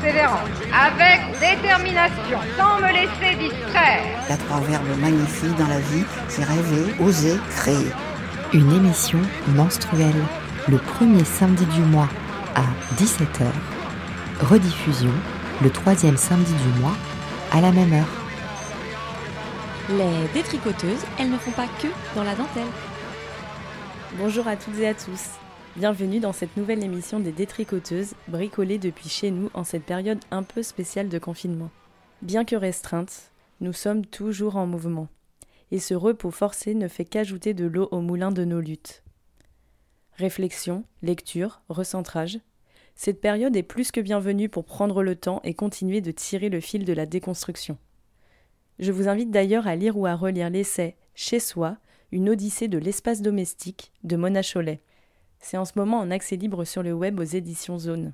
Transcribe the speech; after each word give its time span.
persévérance, 0.00 0.48
avec 0.72 1.20
détermination, 1.40 2.38
sans 2.56 2.76
me 2.80 2.92
laisser 2.92 3.36
distraire. 3.36 4.02
Il 4.26 4.30
y 4.30 4.32
a 4.32 4.36
trois 4.36 4.60
verbes 4.60 4.98
magnifiques 5.00 5.56
dans 5.56 5.66
la 5.66 5.80
vie, 5.80 6.04
c'est 6.28 6.44
rêver, 6.44 6.94
oser, 7.00 7.38
créer. 7.56 7.92
Une 8.52 8.72
émission 8.72 9.20
menstruelle, 9.48 10.24
le 10.68 10.78
premier 10.78 11.24
samedi 11.24 11.64
du 11.66 11.80
mois 11.80 12.08
à 12.54 12.62
17h. 12.96 13.46
Rediffusion, 14.42 15.12
le 15.62 15.70
troisième 15.70 16.16
samedi 16.16 16.52
du 16.52 16.80
mois 16.80 16.96
à 17.52 17.60
la 17.60 17.70
même 17.70 17.92
heure. 17.92 18.06
Les 19.90 20.28
détricoteuses, 20.34 21.04
elles 21.18 21.30
ne 21.30 21.38
font 21.38 21.50
pas 21.50 21.66
que 21.80 21.88
dans 22.14 22.24
la 22.24 22.34
dentelle. 22.34 22.62
Bonjour 24.14 24.46
à 24.48 24.56
toutes 24.56 24.78
et 24.78 24.88
à 24.88 24.94
tous. 24.94 25.30
Bienvenue 25.76 26.18
dans 26.18 26.32
cette 26.32 26.56
nouvelle 26.56 26.82
émission 26.82 27.20
des 27.20 27.30
détricoteuses, 27.30 28.14
bricolée 28.26 28.78
depuis 28.78 29.08
chez 29.08 29.30
nous 29.30 29.50
en 29.54 29.62
cette 29.62 29.84
période 29.84 30.18
un 30.32 30.42
peu 30.42 30.64
spéciale 30.64 31.08
de 31.08 31.18
confinement. 31.20 31.70
Bien 32.22 32.44
que 32.44 32.56
restreinte, 32.56 33.30
nous 33.60 33.72
sommes 33.72 34.04
toujours 34.04 34.56
en 34.56 34.66
mouvement. 34.66 35.06
Et 35.70 35.78
ce 35.78 35.94
repos 35.94 36.32
forcé 36.32 36.74
ne 36.74 36.88
fait 36.88 37.04
qu'ajouter 37.04 37.54
de 37.54 37.66
l'eau 37.66 37.88
au 37.92 38.00
moulin 38.00 38.32
de 38.32 38.44
nos 38.44 38.60
luttes. 38.60 39.04
Réflexion, 40.14 40.82
lecture, 41.02 41.62
recentrage. 41.68 42.40
Cette 42.96 43.20
période 43.20 43.56
est 43.56 43.62
plus 43.62 43.92
que 43.92 44.00
bienvenue 44.00 44.48
pour 44.48 44.64
prendre 44.64 45.04
le 45.04 45.14
temps 45.14 45.40
et 45.44 45.54
continuer 45.54 46.00
de 46.00 46.10
tirer 46.10 46.48
le 46.48 46.60
fil 46.60 46.84
de 46.84 46.92
la 46.92 47.06
déconstruction. 47.06 47.78
Je 48.80 48.90
vous 48.90 49.06
invite 49.06 49.30
d'ailleurs 49.30 49.68
à 49.68 49.76
lire 49.76 49.96
ou 49.96 50.06
à 50.06 50.16
relire 50.16 50.50
l'essai 50.50 50.96
Chez 51.14 51.38
soi, 51.38 51.76
une 52.10 52.28
odyssée 52.28 52.66
de 52.66 52.78
l'espace 52.78 53.22
domestique 53.22 53.92
de 54.02 54.16
Mona 54.16 54.42
Cholet. 54.42 54.82
C'est 55.40 55.56
en 55.56 55.64
ce 55.64 55.72
moment 55.76 55.98
en 55.98 56.10
accès 56.10 56.36
libre 56.36 56.64
sur 56.64 56.82
le 56.82 56.92
web 56.92 57.18
aux 57.18 57.24
éditions 57.24 57.78
Zone. 57.78 58.12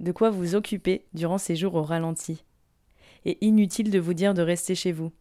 De 0.00 0.12
quoi 0.12 0.30
vous 0.30 0.54
occuper 0.54 1.04
durant 1.12 1.38
ces 1.38 1.56
jours 1.56 1.74
au 1.74 1.82
ralenti. 1.82 2.44
Et 3.24 3.38
inutile 3.44 3.90
de 3.90 3.98
vous 3.98 4.14
dire 4.14 4.34
de 4.34 4.42
rester 4.42 4.74
chez 4.74 4.92
vous. 4.92 5.12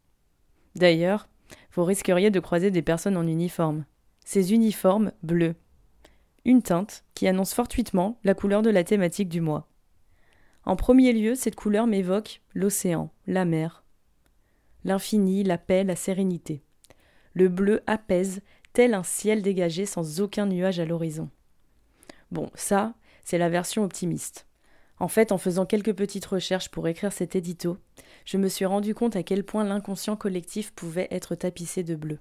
D'ailleurs, 0.76 1.28
vous 1.74 1.84
risqueriez 1.84 2.32
de 2.32 2.40
croiser 2.40 2.72
des 2.72 2.82
personnes 2.82 3.18
en 3.18 3.28
uniforme. 3.28 3.86
Ces 4.26 4.54
uniformes 4.54 5.12
bleus. 5.22 5.56
Une 6.46 6.62
teinte 6.62 7.04
qui 7.14 7.28
annonce 7.28 7.54
fortuitement 7.54 8.20
la 8.24 8.34
couleur 8.34 8.62
de 8.62 8.70
la 8.70 8.84
thématique 8.84 9.30
du 9.30 9.42
mois. 9.42 9.68
En 10.66 10.76
premier 10.76 11.14
lieu, 11.14 11.36
cette 11.36 11.56
couleur 11.56 11.88
m'évoque 11.88 12.42
l'océan, 12.54 13.12
la 13.28 13.46
mer, 13.46 13.84
l'infini, 14.84 15.44
la 15.44 15.58
paix, 15.58 15.84
la 15.84 15.96
sérénité. 15.96 16.62
Le 17.34 17.50
bleu 17.50 17.82
apaise, 17.88 18.42
tel 18.74 18.94
un 18.94 19.04
ciel 19.04 19.42
dégagé 19.42 19.86
sans 19.86 20.20
aucun 20.20 20.46
nuage 20.46 20.80
à 20.80 20.86
l'horizon. 20.86 21.30
Bon, 22.32 22.50
ça, 22.56 22.96
c'est 23.24 23.38
la 23.38 23.50
version 23.50 23.84
optimiste. 23.84 24.48
En 25.00 25.08
fait, 25.08 25.32
en 25.32 25.38
faisant 25.38 25.66
quelques 25.66 25.94
petites 25.94 26.26
recherches 26.26 26.70
pour 26.70 26.88
écrire 26.88 27.14
cet 27.14 27.36
édito, 27.36 27.78
je 28.26 28.38
me 28.38 28.48
suis 28.48 28.66
rendu 28.66 28.96
compte 28.96 29.16
à 29.16 29.24
quel 29.24 29.44
point 29.44 29.64
l'inconscient 29.64 30.16
collectif 30.16 30.72
pouvait 30.72 31.08
être 31.12 31.36
tapissé 31.36 31.84
de 31.84 31.96
bleu. 31.96 32.20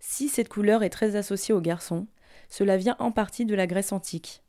Si 0.00 0.28
cette 0.28 0.48
couleur 0.48 0.82
est 0.82 0.90
très 0.90 1.14
associée 1.14 1.54
aux 1.54 1.60
garçons, 1.60 2.06
cela 2.48 2.76
vient 2.76 2.96
en 2.98 3.12
partie 3.12 3.44
de 3.46 3.54
la 3.54 3.66
Grèce 3.66 3.92
antique. 3.92 4.42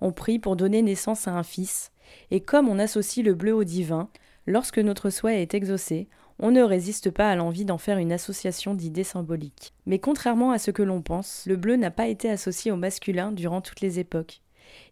On 0.00 0.12
prie 0.12 0.38
pour 0.38 0.56
donner 0.56 0.82
naissance 0.82 1.28
à 1.28 1.32
un 1.32 1.42
fils, 1.42 1.92
et 2.30 2.40
comme 2.40 2.68
on 2.68 2.78
associe 2.78 3.24
le 3.24 3.34
bleu 3.34 3.54
au 3.54 3.64
divin, 3.64 4.10
lorsque 4.46 4.78
notre 4.78 5.10
souhait 5.10 5.42
est 5.42 5.54
exaucé, 5.54 6.08
on 6.38 6.50
ne 6.50 6.62
résiste 6.62 7.10
pas 7.10 7.30
à 7.30 7.36
l'envie 7.36 7.64
d'en 7.64 7.78
faire 7.78 7.98
une 7.98 8.12
association 8.12 8.74
d'idées 8.74 9.04
symboliques. 9.04 9.72
Mais 9.86 9.98
contrairement 9.98 10.52
à 10.52 10.58
ce 10.58 10.70
que 10.70 10.82
l'on 10.82 11.02
pense, 11.02 11.44
le 11.46 11.56
bleu 11.56 11.76
n'a 11.76 11.90
pas 11.90 12.08
été 12.08 12.30
associé 12.30 12.70
au 12.70 12.76
masculin 12.76 13.32
durant 13.32 13.60
toutes 13.60 13.80
les 13.80 13.98
époques. 13.98 14.40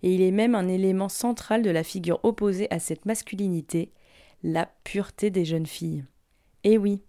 Et 0.03 0.15
il 0.15 0.23
est 0.23 0.33
même 0.33 0.55
un 0.55 0.69
élément 0.69 1.09
central 1.09 1.63
de 1.63 1.71
la 1.71 1.85
figure 1.85 2.21
opposée 2.25 2.67
à 2.71 2.79
cette 2.79 3.07
masculinité, 3.07 3.93
la 4.43 4.69
pureté 4.85 5.31
des 5.31 5.45
jeunes 5.45 5.67
filles. 5.67 6.05
Et 6.65 6.79
oui, 6.79 7.03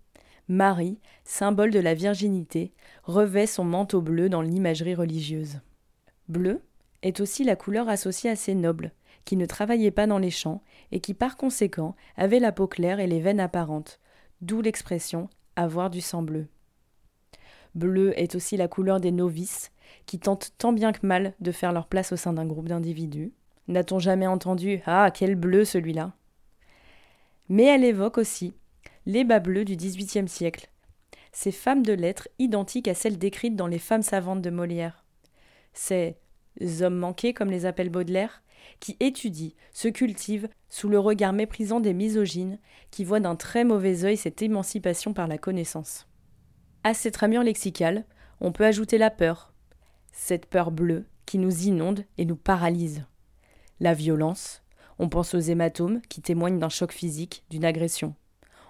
Marie, 0.47 1.00
symbole 1.24 1.72
de 1.72 1.80
la 1.80 1.94
virginité, 1.94 2.74
revêt 3.03 3.47
son 3.47 3.64
manteau 3.64 4.02
bleu 4.02 4.30
dans 4.30 4.42
l'imagerie 4.42 4.96
religieuse. 4.96 5.59
Bleu 6.30 6.62
est 7.02 7.20
aussi 7.20 7.44
la 7.44 7.56
couleur 7.56 7.90
associée 7.90 8.30
à 8.30 8.36
ces 8.36 8.56
nobles, 8.56 8.92
qui 9.26 9.36
ne 9.36 9.46
travaillaient 9.46 9.92
pas 9.92 10.08
dans 10.08 10.20
les 10.20 10.31
champs 10.31 10.62
et 10.92 11.00
qui 11.00 11.14
par 11.14 11.38
conséquent 11.38 11.96
avaient 12.16 12.40
la 12.40 12.52
peau 12.52 12.68
claire 12.68 13.00
et 13.00 13.08
les 13.08 13.20
veines 13.20 13.40
apparentes, 13.40 14.00
d'où 14.42 14.62
l'expression 14.62 15.30
avoir 15.56 15.90
du 15.90 16.02
sang 16.02 16.22
bleu. 16.22 16.48
Bleu 17.75 18.18
est 18.20 18.36
aussi 18.36 18.58
la 18.58 18.68
couleur 18.68 19.00
des 19.00 19.12
novices, 19.12 19.72
qui 20.06 20.20
tentent 20.20 20.53
tant 20.58 20.74
bien 20.74 20.92
que 20.92 21.06
mal 21.06 21.34
de 21.40 21.52
faire 21.52 21.72
leur 21.72 21.88
place 21.88 22.12
au 22.12 22.16
sein 22.16 22.34
d'un 22.34 22.46
groupe 22.46 22.68
d'individus. 22.68 23.34
N'a-t-on 23.68 24.00
jamais 24.00 24.28
entendu 24.28 24.81
Ah, 24.86 25.12
quel 25.14 25.36
bleu 25.36 25.66
celui-là 25.66 26.14
Mais 27.50 27.66
elle 27.66 27.84
évoque 27.84 28.18
aussi 28.18 28.53
les 29.06 29.24
bas 29.24 29.40
bleus 29.40 29.66
du 29.66 29.76
XVIIIe 29.76 30.28
siècle, 30.28 30.70
ces 31.31 31.52
femmes 31.52 31.84
de 31.84 31.94
lettres 31.94 32.28
identiques 32.40 32.88
à 32.88 32.94
celles 32.94 33.18
décrites 33.18 33.56
dans 33.56 33.68
les 33.68 33.80
femmes 33.80 34.02
savantes 34.02 34.42
de 34.42 34.50
Molière. 34.50 35.06
Ces 35.74 36.18
hommes 36.81 36.97
manqués, 36.97 37.34
comme 37.34 37.52
les 37.52 37.66
appelle 37.66 37.90
Baudelaire, 37.90 38.42
qui 38.79 38.97
étudient, 39.00 39.51
se 39.72 39.88
cultivent 39.88 40.50
sous 40.69 40.90
le 40.90 41.00
regard 41.00 41.34
méprisant 41.34 41.79
des 41.79 41.94
misogynes 41.94 42.59
qui 42.91 43.03
voient 43.03 43.19
d'un 43.19 43.35
très 43.35 43.63
mauvais 43.63 44.03
œil 44.03 44.18
cette 44.18 44.41
émancipation 44.41 45.13
par 45.13 45.28
la 45.28 45.38
connaissance. 45.38 46.07
À 46.84 46.94
cette 46.94 47.17
ramure 47.17 47.44
lexicale, 47.44 48.06
on 48.40 48.51
peut 48.51 48.66
ajouter 48.66 48.97
la 48.97 49.09
peur, 49.09 49.53
cette 50.12 50.46
peur 50.46 50.72
bleue 50.72 51.06
qui 51.25 51.38
nous 51.38 51.66
inonde 51.66 52.06
et 52.17 52.25
nous 52.25 52.35
paralyse. 52.35 53.06
La 53.79 53.94
violence, 53.94 54.63
on 55.00 55.09
pense 55.09 55.35
aux 55.35 55.40
hématomes 55.40 56.01
qui 56.09 56.22
témoignent 56.22 56.59
d'un 56.59 56.69
choc 56.69 56.91
physique, 56.91 57.44
d'une 57.50 57.66
agression. 57.66 58.16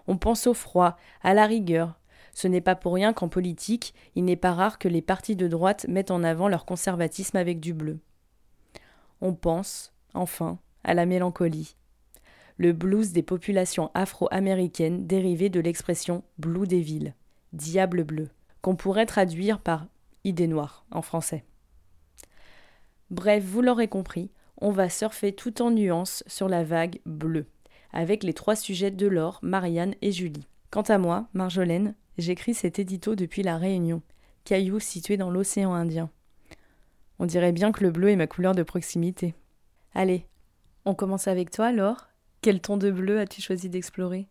On 0.08 0.18
pense 0.18 0.48
au 0.48 0.54
froid, 0.54 0.98
à 1.22 1.34
la 1.34 1.46
rigueur. 1.46 2.00
Ce 2.34 2.48
n'est 2.48 2.62
pas 2.62 2.76
pour 2.76 2.94
rien 2.94 3.14
qu'en 3.14 3.30
politique, 3.30 3.94
il 4.16 4.26
n'est 4.26 4.36
pas 4.36 4.54
rare 4.54 4.80
que 4.80 4.88
les 4.88 5.02
partis 5.02 5.36
de 5.36 5.48
droite 5.48 5.86
mettent 5.88 6.12
en 6.12 6.24
avant 6.24 6.48
leur 6.48 6.66
conservatisme 6.66 7.38
avec 7.38 7.60
du 7.60 7.74
bleu. 7.74 8.00
On 9.22 9.34
pense, 9.34 9.94
enfin, 10.14 10.60
à 10.84 10.94
la 10.94 11.06
mélancolie. 11.06 11.76
Le 12.58 12.74
blues 12.74 13.12
des 13.12 13.24
populations 13.24 13.92
afro-américaines 13.94 15.06
dérivé 15.06 15.50
de 15.50 15.60
l'expression 15.60 16.24
blue 16.38 16.68
des 16.68 16.82
villes, 16.82 17.14
diable 17.54 18.04
bleu, 18.04 18.30
qu'on 18.62 18.76
pourrait 18.76 19.06
traduire 19.06 19.60
par 19.60 19.88
idée 20.24 20.48
noire 20.48 20.86
en 20.92 21.02
français. 21.02 21.44
Bref, 23.10 23.44
vous 23.44 23.62
l'aurez 23.62 23.88
compris, 23.88 24.32
on 24.60 24.72
va 24.72 24.90
surfer 24.90 25.34
tout 25.34 25.62
en 25.62 25.72
nuances 25.72 26.24
sur 26.28 26.50
la 26.50 26.64
vague 26.64 27.00
bleue, 27.06 27.46
avec 27.94 28.24
les 28.24 28.34
trois 28.34 28.56
sujets 28.56 28.92
de 28.92 29.08
l'or, 29.08 29.40
Marianne 29.44 29.96
et 30.02 30.12
Julie. 30.12 30.48
Quant 30.72 30.82
à 30.82 30.98
moi, 30.98 31.28
Marjolaine, 31.34 31.96
j'écris 32.18 32.54
cet 32.54 32.80
édito 32.80 33.16
depuis 33.16 33.44
la 33.44 33.58
Réunion, 33.58 34.02
caillou 34.44 34.80
situé 34.80 35.16
dans 35.16 35.30
l'océan 35.30 35.74
Indien. 35.74 36.10
On 37.20 37.26
dirait 37.26 37.52
bien 37.52 37.72
que 37.72 37.84
le 37.84 37.92
bleu 37.92 38.10
est 38.10 38.16
ma 38.16 38.28
couleur 38.28 38.54
de 38.54 38.64
proximité. 38.64 39.34
Allez, 39.94 40.26
on 40.86 40.96
commence 40.96 41.28
avec 41.28 41.52
toi, 41.52 41.72
Laure. 41.72 42.08
Quel 42.42 42.62
ton 42.62 42.78
de 42.78 42.92
bleu 42.92 43.20
as-tu 43.20 43.42
choisi 43.42 43.70
d'explorer? 43.70 44.28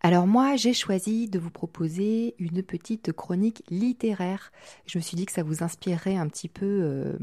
Alors 0.00 0.26
moi, 0.26 0.56
j'ai 0.56 0.74
choisi 0.74 1.28
de 1.28 1.38
vous 1.38 1.50
proposer 1.50 2.34
une 2.38 2.62
petite 2.62 3.12
chronique 3.12 3.62
littéraire. 3.68 4.52
Je 4.86 4.98
me 4.98 5.02
suis 5.02 5.16
dit 5.16 5.26
que 5.26 5.32
ça 5.32 5.42
vous 5.42 5.62
inspirerait 5.62 6.16
un 6.16 6.28
petit 6.28 6.48
peu 6.48 6.66
euh, 6.66 7.16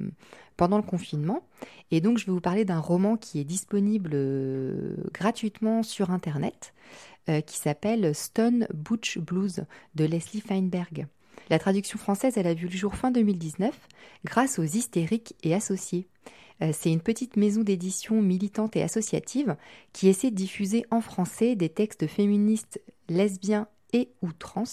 pendant 0.58 0.78
le 0.78 0.84
confinement. 0.84 1.48
Et 1.92 2.02
donc, 2.02 2.18
je 2.18 2.26
vais 2.26 2.32
vous 2.32 2.42
parler 2.42 2.66
d'un 2.66 2.80
roman 2.80 3.18
qui 3.18 3.40
est 3.40 3.46
disponible 3.46 4.12
euh, 4.14 4.96
gratuitement 5.14 5.84
sur 5.84 6.12
Internet, 6.12 6.74
euh, 7.30 7.42
qui 7.42 7.58
s'appelle 7.58 8.14
Stone 8.14 8.68
Butch 8.74 9.20
Blues 9.20 9.66
de 9.96 10.06
Leslie 10.06 10.42
Feinberg. 10.42 11.08
La 11.50 11.60
traduction 11.60 11.98
française, 12.00 12.38
a 12.38 12.54
vu 12.54 12.68
le 12.68 12.76
jour 12.76 12.96
fin 12.96 13.12
2019 13.12 13.76
grâce 14.26 14.60
aux 14.60 14.64
hystériques 14.64 15.36
et 15.44 15.54
associés. 15.54 16.08
Euh, 16.62 16.72
c'est 16.74 16.92
une 16.92 17.02
petite 17.02 17.38
maison 17.38 17.62
d'édition 17.62 18.22
militante 18.22 18.76
et 18.76 18.82
associative 18.82 19.56
qui 19.94 20.08
essaie 20.08 20.32
de 20.32 20.36
diffuser 20.36 20.86
en 20.90 21.02
français 21.02 21.56
des 21.56 21.70
textes 21.70 22.08
féministes, 22.08 22.82
lesbiens 23.10 23.68
et 23.94 24.10
ou 24.22 24.32
trans 24.32 24.64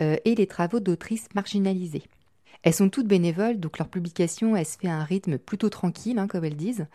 euh, 0.00 0.16
et 0.24 0.34
les 0.34 0.46
travaux 0.46 0.80
d'autrices 0.80 1.28
marginalisées. 1.34 2.04
Elles 2.62 2.74
sont 2.74 2.88
toutes 2.88 3.06
bénévoles, 3.06 3.60
donc 3.60 3.78
leur 3.78 3.88
publication, 3.88 4.56
se 4.56 4.78
fait 4.78 4.88
à 4.88 4.96
un 4.96 5.04
rythme 5.04 5.38
plutôt 5.38 5.68
tranquille, 5.68 6.18
hein, 6.18 6.26
comme 6.26 6.44
elles 6.44 6.56
disent. 6.56 6.86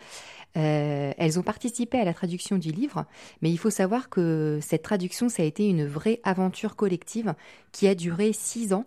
Euh, 0.58 1.14
elles 1.18 1.40
ont 1.40 1.44
participé 1.44 2.00
à 2.00 2.04
la 2.04 2.14
traduction 2.14 2.58
du 2.58 2.72
livre, 2.72 3.06
mais 3.42 3.50
il 3.50 3.58
faut 3.58 3.70
savoir 3.70 4.10
que 4.10 4.60
cette 4.62 4.84
traduction, 4.84 5.30
ça 5.30 5.42
a 5.42 5.46
été 5.46 5.68
une 5.68 5.86
vraie 5.86 6.20
aventure 6.24 6.76
collective 6.76 7.34
qui 7.72 7.88
a 7.88 7.96
duré 7.96 8.34
six 8.34 8.74
ans 8.74 8.86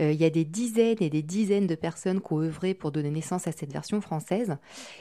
il 0.00 0.14
y 0.14 0.24
a 0.24 0.30
des 0.30 0.44
dizaines 0.44 0.98
et 1.00 1.10
des 1.10 1.22
dizaines 1.22 1.66
de 1.66 1.74
personnes 1.74 2.20
qui 2.20 2.32
ont 2.32 2.40
œuvré 2.40 2.74
pour 2.74 2.92
donner 2.92 3.10
naissance 3.10 3.46
à 3.46 3.52
cette 3.52 3.72
version 3.72 4.00
française. 4.00 4.56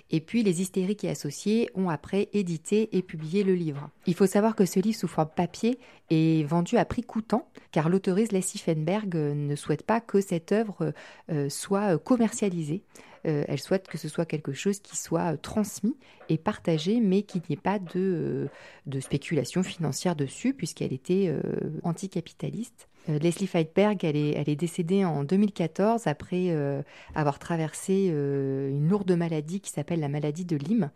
Et 0.09 0.21
puis 0.21 0.44
les 0.44 0.61
hystériques 0.61 1.03
et 1.03 1.09
associés 1.09 1.69
ont 1.75 1.89
après 1.89 2.29
édité 2.33 2.95
et 2.97 3.01
publié 3.01 3.44
le 3.44 3.53
livre. 3.53 3.89
Il 4.05 4.15
faut 4.15 4.25
savoir 4.25 4.55
que 4.55 4.65
ce 4.65 4.79
livre 4.79 4.97
sous 4.97 5.07
forme 5.07 5.29
papier 5.35 5.79
est 6.09 6.47
vendu 6.47 6.77
à 6.77 6.85
prix 6.85 7.03
coûtant, 7.03 7.49
car 7.71 7.89
l'auteuriste 7.89 8.31
Leslie 8.31 8.59
Fenberg 8.59 9.15
euh, 9.15 9.33
ne 9.33 9.55
souhaite 9.55 9.83
pas 9.83 10.01
que 10.01 10.21
cette 10.21 10.51
œuvre 10.51 10.94
euh, 11.31 11.50
soit 11.50 11.97
commercialisée. 11.97 12.83
elle 13.23 13.59
souhaite 13.59 13.88
que 13.88 13.97
ce 13.97 14.07
soit 14.07 14.25
quelque 14.25 14.53
chose 14.53 14.79
qui 14.79 14.95
soit 14.95 15.35
transmis 15.38 15.97
et 16.29 16.38
partagé, 16.38 17.01
mais 17.01 17.23
qu'il 17.23 17.41
n'y 17.50 17.55
ait 17.55 17.61
pas 17.61 17.77
de, 17.77 18.47
de 18.85 19.00
spéculation 19.01 19.63
financière 19.63 20.15
dessus, 20.15 20.53
puisqu'elle 20.53 20.93
était 20.93 21.35
anticapitaliste. 21.83 22.88
Euh, 23.09 23.19
Leslie 23.19 23.48
Feitberg, 23.48 24.04
elle 24.04 24.15
est, 24.15 24.31
elle 24.31 24.50
est 24.50 24.56
décédée 24.56 25.06
en 25.06 25.24
2014 25.24 26.07
après 26.07 26.48
euh, 26.50 26.81
avoir 27.15 27.39
traversé 27.39 28.09
euh, 28.12 28.69
une 28.69 28.88
lourde 28.89 29.12
maladie 29.12 29.59
qui 29.62 29.71
s'appelle 29.71 30.00
la 30.00 30.09
maladie 30.09 30.45
de 30.45 30.56
Lyme. 30.56 30.92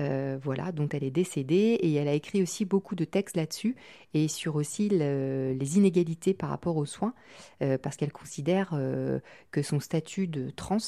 Euh, 0.00 0.38
voilà, 0.42 0.72
dont 0.72 0.88
elle 0.88 1.04
est 1.04 1.12
décédée 1.12 1.78
et 1.80 1.94
elle 1.94 2.08
a 2.08 2.14
écrit 2.14 2.42
aussi 2.42 2.64
beaucoup 2.64 2.96
de 2.96 3.04
textes 3.04 3.36
là-dessus 3.36 3.76
et 4.12 4.26
sur 4.26 4.56
aussi 4.56 4.88
les 4.88 5.78
inégalités 5.78 6.34
par 6.34 6.50
rapport 6.50 6.76
aux 6.76 6.84
soins 6.84 7.14
euh, 7.62 7.78
parce 7.78 7.96
qu'elle 7.96 8.10
considère 8.10 8.70
euh, 8.72 9.20
que 9.52 9.62
son 9.62 9.78
statut 9.78 10.26
de 10.26 10.50
trans 10.50 10.78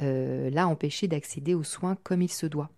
l'a 0.00 0.68
empêché 0.68 1.08
d'accéder 1.08 1.54
aux 1.54 1.62
soins 1.62 1.96
comme 2.02 2.20
il 2.20 2.30
se 2.30 2.46
doit. 2.46 2.68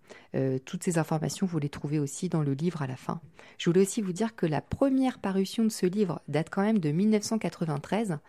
toutes 0.65 0.83
ces 0.83 0.97
informations, 0.97 1.45
vous 1.45 1.59
les 1.59 1.67
trouvez 1.67 1.99
aussi 1.99 2.29
dans 2.29 2.41
le 2.41 2.53
livre 2.53 2.81
à 2.81 2.87
la 2.87 2.95
fin. 2.95 3.19
Je 3.57 3.69
voulais 3.69 3.81
aussi 3.81 4.01
vous 4.01 4.13
dire 4.13 4.35
que 4.35 4.45
la 4.45 4.61
première 4.61 5.19
parution 5.19 5.63
de 5.63 5.69
ce 5.69 5.85
livre 5.85 6.21
date 6.27 6.49
quand 6.49 6.61
même 6.61 6.79
de 6.79 6.91
1993, 6.91 8.19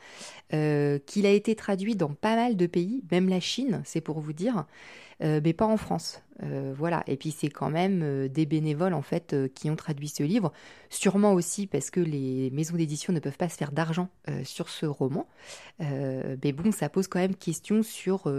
qu'il 0.51 1.27
a 1.27 1.31
été 1.31 1.55
traduit 1.55 1.95
dans 1.97 2.13
pas 2.15 2.35
mal 2.35 2.57
de 2.57 2.67
pays, 2.67 3.05
même 3.13 3.29
la 3.29 3.41
Chine, 3.41 3.83
c'est 3.85 4.01
pour 4.01 4.21
vous 4.21 4.33
dire. 4.33 4.65
Mais 5.21 5.53
pas 5.53 5.67
en 5.67 5.77
France. 5.77 6.23
Euh, 6.43 6.73
voilà. 6.77 7.03
Et 7.07 7.17
puis 7.17 7.31
c'est 7.31 7.49
quand 7.49 7.71
même 7.71 8.03
euh, 8.03 8.29
des 8.29 8.47
bénévoles 8.47 8.95
en 8.95 9.03
fait 9.03 9.37
qui 9.55 9.71
ont 9.71 9.77
traduit 9.77 10.09
ce 10.09 10.23
livre, 10.23 10.53
sûrement 10.91 11.33
aussi 11.33 11.67
parce 11.67 11.91
que 11.91 12.01
les 12.01 12.51
maisons 12.51 12.77
d'édition 12.77 13.13
ne 13.13 13.21
peuvent 13.21 13.37
pas 13.37 13.49
se 13.49 13.57
faire 13.57 13.73
d'argent 13.73 14.09
sur 14.45 14.69
ce 14.69 14.87
roman. 14.87 15.27
mais 15.81 16.53
bon, 16.53 16.73
ça 16.73 16.89
pose 16.89 17.09
quand 17.09 17.19
même 17.19 17.35
question 17.35 17.83
sur 17.83 18.33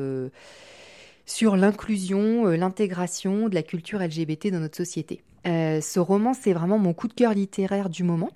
sur 1.25 1.55
l'inclusion, 1.55 2.45
l'intégration 2.45 3.49
de 3.49 3.55
la 3.55 3.63
culture 3.63 3.99
LGBT 3.99 4.47
dans 4.47 4.59
notre 4.59 4.77
société. 4.77 5.21
ce 5.45 5.99
roman, 5.99 6.33
c'est 6.33 6.53
vraiment 6.53 6.77
mon 6.77 6.93
coup 6.93 7.07
de 7.07 7.13
cœur 7.13 7.33
littéraire 7.33 7.89
du 7.89 8.03
moment. 8.03 8.31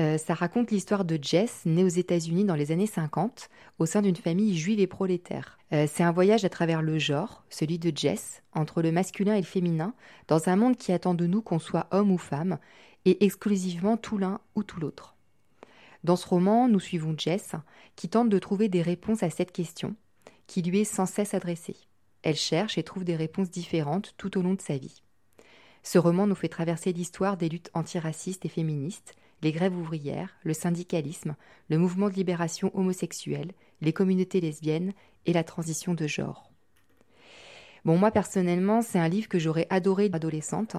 Euh, 0.00 0.16
ça 0.16 0.34
raconte 0.34 0.70
l'histoire 0.70 1.04
de 1.04 1.18
Jess, 1.20 1.62
née 1.66 1.84
aux 1.84 1.88
États-Unis 1.88 2.44
dans 2.44 2.54
les 2.54 2.72
années 2.72 2.86
50, 2.86 3.50
au 3.78 3.86
sein 3.86 4.00
d'une 4.00 4.16
famille 4.16 4.56
juive 4.56 4.80
et 4.80 4.86
prolétaire. 4.86 5.58
Euh, 5.72 5.86
c'est 5.90 6.02
un 6.02 6.12
voyage 6.12 6.44
à 6.44 6.48
travers 6.48 6.80
le 6.80 6.98
genre, 6.98 7.44
celui 7.50 7.78
de 7.78 7.92
Jess, 7.94 8.42
entre 8.54 8.80
le 8.80 8.90
masculin 8.90 9.34
et 9.34 9.40
le 9.40 9.46
féminin, 9.46 9.94
dans 10.28 10.48
un 10.48 10.56
monde 10.56 10.76
qui 10.76 10.92
attend 10.92 11.14
de 11.14 11.26
nous 11.26 11.42
qu'on 11.42 11.58
soit 11.58 11.88
homme 11.90 12.10
ou 12.10 12.18
femme, 12.18 12.58
et 13.04 13.24
exclusivement 13.24 13.96
tout 13.96 14.16
l'un 14.16 14.40
ou 14.54 14.62
tout 14.62 14.80
l'autre. 14.80 15.14
Dans 16.04 16.16
ce 16.16 16.26
roman, 16.26 16.68
nous 16.68 16.80
suivons 16.80 17.14
Jess, 17.16 17.52
qui 17.94 18.08
tente 18.08 18.28
de 18.28 18.38
trouver 18.38 18.68
des 18.68 18.82
réponses 18.82 19.22
à 19.22 19.30
cette 19.30 19.52
question, 19.52 19.94
qui 20.46 20.62
lui 20.62 20.80
est 20.80 20.84
sans 20.84 21.06
cesse 21.06 21.34
adressée. 21.34 21.76
Elle 22.22 22.36
cherche 22.36 22.78
et 22.78 22.82
trouve 22.82 23.04
des 23.04 23.16
réponses 23.16 23.50
différentes 23.50 24.14
tout 24.16 24.38
au 24.38 24.42
long 24.42 24.54
de 24.54 24.60
sa 24.60 24.76
vie. 24.76 25.02
Ce 25.82 25.98
roman 25.98 26.26
nous 26.26 26.34
fait 26.34 26.48
traverser 26.48 26.92
l'histoire 26.92 27.36
des 27.36 27.48
luttes 27.48 27.70
antiracistes 27.74 28.44
et 28.44 28.48
féministes, 28.48 29.14
les 29.42 29.52
grèves 29.52 29.76
ouvrières, 29.76 30.36
le 30.44 30.54
syndicalisme, 30.54 31.34
le 31.68 31.78
mouvement 31.78 32.08
de 32.08 32.14
libération 32.14 32.70
homosexuelle, 32.74 33.52
les 33.80 33.92
communautés 33.92 34.40
lesbiennes 34.40 34.92
et 35.26 35.32
la 35.32 35.44
transition 35.44 35.94
de 35.94 36.06
genre. 36.06 36.52
Bon, 37.84 37.98
moi 37.98 38.12
personnellement, 38.12 38.80
c'est 38.80 39.00
un 39.00 39.08
livre 39.08 39.28
que 39.28 39.40
j'aurais 39.40 39.66
adoré 39.68 40.08
adolescente 40.12 40.76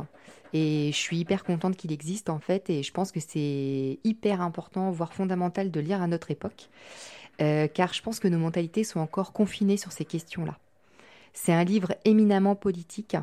et 0.54 0.90
je 0.94 0.98
suis 0.98 1.18
hyper 1.18 1.44
contente 1.44 1.76
qu'il 1.76 1.92
existe 1.92 2.30
en 2.30 2.40
fait 2.40 2.70
et 2.70 2.82
je 2.82 2.94
pense 2.94 3.12
que 3.12 3.20
c'est 3.20 4.00
hyper 4.06 4.40
important, 4.40 4.90
voire 4.92 5.14
fondamental 5.14 5.70
de 5.70 5.80
lire 5.82 6.02
à 6.02 6.08
notre 6.08 6.32
époque, 6.32 6.70
euh, 7.42 7.68
car 7.68 7.94
je 7.94 8.02
pense 8.02 8.22
que 8.22 8.30
nos 8.30 8.38
mentalités 8.38 8.86
sont 8.86 9.02
encore 9.02 9.34
confinées 9.34 9.76
sur 9.76 9.92
ces 9.92 10.06
questions-là. 10.06 10.58
C'est 11.34 11.52
un 11.52 11.66
livre 11.66 11.94
éminemment 12.06 12.56
politique, 12.56 13.18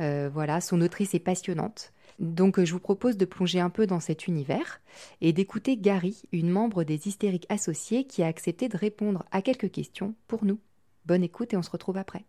euh, 0.00 0.30
voilà, 0.32 0.60
son 0.60 0.80
autrice 0.80 1.14
est 1.14 1.18
passionnante, 1.18 1.92
donc 2.18 2.62
je 2.62 2.72
vous 2.72 2.80
propose 2.80 3.16
de 3.16 3.24
plonger 3.24 3.60
un 3.60 3.70
peu 3.70 3.86
dans 3.86 4.00
cet 4.00 4.26
univers 4.26 4.80
et 5.20 5.32
d'écouter 5.32 5.76
Gary, 5.76 6.22
une 6.32 6.50
membre 6.50 6.84
des 6.84 7.08
hystériques 7.08 7.46
associés 7.48 8.04
qui 8.04 8.22
a 8.22 8.26
accepté 8.26 8.68
de 8.68 8.76
répondre 8.76 9.24
à 9.30 9.42
quelques 9.42 9.70
questions 9.70 10.14
pour 10.26 10.44
nous. 10.44 10.58
Bonne 11.06 11.22
écoute 11.22 11.52
et 11.52 11.56
on 11.56 11.62
se 11.62 11.70
retrouve 11.70 11.96
après. 11.96 12.24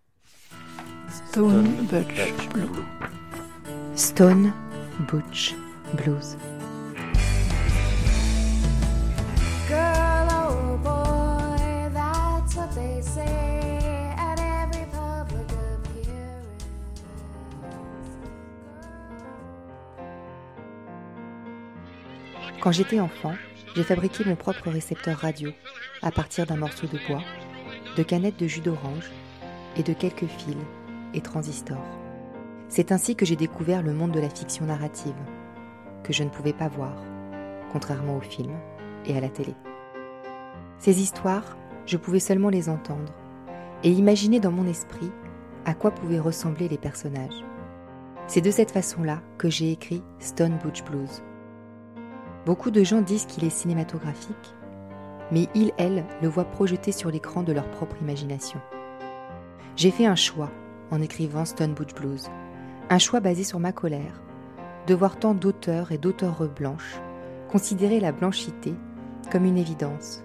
Stone 1.10 1.68
Butch 1.90 2.50
Blues. 2.50 2.84
Stone 3.96 4.52
Butch 5.08 5.56
Blues. 5.94 6.38
Quand 22.66 22.72
j'étais 22.72 23.00
enfant, 23.00 23.36
j'ai 23.76 23.84
fabriqué 23.84 24.24
mon 24.26 24.36
propre 24.36 24.72
récepteur 24.72 25.20
radio 25.20 25.52
à 26.02 26.10
partir 26.10 26.48
d'un 26.48 26.58
morceau 26.58 26.88
de 26.88 26.98
bois, 27.08 27.22
de 27.96 28.02
canettes 28.02 28.40
de 28.40 28.48
jus 28.48 28.62
d'orange 28.62 29.12
et 29.78 29.84
de 29.84 29.94
quelques 29.94 30.26
fils 30.26 30.58
et 31.14 31.22
transistors. 31.22 31.86
C'est 32.68 32.92
ainsi 32.92 33.16
que 33.16 33.24
j'ai 33.24 33.36
découvert 33.36 33.84
le 33.84 33.94
monde 33.94 34.14
de 34.14 34.20
la 34.20 34.32
fiction 34.32 34.66
narrative, 34.66 35.14
que 36.02 36.12
je 36.12 36.24
ne 36.24 36.30
pouvais 36.30 36.54
pas 36.54 36.68
voir, 36.68 36.96
contrairement 37.72 38.18
aux 38.18 38.22
films 38.22 38.58
et 39.06 39.16
à 39.16 39.22
la 39.22 39.30
télé. 39.30 39.54
Ces 40.80 41.00
histoires, 41.02 41.56
je 41.86 41.98
pouvais 41.98 42.20
seulement 42.20 42.50
les 42.50 42.68
entendre 42.68 43.14
et 43.84 43.92
imaginer 43.92 44.40
dans 44.40 44.52
mon 44.52 44.66
esprit 44.66 45.12
à 45.66 45.76
quoi 45.76 45.92
pouvaient 45.92 46.20
ressembler 46.20 46.68
les 46.68 46.80
personnages. 46.80 47.46
C'est 48.26 48.42
de 48.42 48.50
cette 48.50 48.72
façon-là 48.72 49.22
que 49.38 49.52
j'ai 49.52 49.72
écrit 49.72 50.02
Stone 50.18 50.58
Butch 50.64 50.84
Blues, 50.84 51.22
Beaucoup 52.46 52.70
de 52.70 52.84
gens 52.84 53.02
disent 53.02 53.26
qu'il 53.26 53.44
est 53.44 53.50
cinématographique, 53.50 54.54
mais 55.32 55.48
ils, 55.56 55.72
elles, 55.78 56.06
le 56.22 56.28
voient 56.28 56.46
projeté 56.46 56.92
sur 56.92 57.10
l'écran 57.10 57.42
de 57.42 57.52
leur 57.52 57.70
propre 57.72 57.96
imagination. 58.02 58.62
J'ai 59.76 59.90
fait 59.90 60.06
un 60.06 60.16
choix 60.16 60.52
en 60.92 61.02
écrivant 61.02 61.46
Stone 61.46 61.74
Butch 61.74 61.96
Blues, 61.96 62.30
un 62.92 63.00
choix 63.00 63.20
basé 63.20 63.44
sur 63.44 63.60
ma 63.60 63.72
colère, 63.72 64.22
de 64.86 64.94
voir 64.94 65.18
tant 65.18 65.34
d'auteurs 65.34 65.92
et 65.92 65.98
d'auteurs 65.98 66.48
blanches 66.48 67.00
considérer 67.50 68.00
la 68.00 68.12
blanchité 68.12 68.76
comme 69.32 69.46
une 69.46 69.58
évidence, 69.58 70.24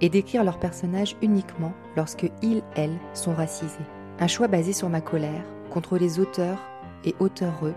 et 0.00 0.08
d'écrire 0.08 0.42
leurs 0.42 0.58
personnages 0.58 1.16
uniquement 1.22 1.72
lorsque 1.96 2.30
ils, 2.42 2.62
elles, 2.74 2.98
sont 3.14 3.34
racisés. 3.34 3.86
Un 4.18 4.26
choix 4.26 4.48
basé 4.48 4.72
sur 4.72 4.88
ma 4.88 5.00
colère 5.00 5.44
contre 5.70 5.98
les 5.98 6.18
auteurs 6.18 6.58
et 7.04 7.14
auteureux 7.20 7.74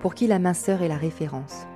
pour 0.00 0.14
qui 0.14 0.26
la 0.26 0.38
minceur 0.38 0.80
est 0.80 0.88
la 0.88 0.96
référence 0.96 1.66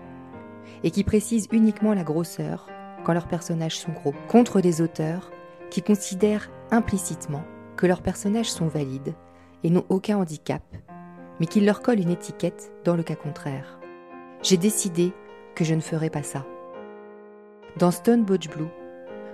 et 0.84 0.90
qui 0.90 1.04
précisent 1.04 1.48
uniquement 1.52 1.94
la 1.94 2.04
grosseur 2.04 2.68
quand 3.04 3.12
leurs 3.12 3.28
personnages 3.28 3.78
sont 3.78 3.92
gros, 3.92 4.14
contre 4.28 4.60
des 4.60 4.82
auteurs 4.82 5.30
qui 5.70 5.82
considèrent 5.82 6.50
implicitement 6.70 7.42
que 7.76 7.86
leurs 7.86 8.02
personnages 8.02 8.50
sont 8.50 8.66
valides 8.66 9.14
et 9.62 9.70
n'ont 9.70 9.86
aucun 9.88 10.18
handicap, 10.18 10.62
mais 11.38 11.46
qui 11.46 11.60
leur 11.60 11.82
collent 11.82 12.00
une 12.00 12.10
étiquette 12.10 12.72
dans 12.84 12.96
le 12.96 13.02
cas 13.02 13.16
contraire. 13.16 13.78
J'ai 14.42 14.56
décidé 14.56 15.12
que 15.54 15.64
je 15.64 15.74
ne 15.74 15.80
ferai 15.80 16.10
pas 16.10 16.22
ça. 16.22 16.46
Dans 17.78 17.90
Stone 17.90 18.24
Butch 18.24 18.48
Blue, 18.48 18.68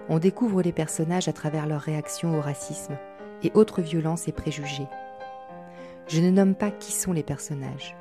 on 0.08 0.18
découvre 0.18 0.62
les 0.62 0.72
personnages 0.72 1.28
à 1.28 1.32
travers 1.32 1.66
leurs 1.66 1.80
réactions 1.80 2.36
au 2.38 2.40
racisme 2.40 2.96
et 3.42 3.50
autres 3.54 3.82
violences 3.82 4.28
et 4.28 4.32
préjugés. 4.32 4.86
Je 6.06 6.20
ne 6.20 6.30
nomme 6.30 6.54
pas 6.54 6.70
qui 6.70 6.92
sont 6.92 7.12
les 7.12 7.24
personnages. 7.24 7.96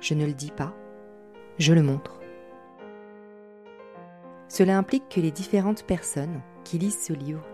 Je 0.00 0.14
ne 0.14 0.26
le 0.26 0.34
dis 0.34 0.50
pas. 0.50 0.74
Je 1.58 1.72
le 1.72 1.82
montre. 1.82 2.20
Cela 4.48 4.78
implique 4.78 5.08
que 5.08 5.20
les 5.20 5.30
différentes 5.30 5.84
personnes 5.84 6.40
qui 6.64 6.78
lisent 6.78 7.02
ce 7.02 7.12
livre 7.12 7.44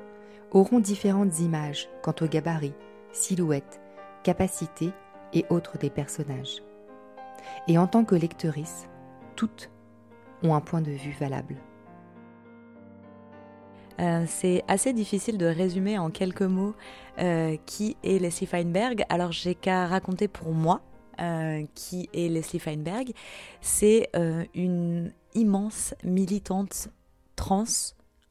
auront 0.51 0.81
différentes 0.81 1.41
images 1.41 1.89
quant 2.03 2.15
au 2.21 2.27
gabarit, 2.27 2.75
silhouette, 3.13 3.81
capacité 4.23 4.91
et 5.33 5.47
autres 5.49 5.79
des 5.79 5.91
personnages. 5.91 6.63
Et 7.69 7.79
en 7.79 7.87
tant 7.87 8.05
que 8.05 8.15
lectrices, 8.15 8.89
toutes 9.37 9.71
ont 10.43 10.55
un 10.55 10.61
point 10.61 10.83
de 10.83 10.91
vue 10.91 11.17
valable. 11.19 11.57
Euh, 14.01 14.25
c'est 14.27 14.65
assez 14.69 14.93
difficile 14.93 15.39
de 15.39 15.47
résumer 15.47 15.99
en 15.99 16.11
quelques 16.11 16.43
mots 16.43 16.75
euh, 17.19 17.57
qui 17.67 17.97
est 18.03 18.19
Leslie 18.19 18.47
Feinberg. 18.47 19.05
Alors 19.09 19.33
j'ai 19.33 19.55
qu'à 19.55 19.87
raconter 19.87 20.29
pour 20.29 20.53
moi 20.53 20.81
euh, 21.21 21.65
qui 21.75 22.09
est 22.13 22.29
Leslie 22.29 22.59
Feinberg. 22.59 23.13
C'est 23.61 24.11
une 24.55 25.13
immense 25.35 25.95
militante 26.05 26.89
trans, 27.37 27.65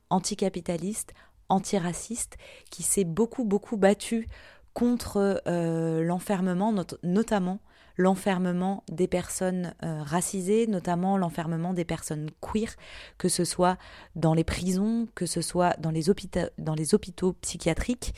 anticapitaliste, 0.10 1.14
antiraciste, 1.50 2.38
qui 2.70 2.84
s'est 2.84 3.04
beaucoup 3.04 3.44
beaucoup 3.44 3.78
battue 3.78 4.28
contre 4.74 5.42
l'enfermement, 5.46 6.74
notamment 7.04 7.60
l'enfermement 7.98 8.84
des 8.92 9.08
personnes 9.08 9.74
euh, 9.84 10.02
racisées, 10.04 10.68
notamment 10.68 11.18
l'enfermement 11.18 11.74
des 11.74 11.86
personnes 11.86 12.30
queer, 12.42 12.76
que 13.18 13.30
ce 13.30 13.46
soit 13.46 13.78
dans 14.16 14.34
les 14.34 14.44
prisons, 14.44 15.08
que 15.16 15.26
ce 15.26 15.42
soit 15.42 15.76
dans 15.80 15.92
les, 15.92 16.10
hôpitaux, 16.10 17.34
psychiatriques. 17.34 18.14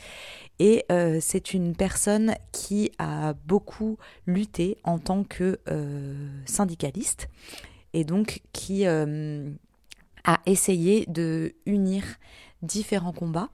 Et 0.58 0.84
euh, 0.90 1.18
c'est 1.20 1.54
une 1.54 1.74
personne 1.74 2.34
qui 2.52 2.92
a 2.98 3.34
beaucoup 3.46 3.98
lutté 4.26 4.78
en 4.84 4.98
tant 4.98 5.24
que 5.24 5.58
euh, 5.68 6.28
syndicaliste 6.46 7.28
et 7.92 8.04
donc 8.04 8.42
qui 8.52 8.86
a 8.86 10.40
essayé 10.46 11.04
de 11.06 11.54
unir 11.66 12.02
différents 12.62 13.12
combats 13.12 13.50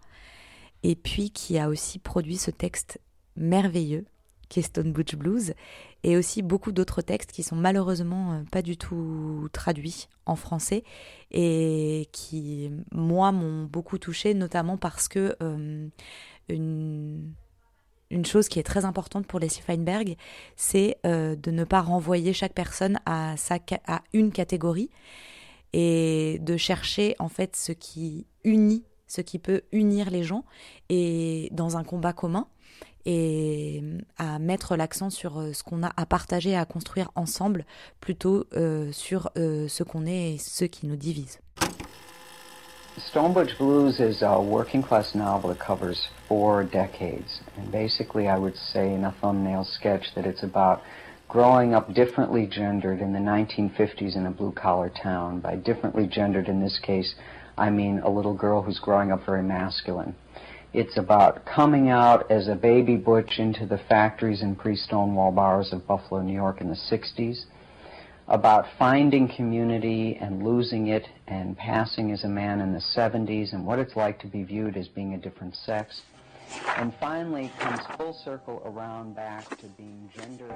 et 0.83 0.97
puis 0.97 1.31
qui 1.31 1.59
a 1.59 1.69
aussi 1.69 1.99
produit 1.99 2.37
ce 2.37 2.51
texte 2.51 3.01
merveilleux 3.37 4.07
qui 4.51 4.59
est 4.59 4.65
Stone 4.65 4.93
Butch 4.93 5.15
Blues 5.15 5.55
et 6.03 6.19
aussi 6.19 6.43
beaucoup 6.43 6.73
d'autres 6.73 7.01
textes 7.01 7.33
qui 7.33 7.43
sont 7.43 7.57
malheureusement 7.57 8.33
euh, 8.33 8.43
pas 8.51 8.61
du 8.61 8.77
tout 8.77 9.49
traduits 9.53 10.09
en 10.27 10.37
français 10.37 10.85
et 11.31 12.09
qui, 12.13 12.71
moi, 12.93 13.33
m'ont 13.33 13.65
beaucoup 13.65 13.97
touché, 13.97 14.35
notamment 14.35 14.77
parce 14.77 15.09
que 15.09 15.37
euh, 15.43 15.89
une, 16.49 17.33
chose 18.25 18.49
qui 18.49 18.59
est 18.59 18.65
très 18.65 18.85
importante 18.85 19.27
pour 19.27 19.39
Leslie 19.39 19.63
Feinberg, 19.63 20.17
c'est 20.57 20.99
euh, 21.07 21.37
de 21.37 21.53
ne 21.53 21.65
pas 21.65 21.81
renvoyer 21.81 22.33
chaque 22.33 22.53
personne 22.53 22.99
à, 23.07 23.37
sa, 23.37 23.59
à 23.87 24.03
une 24.13 24.33
catégorie 24.33 24.91
et 25.73 26.39
de 26.41 26.57
chercher 26.57 27.15
en 27.21 27.29
fait 27.29 27.55
ce 27.55 27.71
qui 27.71 28.27
unit, 28.43 28.83
ce 29.07 29.21
qui 29.21 29.39
peut 29.39 29.63
unir 29.71 30.11
les 30.11 30.25
gens 30.25 30.45
et 30.89 31.49
dans 31.53 31.77
un 31.77 31.85
combat 31.85 32.13
commun 32.13 32.49
et 33.07 33.81
euh, 33.83 33.99
à 34.19 34.39
mettre 34.39 34.77
l'accent 34.77 35.11
sur 35.11 35.39
euh, 35.39 35.53
ce 35.53 35.63
qu'on 35.63 35.83
a 35.83 35.91
à 35.97 36.07
partager, 36.07 36.57
à 36.57 36.65
construire 36.65 37.11
ensemble, 37.15 37.65
plutôt 38.01 38.47
euh, 38.55 38.93
sur 38.93 39.31
euh, 39.37 39.69
ce 39.69 39.83
qu'on 39.83 40.07
est 40.07 40.35
et 40.35 40.39
ce 40.39 40.65
qui 40.65 40.87
nous 40.87 40.97
divise. 40.97 41.41
Stonebridge 42.99 43.57
Blues 43.57 43.99
is 44.01 44.23
a 44.23 44.39
working 44.39 44.83
class 44.83 45.15
novel 45.15 45.51
that 45.51 45.65
covers 45.65 46.11
four 46.29 46.65
decades. 46.65 47.41
And 47.57 47.71
basically, 47.71 48.29
I 48.29 48.37
would 48.37 48.57
say 48.73 48.93
in 48.93 49.05
a 49.05 49.15
thumbnail 49.21 49.65
sketch 49.65 50.13
that 50.15 50.27
it's 50.27 50.43
about 50.43 50.81
growing 51.29 51.75
up 51.75 51.95
differently 51.95 52.47
gendered 52.47 53.01
in 53.01 53.13
the 53.13 53.19
1950s 53.19 54.17
in 54.17 54.27
a 54.27 54.31
blue 54.31 54.53
collar 54.53 54.91
town. 55.03 55.41
By 55.41 55.57
differently 55.57 56.07
gendered 56.07 56.49
in 56.49 56.61
this 56.61 56.79
case, 56.83 57.15
I 57.57 57.71
mean 57.71 58.01
a 58.01 58.11
little 58.11 58.35
girl 58.35 58.63
who's 58.63 58.81
growing 58.81 59.13
up 59.13 59.25
very 59.25 59.43
masculine. 59.43 60.15
It's 60.73 60.97
about 60.97 61.45
coming 61.47 61.91
out 61.91 62.31
as 62.31 62.47
a 62.47 62.55
baby 62.55 62.95
butch 62.95 63.41
into 63.41 63.67
the 63.67 63.79
factories 63.89 64.41
and 64.41 64.57
pre-Stonewall 64.57 65.33
bars 65.33 65.73
of 65.73 65.85
Buffalo, 65.85 66.23
New 66.23 66.33
York 66.33 66.61
in 66.61 66.69
the 66.69 66.77
60s, 66.77 67.47
about 68.29 68.67
finding 68.79 69.27
community 69.27 70.17
and 70.21 70.45
losing 70.45 70.87
it 70.87 71.09
and 71.27 71.59
passing 71.59 72.13
as 72.13 72.23
a 72.23 72.29
man 72.29 72.61
in 72.61 72.73
the 72.73 72.83
70s 72.97 73.53
and 73.53 73.67
what 73.67 73.81
it's 73.81 73.97
like 73.97 74.21
to 74.21 74.29
be 74.29 74.45
viewed 74.45 74.77
as 74.77 74.87
being 74.87 75.15
a 75.15 75.19
different 75.19 75.57
sex. 75.57 76.03
And 76.77 76.95
finally 77.01 77.51
comes 77.59 77.81
full 77.97 78.13
circle 78.13 78.63
around 78.65 79.17
back 79.17 79.49
to 79.59 79.67
being 79.77 80.09
gender. 80.15 80.55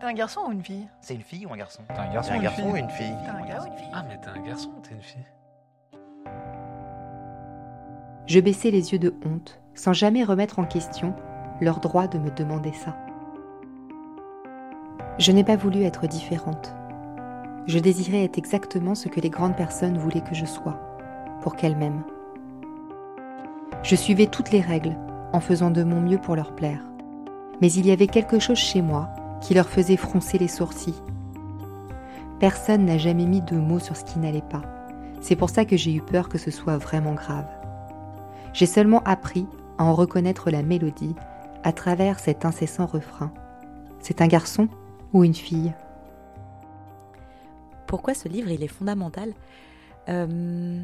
T'es 0.00 0.06
un 0.06 0.14
garçon 0.14 0.42
ou 0.46 0.52
une 0.52 0.62
fille? 0.62 0.88
C'est 1.00 1.14
une 1.14 1.22
fille 1.22 1.44
ou 1.44 1.52
un 1.52 1.56
garçon? 1.56 1.82
T'es 1.88 1.98
un 1.98 2.12
garçon, 2.12 2.30
un 2.30 2.34
ou 2.34 2.36
une 2.36 2.42
garçon 2.44 2.62
fille 2.62 2.72
ou 2.72 2.76
une 2.76 2.90
fille? 2.90 3.16
T'es 3.24 3.30
un 3.30 3.46
gars 3.46 3.62
ou 3.62 3.66
une 3.66 3.78
fille? 3.78 3.90
Ah, 3.92 4.04
mais 4.08 4.20
t'es 4.20 4.28
un 4.28 4.42
garçon 4.42 4.70
ou 4.76 4.80
t'es 4.80 4.94
une 4.94 5.02
fille 5.02 5.26
Je 8.26 8.40
baissais 8.40 8.70
les 8.70 8.92
yeux 8.92 8.98
de 8.98 9.14
honte, 9.26 9.60
sans 9.74 9.92
jamais 9.92 10.24
remettre 10.24 10.58
en 10.58 10.64
question 10.64 11.14
leur 11.60 11.80
droit 11.80 12.06
de 12.06 12.18
me 12.18 12.30
demander 12.30 12.72
ça. 12.72 12.96
Je 15.18 15.30
n'ai 15.30 15.44
pas 15.44 15.56
voulu 15.56 15.82
être 15.82 16.06
différente. 16.06 16.74
Je 17.66 17.78
désirais 17.78 18.24
être 18.24 18.38
exactement 18.38 18.94
ce 18.94 19.08
que 19.08 19.20
les 19.20 19.30
grandes 19.30 19.56
personnes 19.56 19.98
voulaient 19.98 20.22
que 20.22 20.34
je 20.34 20.46
sois, 20.46 20.80
pour 21.42 21.54
qu'elles 21.54 21.76
m'aiment. 21.76 22.02
Je 23.82 23.94
suivais 23.94 24.26
toutes 24.26 24.50
les 24.50 24.62
règles, 24.62 24.96
en 25.32 25.40
faisant 25.40 25.70
de 25.70 25.84
mon 25.84 26.00
mieux 26.00 26.18
pour 26.18 26.34
leur 26.34 26.54
plaire. 26.54 26.80
Mais 27.60 27.70
il 27.72 27.86
y 27.86 27.92
avait 27.92 28.06
quelque 28.06 28.38
chose 28.38 28.58
chez 28.58 28.80
moi 28.80 29.10
qui 29.40 29.52
leur 29.52 29.68
faisait 29.68 29.96
froncer 29.96 30.38
les 30.38 30.48
sourcils. 30.48 31.02
Personne 32.40 32.86
n'a 32.86 32.98
jamais 32.98 33.26
mis 33.26 33.42
de 33.42 33.56
mots 33.56 33.78
sur 33.78 33.96
ce 33.96 34.04
qui 34.04 34.18
n'allait 34.18 34.40
pas. 34.40 34.62
C'est 35.20 35.36
pour 35.36 35.50
ça 35.50 35.64
que 35.64 35.76
j'ai 35.76 35.92
eu 35.94 36.00
peur 36.00 36.28
que 36.28 36.38
ce 36.38 36.50
soit 36.50 36.78
vraiment 36.78 37.14
grave. 37.14 37.46
J'ai 38.54 38.66
seulement 38.66 39.02
appris 39.02 39.46
à 39.78 39.84
en 39.84 39.94
reconnaître 39.96 40.48
la 40.48 40.62
mélodie 40.62 41.16
à 41.64 41.72
travers 41.72 42.20
cet 42.20 42.44
incessant 42.44 42.86
refrain. 42.86 43.34
C'est 43.98 44.22
un 44.22 44.28
garçon 44.28 44.68
ou 45.12 45.24
une 45.24 45.34
fille? 45.34 45.72
Pourquoi 47.88 48.14
ce 48.14 48.28
livre 48.28 48.52
il 48.52 48.62
est 48.62 48.68
fondamental? 48.68 49.34
Euh, 50.08 50.80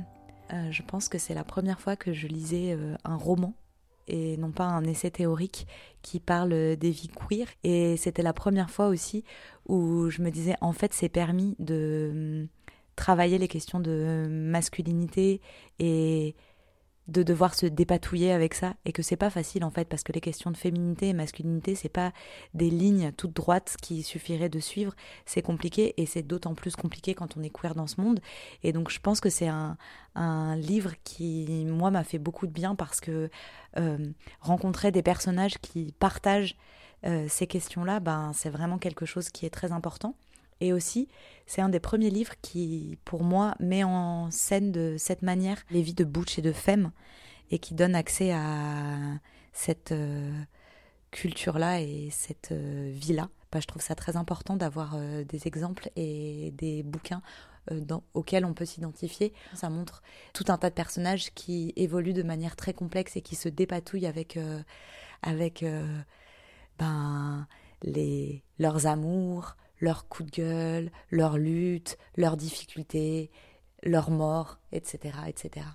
euh, 0.52 0.70
Je 0.72 0.82
pense 0.82 1.08
que 1.08 1.18
c'est 1.18 1.32
la 1.32 1.44
première 1.44 1.80
fois 1.80 1.94
que 1.94 2.12
je 2.12 2.26
lisais 2.26 2.72
euh, 2.72 2.96
un 3.04 3.14
roman 3.16 3.54
et 4.08 4.36
non 4.36 4.50
pas 4.50 4.64
un 4.64 4.82
essai 4.82 5.12
théorique 5.12 5.68
qui 6.02 6.18
parle 6.18 6.50
des 6.50 6.90
vies 6.90 7.08
queer. 7.08 7.46
Et 7.62 7.96
c'était 7.96 8.24
la 8.24 8.32
première 8.32 8.70
fois 8.70 8.88
aussi 8.88 9.22
où 9.68 10.10
je 10.10 10.22
me 10.22 10.32
disais 10.32 10.56
en 10.60 10.72
fait 10.72 10.92
c'est 10.92 11.08
permis 11.08 11.54
de 11.60 12.10
hum, 12.42 12.48
travailler 12.96 13.38
les 13.38 13.46
questions 13.46 13.78
de 13.78 14.26
masculinité 14.28 15.40
et 15.78 16.34
de 17.10 17.22
devoir 17.22 17.54
se 17.54 17.66
dépatouiller 17.66 18.32
avec 18.32 18.54
ça 18.54 18.74
et 18.84 18.92
que 18.92 19.02
c'est 19.02 19.16
pas 19.16 19.30
facile 19.30 19.64
en 19.64 19.70
fait 19.70 19.88
parce 19.88 20.04
que 20.04 20.12
les 20.12 20.20
questions 20.20 20.50
de 20.50 20.56
féminité 20.56 21.08
et 21.08 21.12
masculinité 21.12 21.74
c'est 21.74 21.88
pas 21.88 22.12
des 22.54 22.70
lignes 22.70 23.12
toutes 23.16 23.34
droites 23.34 23.76
qui 23.82 24.02
suffiraient 24.02 24.48
de 24.48 24.60
suivre. 24.60 24.94
C'est 25.26 25.42
compliqué 25.42 25.94
et 25.96 26.06
c'est 26.06 26.22
d'autant 26.22 26.54
plus 26.54 26.76
compliqué 26.76 27.14
quand 27.14 27.36
on 27.36 27.42
est 27.42 27.50
queer 27.50 27.74
dans 27.74 27.88
ce 27.88 28.00
monde. 28.00 28.20
Et 28.62 28.72
donc 28.72 28.90
je 28.90 29.00
pense 29.00 29.20
que 29.20 29.28
c'est 29.28 29.48
un, 29.48 29.76
un 30.14 30.56
livre 30.56 30.92
qui 31.02 31.64
moi 31.66 31.90
m'a 31.90 32.04
fait 32.04 32.18
beaucoup 32.18 32.46
de 32.46 32.52
bien 32.52 32.76
parce 32.76 33.00
que 33.00 33.28
euh, 33.76 33.98
rencontrer 34.40 34.92
des 34.92 35.02
personnages 35.02 35.58
qui 35.58 35.92
partagent 35.98 36.56
euh, 37.06 37.26
ces 37.28 37.46
questions 37.46 37.82
là 37.82 37.98
ben 37.98 38.32
c'est 38.34 38.50
vraiment 38.50 38.78
quelque 38.78 39.06
chose 39.06 39.30
qui 39.30 39.46
est 39.46 39.50
très 39.50 39.72
important 39.72 40.14
et 40.60 40.72
aussi, 40.72 41.08
c'est 41.46 41.62
un 41.62 41.68
des 41.68 41.80
premiers 41.80 42.10
livres 42.10 42.34
qui, 42.42 42.98
pour 43.04 43.24
moi, 43.24 43.54
met 43.60 43.82
en 43.82 44.30
scène 44.30 44.72
de 44.72 44.96
cette 44.98 45.22
manière 45.22 45.62
les 45.70 45.82
vies 45.82 45.94
de 45.94 46.04
Butch 46.04 46.38
et 46.38 46.42
de 46.42 46.52
Femme 46.52 46.92
et 47.50 47.58
qui 47.58 47.74
donne 47.74 47.94
accès 47.94 48.32
à 48.32 49.18
cette 49.52 49.92
euh, 49.92 50.32
culture-là 51.10 51.80
et 51.80 52.08
cette 52.10 52.52
euh, 52.52 52.92
vie-là. 52.94 53.28
Bah, 53.50 53.58
je 53.60 53.66
trouve 53.66 53.82
ça 53.82 53.94
très 53.94 54.16
important 54.16 54.54
d'avoir 54.54 54.94
euh, 54.94 55.24
des 55.24 55.48
exemples 55.48 55.90
et 55.96 56.52
des 56.56 56.82
bouquins 56.82 57.22
dans, 57.70 58.04
auxquels 58.14 58.44
on 58.44 58.54
peut 58.54 58.64
s'identifier. 58.64 59.32
Ça 59.54 59.70
montre 59.70 60.02
tout 60.32 60.44
un 60.48 60.58
tas 60.58 60.70
de 60.70 60.74
personnages 60.74 61.32
qui 61.34 61.72
évoluent 61.76 62.12
de 62.12 62.22
manière 62.22 62.54
très 62.54 62.74
complexe 62.74 63.16
et 63.16 63.22
qui 63.22 63.34
se 63.34 63.48
dépatouillent 63.48 64.06
avec, 64.06 64.38
avec 65.22 65.64
ben, 66.78 67.46
les, 67.82 68.42
leurs 68.58 68.86
amours, 68.86 69.56
leurs 69.80 70.08
coups 70.08 70.30
de 70.30 70.36
gueule, 70.36 70.92
leurs 71.10 71.38
luttes, 71.38 71.98
leurs 72.16 72.36
difficultés, 72.36 73.30
leurs 73.82 74.10
morts, 74.10 74.60
etc. 74.72 75.14
etc. 75.26 75.66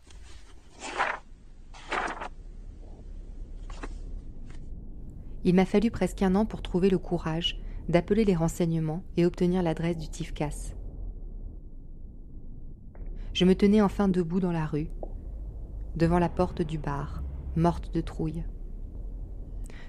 Il 5.44 5.54
m'a 5.54 5.66
fallu 5.66 5.92
presque 5.92 6.22
un 6.24 6.36
an 6.36 6.46
pour 6.46 6.62
trouver 6.62 6.90
le 6.90 6.98
courage 6.98 7.60
d'appeler 7.88 8.26
les 8.26 8.36
renseignements 8.36 9.04
et 9.16 9.26
obtenir 9.26 9.62
l'adresse 9.62 9.98
du 9.98 10.10
TIFCAS. 10.10 10.74
Je 13.34 13.46
me 13.46 13.54
tenais 13.54 13.82
enfin 13.82 14.08
debout 14.08 14.40
dans 14.40 14.52
la 14.52 14.66
rue, 14.66 14.90
devant 15.96 16.20
la 16.20 16.30
porte 16.30 16.62
du 16.62 16.78
bar, 16.78 17.22
morte 17.56 17.94
de 17.94 18.02
trouille. 18.02 18.44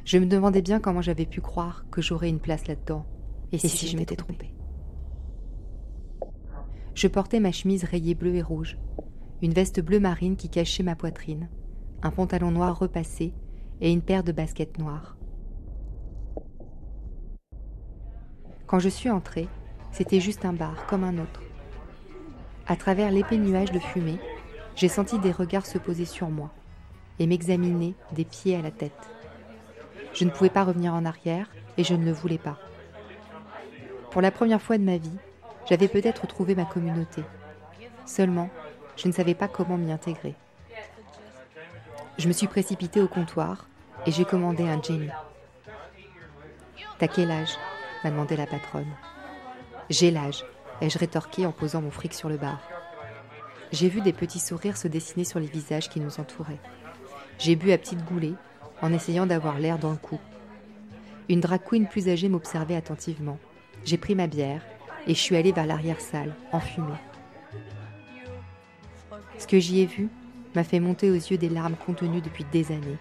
Je 0.05 0.19
me 0.19 0.27
demandais 0.27 0.63
bien 0.63 0.79
comment 0.79 1.01
j'avais 1.01 1.27
pu 1.27 1.41
croire 1.41 1.87
que 1.91 2.03
j'aurais 2.03 2.29
une 2.29 2.41
place 2.41 2.67
là-dedans, 2.67 3.07
et, 3.53 3.59
si, 3.59 3.87
je 3.88 3.97
m'étais 3.97 4.17
trompée. 4.17 4.53
Je 6.95 7.09
portais 7.09 7.41
ma 7.41 7.53
chemise 7.53 7.85
rayée 7.85 8.15
bleu 8.15 8.35
et 8.35 8.43
rouge, 8.43 8.79
une 9.43 9.53
veste 9.53 9.81
bleu 9.81 10.00
marine 10.00 10.37
qui 10.37 10.49
cachait 10.49 10.83
ma 10.83 10.97
poitrine, 10.97 11.49
un 12.03 12.11
pantalon 12.11 12.50
noir 12.50 12.79
repassé 12.79 13.35
et 13.81 13.93
une 13.93 14.03
paire 14.03 14.25
de 14.25 14.33
baskets 14.33 14.79
noires. 14.79 15.17
Quand 18.67 18.79
je 18.79 18.88
suis 18.88 19.11
entrée, 19.11 19.49
c'était 19.93 20.21
juste 20.21 20.45
un 20.45 20.53
bar 20.53 20.87
comme 20.87 21.05
un 21.05 21.19
autre. 21.19 21.43
À 22.67 22.76
travers 22.76 23.12
l'épais 23.12 23.38
nuage 23.38 23.71
de 23.71 23.79
fumée, 23.79 24.19
j'ai 24.75 24.88
senti 24.88 25.19
des 25.19 25.31
regards 25.31 25.67
se 25.67 25.79
poser 25.79 26.05
sur 26.05 26.31
moi 26.31 26.50
et 27.19 27.26
m'examiner 27.26 27.95
des 28.12 28.25
pieds 28.25 28.57
à 28.57 28.62
la 28.62 28.71
tête. 28.71 28.93
Je 30.12 30.25
ne 30.25 30.31
pouvais 30.31 30.50
pas 30.50 30.65
revenir 30.65 30.95
en 30.95 31.05
arrière 31.05 31.49
et 31.76 31.85
je 31.85 31.95
ne 31.95 32.05
le 32.05 32.12
voulais 32.12 32.38
pas. 32.38 32.59
Pour 34.17 34.23
la 34.23 34.31
première 34.31 34.63
fois 34.63 34.79
de 34.79 34.83
ma 34.83 34.97
vie, 34.97 35.19
j'avais 35.69 35.89
peut-être 35.89 36.27
trouvé 36.27 36.55
ma 36.55 36.65
communauté. 36.65 37.23
Seulement, 38.07 38.49
je 38.97 39.09
ne 39.09 39.13
savais 39.13 39.35
pas 39.35 39.47
comment 39.47 39.77
m'y 39.77 39.93
intégrer. 39.93 40.35
Je 42.17 42.27
me 42.27 42.33
suis 42.33 42.47
précipitée 42.47 43.03
au 43.03 43.09
comptoir 43.09 43.69
et 44.07 44.13
j'ai 44.13 44.25
commandé 44.25 44.63
un 44.63 44.81
Jenny. 44.81 45.11
T'as 46.99 47.09
quel 47.09 47.31
âge? 47.31 47.59
m'a 48.03 48.11
demandé 48.11 48.37
la 48.37 48.47
patronne. 48.47 48.91
J'ai 49.91 50.11
l'âge, 50.11 50.47
ai-je 50.81 50.99
rétorqué 50.99 51.45
en 51.45 51.53
posant 51.53 51.83
mon 51.83 51.91
fric 51.91 52.15
sur 52.15 52.31
le 52.31 52.39
bar. 52.39 52.63
J'ai 53.71 53.91
vu 53.91 54.01
des 54.01 54.15
petits 54.15 54.41
sourires 54.41 54.79
se 54.79 54.89
dessiner 54.89 55.25
sur 55.25 55.41
les 55.41 55.47
visages 55.47 55.91
qui 55.91 56.01
nous 56.01 56.21
entouraient. 56.21 56.63
J'ai 57.39 57.55
bu 57.55 57.71
à 57.71 57.77
petites 57.77 58.07
goulées 58.07 58.37
en 58.81 58.95
essayant 58.95 59.27
d'avoir 59.27 59.59
l'air 59.59 59.79
dans 59.79 59.91
le 59.91 59.99
coup. 59.99 60.21
Une 61.29 61.41
drag 61.41 61.61
queen 61.63 61.87
plus 61.87 62.09
âgée 62.09 62.31
m'observait 62.31 62.77
attentivement. 62.77 63.37
J'ai 63.87 63.99
pris 63.99 64.16
ma 64.16 64.26
bière 64.26 64.62
et 65.07 65.14
je 65.14 65.21
suis 65.21 65.37
allée 65.37 65.52
vers 65.52 65.64
l'arrière-salle, 65.64 66.35
enfumée. 66.50 66.93
Ce 69.38 69.47
que 69.47 69.61
j'y 69.61 69.81
ai 69.81 69.87
vu 69.87 70.09
m'a 70.57 70.64
fait 70.64 70.81
monter 70.81 71.09
aux 71.09 71.14
yeux 71.14 71.38
des 71.38 71.49
larmes 71.49 71.76
contenues 71.76 72.21
depuis 72.21 72.45
des 72.50 72.73
années. 72.73 72.99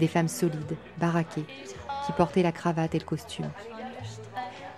Des 0.00 0.08
femmes 0.08 0.26
solides, 0.26 0.76
baraquées, 0.98 1.46
qui 2.04 2.12
portaient 2.12 2.42
la 2.42 2.50
cravate 2.50 2.96
et 2.96 2.98
le 2.98 3.04
costume. 3.04 3.50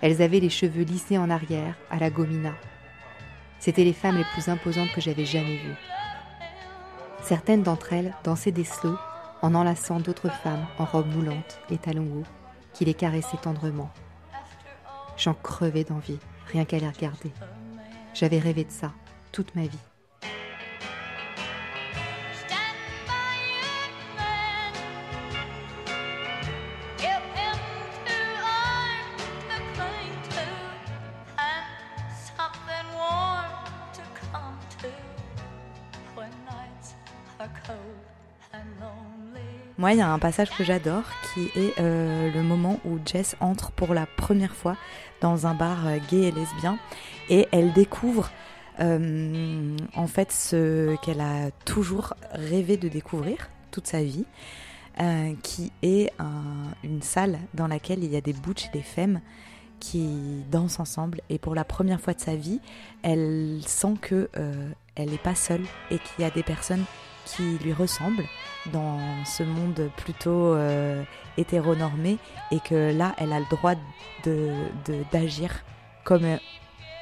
Elles 0.01 0.21
avaient 0.21 0.39
les 0.39 0.51
cheveux 0.51 0.83
lissés 0.83 1.17
en 1.17 1.31
arrière, 1.31 1.73
à 1.89 1.97
la 1.97 2.11
gomina. 2.11 2.53
C'étaient 3.59 3.83
les 3.83 3.93
femmes 3.93 4.17
les 4.17 4.25
plus 4.35 4.49
imposantes 4.49 4.91
que 4.93 5.01
j'avais 5.01 5.25
jamais 5.25 5.57
vues. 5.57 5.77
Certaines 7.23 7.63
d'entre 7.63 7.91
elles 7.91 8.13
dansaient 8.23 8.51
des 8.51 8.63
slows 8.63 8.99
en 9.41 9.55
enlaçant 9.55 9.99
d'autres 9.99 10.31
femmes 10.31 10.67
en 10.77 10.85
robes 10.85 11.11
moulantes 11.11 11.59
et 11.71 11.79
talons 11.79 12.19
hauts 12.19 12.27
qui 12.73 12.85
les 12.85 12.93
caressaient 12.93 13.37
tendrement. 13.37 13.91
J'en 15.17 15.33
crevais 15.33 15.83
d'envie, 15.83 16.19
rien 16.51 16.65
qu'à 16.65 16.77
les 16.77 16.89
regarder. 16.89 17.31
J'avais 18.13 18.39
rêvé 18.39 18.63
de 18.63 18.71
ça 18.71 18.91
toute 19.31 19.55
ma 19.55 19.63
vie. 19.63 19.86
Il 39.93 39.99
y 39.99 40.01
a 40.01 40.11
un 40.11 40.19
passage 40.19 40.49
que 40.49 40.65
j'adore 40.65 41.03
qui 41.33 41.49
est 41.55 41.79
euh, 41.79 42.29
le 42.33 42.43
moment 42.43 42.79
où 42.83 42.99
Jess 43.05 43.37
entre 43.39 43.71
pour 43.71 43.93
la 43.93 44.05
première 44.05 44.53
fois 44.53 44.75
dans 45.21 45.47
un 45.47 45.53
bar 45.53 45.87
euh, 45.87 45.97
gay 46.09 46.23
et 46.23 46.31
lesbien 46.31 46.77
et 47.29 47.47
elle 47.53 47.71
découvre 47.71 48.29
euh, 48.81 49.77
en 49.95 50.07
fait 50.07 50.33
ce 50.33 50.93
qu'elle 50.97 51.21
a 51.21 51.51
toujours 51.63 52.15
rêvé 52.33 52.75
de 52.75 52.89
découvrir 52.89 53.49
toute 53.71 53.87
sa 53.87 54.03
vie, 54.03 54.25
qui 55.43 55.71
est 55.83 56.11
une 56.83 57.01
salle 57.03 57.37
dans 57.53 57.67
laquelle 57.67 58.03
il 58.03 58.11
y 58.11 58.17
a 58.17 58.21
des 58.21 58.33
butch 58.33 58.65
et 58.65 58.71
des 58.73 58.81
femmes 58.81 59.21
qui 59.79 60.43
dansent 60.51 60.79
ensemble 60.79 61.21
et 61.29 61.37
pour 61.37 61.53
la 61.53 61.63
première 61.63 62.01
fois 62.01 62.13
de 62.13 62.19
sa 62.19 62.35
vie, 62.35 62.59
elle 63.03 63.61
sent 63.65 63.93
que 64.01 64.29
elle 64.95 65.11
n'est 65.11 65.17
pas 65.17 65.35
seule 65.35 65.63
et 65.91 65.99
qu'il 65.99 66.23
y 66.23 66.27
a 66.27 66.31
des 66.31 66.43
personnes 66.43 66.83
qui 67.27 67.57
lui 67.59 67.73
ressemble 67.73 68.23
dans 68.67 68.99
ce 69.25 69.43
monde 69.43 69.89
plutôt 69.97 70.53
euh, 70.53 71.03
hétéronormé 71.37 72.17
et 72.51 72.59
que 72.59 72.95
là, 72.95 73.13
elle 73.17 73.33
a 73.33 73.39
le 73.39 73.45
droit 73.49 73.73
d'agir 75.11 75.49
de, 75.49 76.39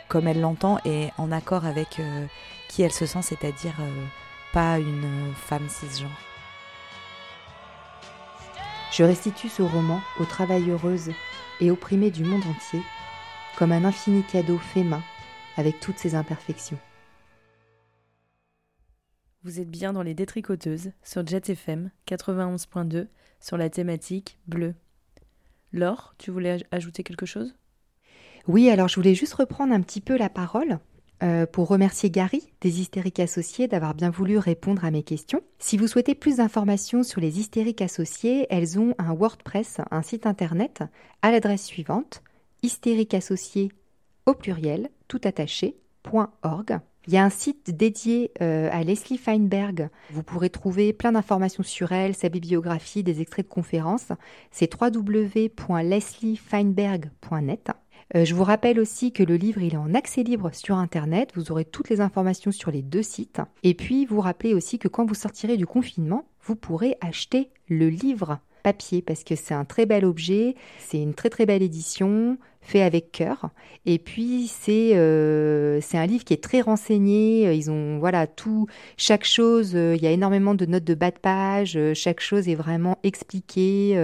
comme, 0.10 0.27
elle 0.27 0.41
l'entend 0.41 0.79
et 0.86 1.10
en 1.17 1.32
accord 1.32 1.65
avec 1.65 2.00
euh, 2.00 2.25
qui 2.70 2.82
elle 2.82 2.91
se 2.91 3.05
sent, 3.05 3.22
c'est-à-dire 3.22 3.75
euh, 3.79 4.05
pas 4.53 4.79
une 4.79 5.34
femme 5.36 5.70
cisgenre. 5.70 6.10
Je 8.92 9.03
restitue 9.03 9.50
ce 9.50 9.61
roman 9.61 10.01
aux 10.20 10.25
travailleuses 10.25 11.11
et 11.59 11.72
opprimées 11.72 12.11
du 12.11 12.24
monde 12.24 12.44
entier 12.48 12.81
comme 13.57 13.72
un 13.72 13.85
infini 13.85 14.24
cadeau 14.24 14.57
fait 14.57 14.83
main 14.83 15.01
avec 15.57 15.79
toutes 15.79 15.98
ses 15.98 16.16
imperfections. 16.16 16.79
Vous 19.46 19.60
êtes 19.60 19.70
bien 19.70 19.94
dans 19.94 20.01
les 20.01 20.16
détricoteuses 20.16 20.92
sur 21.03 21.24
Jet 21.24 21.51
FM 21.51 21.92
91.2 22.08 23.05
sur 23.40 23.58
la 23.58 23.70
thématique 23.70 24.40
bleue. 24.48 24.74
Laure, 25.72 26.16
tu 26.18 26.31
voulais 26.31 26.66
ajouter 26.72 27.03
quelque 27.03 27.27
chose? 27.27 27.55
Oui, 28.48 28.72
alors 28.72 28.88
je 28.88 28.96
voulais 28.96 29.14
juste 29.14 29.36
reprendre 29.36 29.72
un 29.72 29.81
petit 29.81 30.01
peu 30.01 30.18
la 30.18 30.29
parole 30.29 30.79
euh, 31.22 31.46
pour 31.46 31.68
remercier 31.68 32.10
Gary 32.10 32.42
des 32.62 32.81
Hystériques 32.81 33.20
Associés 33.20 33.68
d'avoir 33.68 33.94
bien 33.94 34.10
voulu 34.10 34.40
répondre 34.40 34.84
à 34.84 34.90
mes 34.90 35.03
questions. 35.03 35.44
Si 35.60 35.77
vous 35.77 35.88
souhaitez 35.88 36.16
plus 36.16 36.38
d'informations 36.38 37.03
sur 37.03 37.22
les 37.22 37.40
Hystériques 37.40 37.84
Associés, 37.84 38.48
elles 38.50 38.79
ont 38.79 38.96
un 38.98 39.14
WordPress, 39.14 39.77
un 39.92 40.01
site 40.01 40.25
internet 40.25 40.84
à 41.22 41.29
l'adresse 41.29 41.66
suivante 41.66 42.24
hystériqueassociés 42.64 43.72
au 44.25 44.34
pluriel 44.34 44.90
tout 45.08 45.22
attaché 45.24 45.77
.org. 46.12 46.79
Il 47.07 47.13
y 47.13 47.18
a 47.18 47.24
un 47.24 47.29
site 47.29 47.75
dédié 47.75 48.31
euh, 48.41 48.70
à 48.72 48.83
Leslie 48.83 49.18
Feinberg. 49.18 49.89
Vous 50.11 50.24
pourrez 50.24 50.50
trouver 50.50 50.94
plein 50.94 51.11
d'informations 51.11 51.63
sur 51.63 51.91
elle, 51.91 52.15
sa 52.15 52.29
bibliographie, 52.29 53.03
des 53.03 53.20
extraits 53.22 53.48
de 53.48 53.51
conférences. 53.51 54.13
C'est 54.51 54.74
www.lesliefeinberg.net. 54.74 57.72
Euh, 58.15 58.25
je 58.25 58.35
vous 58.35 58.44
rappelle 58.44 58.79
aussi 58.79 59.11
que 59.11 59.24
le 59.24 59.35
livre 59.35 59.63
est 59.63 59.75
en 59.75 59.94
accès 59.94 60.24
libre 60.24 60.51
sur 60.53 60.77
Internet. 60.77 61.31
Vous 61.35 61.51
aurez 61.51 61.65
toutes 61.65 61.89
les 61.89 62.01
informations 62.01 62.51
sur 62.51 62.72
les 62.72 62.81
deux 62.81 63.03
sites. 63.03 63.41
Et 63.63 63.74
puis 63.74 64.05
vous 64.05 64.22
rappelez 64.22 64.53
aussi 64.53 64.79
que 64.79 64.87
quand 64.87 65.05
vous 65.05 65.15
sortirez 65.15 65.57
du 65.57 65.65
confinement, 65.65 66.25
vous 66.41 66.55
pourrez 66.55 66.96
acheter 67.01 67.50
le 67.68 67.89
livre 67.89 68.39
papier 68.66 69.04
parce 69.04 69.24
que 69.24 69.36
c'est 69.36 69.54
un 69.54 69.64
très 69.64 69.86
bel 69.86 70.06
objet, 70.06 70.56
c'est 70.80 71.00
une 71.00 71.14
très 71.14 71.30
très 71.30 71.46
belle 71.46 71.62
édition, 71.62 72.40
fait 72.62 72.82
avec 72.82 73.12
cœur. 73.12 73.51
Et 73.86 74.00
puis 74.00 74.48
c'est 74.48 74.94
euh, 74.96 75.80
un 75.94 76.06
livre 76.08 76.24
qui 76.24 76.34
est 76.34 76.42
très 76.42 76.62
renseigné. 76.62 77.54
Ils 77.54 77.70
ont 77.70 78.00
voilà 78.00 78.25
tout, 78.25 78.66
chaque 78.98 79.24
chose. 79.24 79.75
Euh, 79.75 79.96
il 79.96 80.01
y 80.01 80.08
a 80.08 80.12
énormément 80.12 80.56
de 80.56 80.66
notes 80.66 80.84
de 80.84 80.96
bas 80.96 81.12
de 81.12 81.20
page. 81.20 81.78
Euh, 81.78 81.94
chaque 81.94 82.22
chose 82.22 82.50
est 82.50 82.56
vraiment 82.56 82.98
expliquée, 83.04 83.96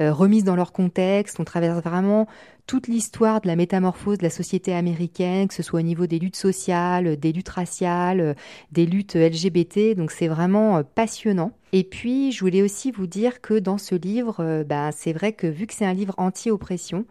remise 0.00 0.42
dans 0.42 0.56
leur 0.56 0.72
contexte. 0.72 1.38
On 1.38 1.44
traverse 1.44 1.80
vraiment 1.84 2.26
toute 2.66 2.88
l'histoire 2.88 3.40
de 3.40 3.46
la 3.46 3.56
métamorphose 3.56 4.18
de 4.18 4.22
la 4.22 4.30
société 4.30 4.74
américaine, 4.74 5.48
que 5.48 5.54
ce 5.54 5.62
soit 5.62 5.80
au 5.80 5.82
niveau 5.82 6.06
des 6.06 6.18
luttes 6.18 6.36
sociales, 6.36 7.16
des 7.18 7.32
luttes 7.32 7.48
raciales, 7.48 8.36
des 8.72 8.86
luttes 8.86 9.14
LGBT. 9.14 9.94
Donc 9.96 10.10
c'est 10.10 10.28
vraiment 10.28 10.82
passionnant. 10.82 11.52
Et 11.72 11.82
puis 11.82 12.30
je 12.30 12.40
voulais 12.40 12.62
aussi 12.62 12.92
vous 12.92 13.08
dire 13.08 13.40
que 13.40 13.58
dans 13.58 13.78
ce 13.78 13.96
livre, 13.96 14.62
ben, 14.64 14.90
c'est 14.92 15.12
vrai 15.12 15.32
que 15.32 15.48
vu 15.48 15.66
que 15.66 15.74
c'est 15.74 15.84
un 15.84 15.92
livre 15.92 16.14
anti-oppression, 16.18 17.04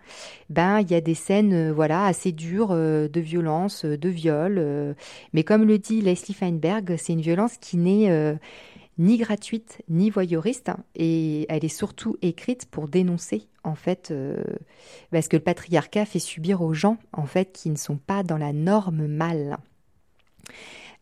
ben 0.49 0.79
il 0.79 0.89
y 0.89 0.95
a 0.95 1.01
des 1.01 1.15
scènes 1.15 1.53
euh, 1.53 1.73
voilà 1.73 2.05
assez 2.05 2.31
dures 2.31 2.71
euh, 2.71 3.07
de 3.07 3.19
violence, 3.19 3.85
euh, 3.85 3.97
de 3.97 4.09
viol. 4.09 4.95
mais 5.33 5.43
comme 5.43 5.65
le 5.65 5.77
dit 5.77 6.01
Leslie 6.01 6.33
Feinberg, 6.33 6.95
c'est 6.97 7.13
une 7.13 7.21
violence 7.21 7.57
qui 7.57 7.77
n'est 7.77 8.37
ni 8.97 9.17
gratuite 9.17 9.82
ni 9.89 10.10
voyeuriste 10.10 10.71
et 10.95 11.45
elle 11.49 11.65
est 11.65 11.75
surtout 11.75 12.17
écrite 12.21 12.65
pour 12.65 12.88
dénoncer 12.88 13.47
en 13.63 13.75
fait 13.75 14.13
parce 15.12 15.27
que 15.27 15.38
le 15.38 15.43
patriarcat 15.43 16.06
fait 16.06 16.19
subir 16.19 16.62
aux 16.62 16.73
gens 16.73 16.97
en 17.12 17.25
fait 17.25 17.51
qui 17.51 17.69
ne 17.69 17.75
sont 17.75 17.97
pas 17.97 18.23
dans 18.23 18.38
la 18.38 18.53
norme 18.53 19.08
mâle. 19.08 19.58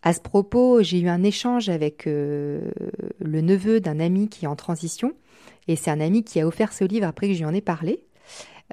À 0.03 0.13
ce 0.13 0.21
propos, 0.21 0.81
j'ai 0.81 0.99
eu 0.99 1.09
un 1.09 1.23
échange 1.23 1.69
avec 1.69 2.05
le 2.05 2.71
neveu 3.19 3.81
d'un 3.81 3.99
ami 3.99 4.29
qui 4.29 4.45
est 4.45 4.47
en 4.47 4.55
transition 4.55 5.13
et 5.67 5.75
c'est 5.75 5.91
un 5.91 5.99
ami 5.99 6.23
qui 6.23 6.39
a 6.39 6.47
offert 6.47 6.73
ce 6.73 6.83
livre 6.83 7.07
après 7.07 7.27
que 7.27 7.33
j'y 7.33 7.45
en 7.45 7.53
ai 7.53 7.61
parlé. 7.61 8.03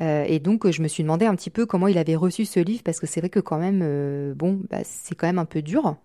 Euh, 0.01 0.25
et 0.27 0.39
donc, 0.39 0.71
je 0.71 0.83
me 0.83 0.89
suis 0.89 1.03
demandé 1.03 1.27
un 1.27 1.35
petit 1.35 1.51
peu 1.51 1.67
comment 1.67 1.89
il 1.89 1.99
avait 1.99 2.17
reçu 2.17 2.45
ce 2.45 2.61
livre, 2.61 2.83
parce 2.85 3.01
que 3.01 3.07
c'est 3.07 3.21
vrai 3.21 3.31
que 3.31 3.41
quand 3.41 3.59
même, 3.59 3.81
euh, 3.83 4.35
bon, 4.35 4.61
bah, 4.71 4.79
c'est 4.85 5.15
quand 5.15 5.27
même 5.27 5.39
un 5.39 5.45
peu 5.45 5.63
dur. 5.63 5.97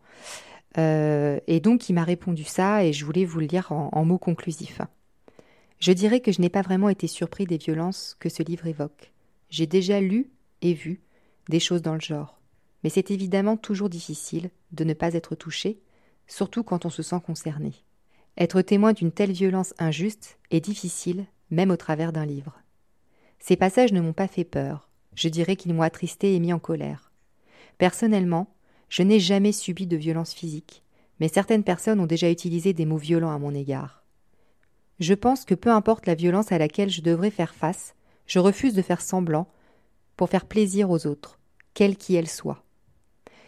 Euh, 0.77 1.39
et 1.47 1.59
donc, 1.59 1.89
il 1.89 1.93
m'a 1.93 2.03
répondu 2.03 2.43
ça, 2.43 2.83
et 2.83 2.93
je 2.93 3.05
voulais 3.05 3.25
vous 3.25 3.39
le 3.39 3.45
lire 3.45 3.71
en, 3.71 3.89
en 3.91 4.05
mots 4.05 4.17
conclusifs. 4.17 4.81
Je 5.79 5.91
dirais 5.91 6.21
que 6.21 6.31
je 6.31 6.41
n'ai 6.41 6.49
pas 6.49 6.61
vraiment 6.61 6.89
été 6.89 7.07
surpris 7.07 7.45
des 7.45 7.57
violences 7.57 8.15
que 8.19 8.29
ce 8.29 8.41
livre 8.43 8.67
évoque. 8.67 9.11
J'ai 9.49 9.67
déjà 9.67 9.99
lu 9.99 10.31
et 10.61 10.73
vu 10.73 11.01
des 11.49 11.59
choses 11.59 11.81
dans 11.81 11.93
le 11.93 11.99
genre. 11.99 12.39
Mais 12.83 12.89
c'est 12.89 13.11
évidemment 13.11 13.57
toujours 13.57 13.89
difficile 13.89 14.49
de 14.71 14.83
ne 14.83 14.93
pas 14.93 15.13
être 15.13 15.35
touché, 15.35 15.81
surtout 16.27 16.63
quand 16.63 16.85
on 16.85 16.89
se 16.89 17.03
sent 17.03 17.19
concerné. 17.25 17.73
Être 18.37 18.61
témoin 18.61 18.93
d'une 18.93 19.11
telle 19.11 19.31
violence 19.31 19.73
injuste 19.77 20.39
est 20.51 20.61
difficile, 20.61 21.25
même 21.51 21.69
au 21.69 21.77
travers 21.77 22.11
d'un 22.11 22.25
livre. 22.25 22.59
Ces 23.39 23.57
passages 23.57 23.93
ne 23.93 24.01
m'ont 24.01 24.13
pas 24.13 24.27
fait 24.27 24.45
peur, 24.45 24.89
je 25.15 25.29
dirais 25.29 25.55
qu'ils 25.55 25.73
m'ont 25.73 25.81
attristé 25.81 26.33
et 26.33 26.39
mis 26.39 26.53
en 26.53 26.59
colère. 26.59 27.11
Personnellement, 27.77 28.53
je 28.93 29.01
n'ai 29.01 29.19
jamais 29.19 29.53
subi 29.53 29.87
de 29.87 29.97
violence 29.97 30.35
physique, 30.35 30.83
mais 31.19 31.27
certaines 31.27 31.63
personnes 31.63 31.99
ont 31.99 32.05
déjà 32.05 32.29
utilisé 32.29 32.73
des 32.73 32.85
mots 32.85 32.97
violents 32.97 33.33
à 33.33 33.39
mon 33.39 33.51
égard. 33.51 34.03
Je 34.99 35.15
pense 35.15 35.45
que 35.45 35.55
peu 35.55 35.71
importe 35.71 36.05
la 36.05 36.13
violence 36.13 36.51
à 36.51 36.59
laquelle 36.59 36.91
je 36.91 37.01
devrais 37.01 37.31
faire 37.31 37.55
face, 37.55 37.95
je 38.27 38.37
refuse 38.37 38.75
de 38.75 38.83
faire 38.83 39.01
semblant 39.01 39.47
pour 40.15 40.29
faire 40.29 40.45
plaisir 40.45 40.91
aux 40.91 41.07
autres, 41.07 41.39
quelle 41.73 41.97
qu'elle 41.97 42.29
soit. 42.29 42.63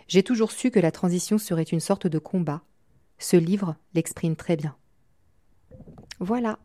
J'ai 0.08 0.24
toujours 0.24 0.52
su 0.52 0.72
que 0.72 0.80
la 0.80 0.92
transition 0.92 1.38
serait 1.38 1.62
une 1.62 1.80
sorte 1.80 2.08
de 2.08 2.18
combat. 2.18 2.64
Ce 3.20 3.38
livre 3.38 3.76
l'exprime 3.94 4.36
très 4.36 4.56
bien. 4.56 4.76
Voilà. 6.20 6.58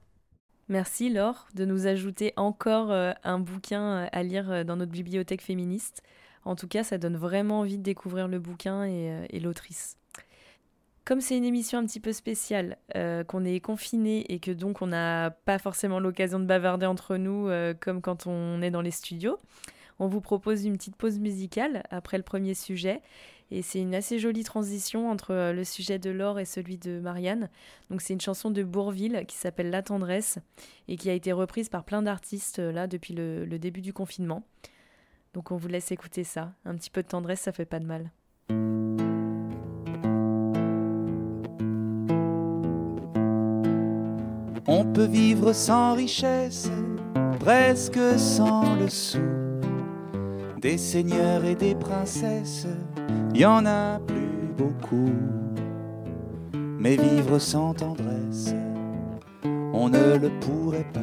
Merci 0.69 1.11
Laure 1.11 1.49
de 1.53 1.67
nous 1.67 1.87
ajouter 1.87 2.33
encore 2.37 2.93
euh, 2.93 3.13
un 3.25 3.41
bouquin 3.41 3.83
euh, 3.83 4.07
à 4.11 4.23
lire 4.23 4.51
euh, 4.51 4.65
dans 4.65 4.77
notre 4.77 4.93
bibliothèque 4.93 5.43
féministe. 5.43 6.03
En 6.45 6.57
tout 6.57 6.69
cas, 6.69 6.85
ça 6.85 6.99
donne 6.99 7.17
vraiment 7.17 7.61
envie 7.61 7.79
de 7.79 7.83
découvrir 7.83 8.29
le 8.29 8.39
bouquin 8.39 8.85
et, 8.85 9.41
l'autrice. 9.41 9.97
Comme 11.05 11.21
c'est 11.21 11.37
une 11.37 11.45
émission 11.45 11.79
un 11.79 11.87
petit 11.87 12.01
peu 12.01 12.13
spéciale, 12.13 12.77
qu'on 13.27 13.45
est 13.45 13.61
confiné 13.61 14.33
et 14.33 14.39
que 14.39 14.51
donc 14.51 14.81
on 14.81 14.87
n'a 14.87 15.31
pas 15.31 15.59
forcément 15.59 15.99
l'occasion 15.99 16.39
de 16.39 16.45
bavarder 16.45 16.87
entre 16.87 17.17
nous 17.17 17.49
comme 17.81 18.01
quand 18.01 18.27
on 18.27 18.63
est 18.63 18.71
dans 18.71 18.83
les 18.83 18.91
studios, 18.91 19.39
on 19.99 20.09
vous 20.09 20.21
propose 20.21 20.65
une 20.65 20.77
petite 20.77 20.97
pause 20.97 21.19
musicale 21.19 21.83
après 21.91 22.17
le 22.17 22.23
premier 22.23 22.55
sujet 22.55 23.03
et 23.51 23.63
c'est 23.63 23.81
une 23.81 23.95
assez 23.95 24.19
jolie 24.19 24.45
transition 24.45 25.11
entre 25.11 25.33
euh, 25.33 25.53
le 25.53 25.65
sujet 25.65 25.99
de 25.99 26.11
Laure 26.11 26.39
et 26.39 26.45
celui 26.45 26.79
de 26.79 27.01
Marianne. 27.01 27.49
Donc 27.91 28.01
c'est 28.01 28.15
une 28.15 28.21
chanson 28.21 28.51
de 28.51 28.63
Bourville 28.63 29.25
qui 29.27 29.37
s'appelle 29.37 29.71
La 29.71 29.83
tendresse 29.83 30.39
et 30.89 30.97
qui 30.97 31.11
a 31.11 31.13
été 31.13 31.33
reprise 31.33 31.69
par 31.69 31.85
plein 31.85 32.03
d'artistes 32.03 32.61
euh, 32.61 32.73
là 32.73 32.87
depuis 32.87 33.15
le 33.15 33.47
début 33.59 33.81
du 33.81 33.93
confinement. 33.93 34.45
Donc 35.33 35.53
on 35.53 35.57
vous 35.57 35.69
laisse 35.69 35.93
écouter 35.93 36.25
ça. 36.25 36.53
Un 36.65 36.75
petit 36.75 36.91
peu 36.91 37.03
de 37.03 37.09
tendresse, 37.09 37.41
ça 37.41 37.53
fait 37.53 37.65
pas 37.65 37.79
de 37.79 37.87
mal. 37.87 38.11
On 44.67 44.85
peut 44.85 45.07
vivre 45.07 45.53
sans 45.53 45.95
richesse, 45.95 46.71
presque 47.41 48.19
sans 48.19 48.77
le 48.77 48.89
sou. 48.89 49.19
Des 50.59 50.79
seigneurs 50.79 51.45
et 51.45 51.55
des 51.55 51.75
princesses 51.75 52.67
y 53.35 53.45
en 53.45 53.65
a 53.67 53.99
plus 54.01 54.53
beaucoup. 54.57 55.13
Mais 56.79 56.97
vivre 56.97 57.39
sans 57.39 57.75
tendresse, 57.75 58.55
on 59.73 59.89
ne 59.89 60.17
le 60.17 60.31
pourrait 60.41 60.87
pas. 60.93 61.01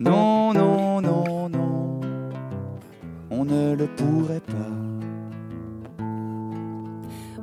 Non, 0.00 0.52
non, 0.52 0.54
non, 0.54 0.54
non, 0.54 0.63
on 0.63 0.63
ne 3.54 3.74
le 3.76 3.86
pourrait 3.86 4.46
pas. 4.54 4.74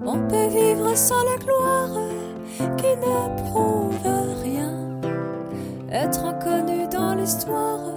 On 0.05 0.19
peut 0.27 0.49
vivre 0.59 0.95
sans 0.95 1.23
la 1.29 1.37
gloire 1.43 1.95
qui 2.77 2.93
ne 3.05 3.17
prouve 3.43 4.07
rien. 4.43 4.73
Être 5.91 6.23
inconnu 6.25 6.87
dans 6.87 7.13
l'histoire 7.15 7.95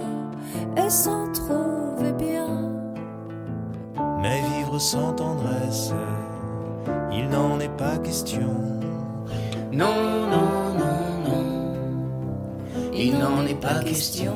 et 0.77 0.89
s'en 0.89 1.31
trouver 1.31 2.13
bien 2.13 2.65
sans 4.79 5.13
tendresse, 5.13 5.93
il 7.11 7.29
n'en 7.29 7.59
est 7.59 7.75
pas 7.77 7.97
question. 7.97 8.53
Non, 9.71 10.27
non, 10.29 10.73
non, 10.77 10.99
non, 11.25 12.91
il 12.93 13.17
n'en 13.17 13.45
est 13.45 13.59
pas 13.59 13.83
question. 13.83 14.33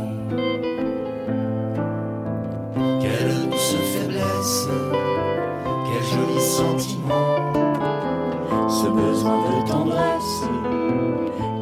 Joli 6.09 6.41
sentiment, 6.41 7.37
ce 8.67 8.87
besoin 8.87 9.37
de 9.47 9.67
tendresse 9.67 10.35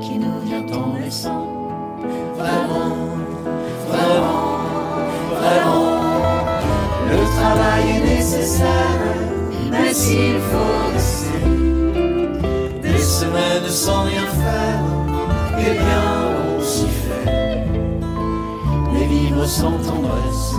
qui 0.02 0.18
nous 0.20 0.40
vient 0.46 0.66
en 0.74 0.94
naissant. 0.94 1.48
Vraiment, 2.38 2.96
vraiment, 3.90 4.60
vraiment. 5.36 6.00
Le 7.10 7.20
travail 7.38 7.84
est 7.96 8.16
nécessaire, 8.16 9.02
mais 9.72 9.94
s'il 9.94 10.40
faut 10.50 10.94
rester 10.94 11.44
des 12.84 13.00
semaines 13.00 13.70
sans 13.70 14.04
rien 14.04 14.28
faire, 14.44 14.84
eh 15.60 15.74
bien 15.74 16.04
on 16.58 16.62
s'y 16.62 16.88
fait. 16.88 17.66
Mais 18.94 19.06
vivre 19.06 19.46
sans 19.46 19.78
tendresse, 19.90 20.56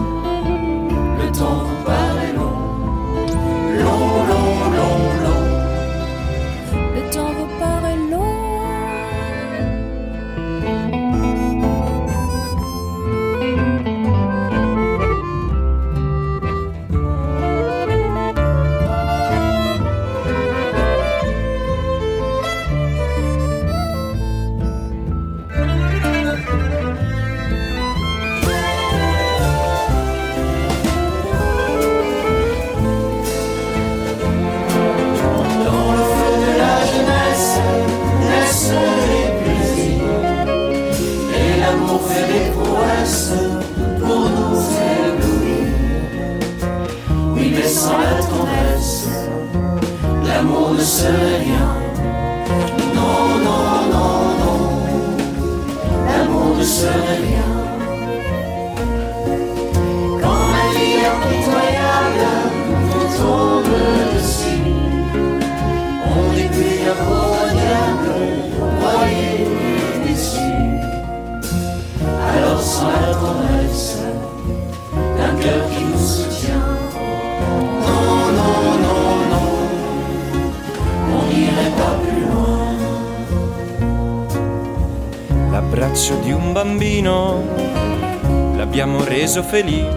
feliz. 89.50 89.87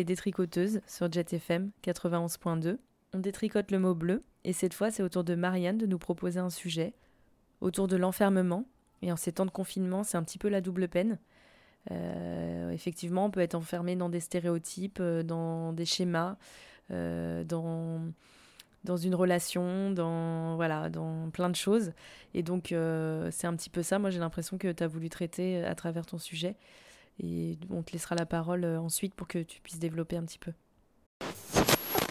Les 0.00 0.04
détricoteuses 0.04 0.80
sur 0.86 1.12
Jet 1.12 1.30
FM 1.30 1.72
91.2. 1.84 2.78
On 3.12 3.18
détricote 3.18 3.70
le 3.70 3.78
mot 3.78 3.94
bleu 3.94 4.22
et 4.44 4.54
cette 4.54 4.72
fois 4.72 4.90
c'est 4.90 5.02
au 5.02 5.10
tour 5.10 5.24
de 5.24 5.34
Marianne 5.34 5.76
de 5.76 5.84
nous 5.84 5.98
proposer 5.98 6.40
un 6.40 6.48
sujet 6.48 6.94
autour 7.60 7.86
de 7.86 7.96
l'enfermement. 7.96 8.64
Et 9.02 9.12
en 9.12 9.16
ces 9.16 9.32
temps 9.32 9.44
de 9.44 9.50
confinement, 9.50 10.02
c'est 10.02 10.16
un 10.16 10.22
petit 10.22 10.38
peu 10.38 10.48
la 10.48 10.62
double 10.62 10.88
peine. 10.88 11.18
Euh, 11.90 12.70
effectivement, 12.70 13.26
on 13.26 13.30
peut 13.30 13.40
être 13.40 13.54
enfermé 13.54 13.94
dans 13.94 14.08
des 14.08 14.20
stéréotypes, 14.20 15.00
euh, 15.00 15.22
dans 15.22 15.74
des 15.74 15.84
schémas, 15.84 16.36
dans 16.88 18.00
dans 18.84 18.96
une 18.96 19.14
relation, 19.14 19.90
dans 19.90 20.56
voilà, 20.56 20.88
dans 20.88 21.28
plein 21.28 21.50
de 21.50 21.56
choses. 21.56 21.92
Et 22.32 22.42
donc 22.42 22.68
c'est 22.68 23.46
un 23.46 23.54
petit 23.54 23.68
peu 23.68 23.82
ça. 23.82 23.98
Moi, 23.98 24.08
j'ai 24.08 24.18
l'impression 24.18 24.56
que 24.56 24.72
tu 24.72 24.82
as 24.82 24.88
voulu 24.88 25.10
traiter 25.10 25.62
à 25.62 25.74
travers 25.74 26.06
ton 26.06 26.16
sujet. 26.16 26.56
Et 27.22 27.58
on 27.70 27.82
te 27.82 27.92
laissera 27.92 28.14
la 28.14 28.26
parole 28.26 28.64
ensuite 28.64 29.14
pour 29.14 29.28
que 29.28 29.42
tu 29.42 29.60
puisses 29.60 29.78
développer 29.78 30.16
un 30.16 30.24
petit 30.24 30.38
peu. 30.38 30.52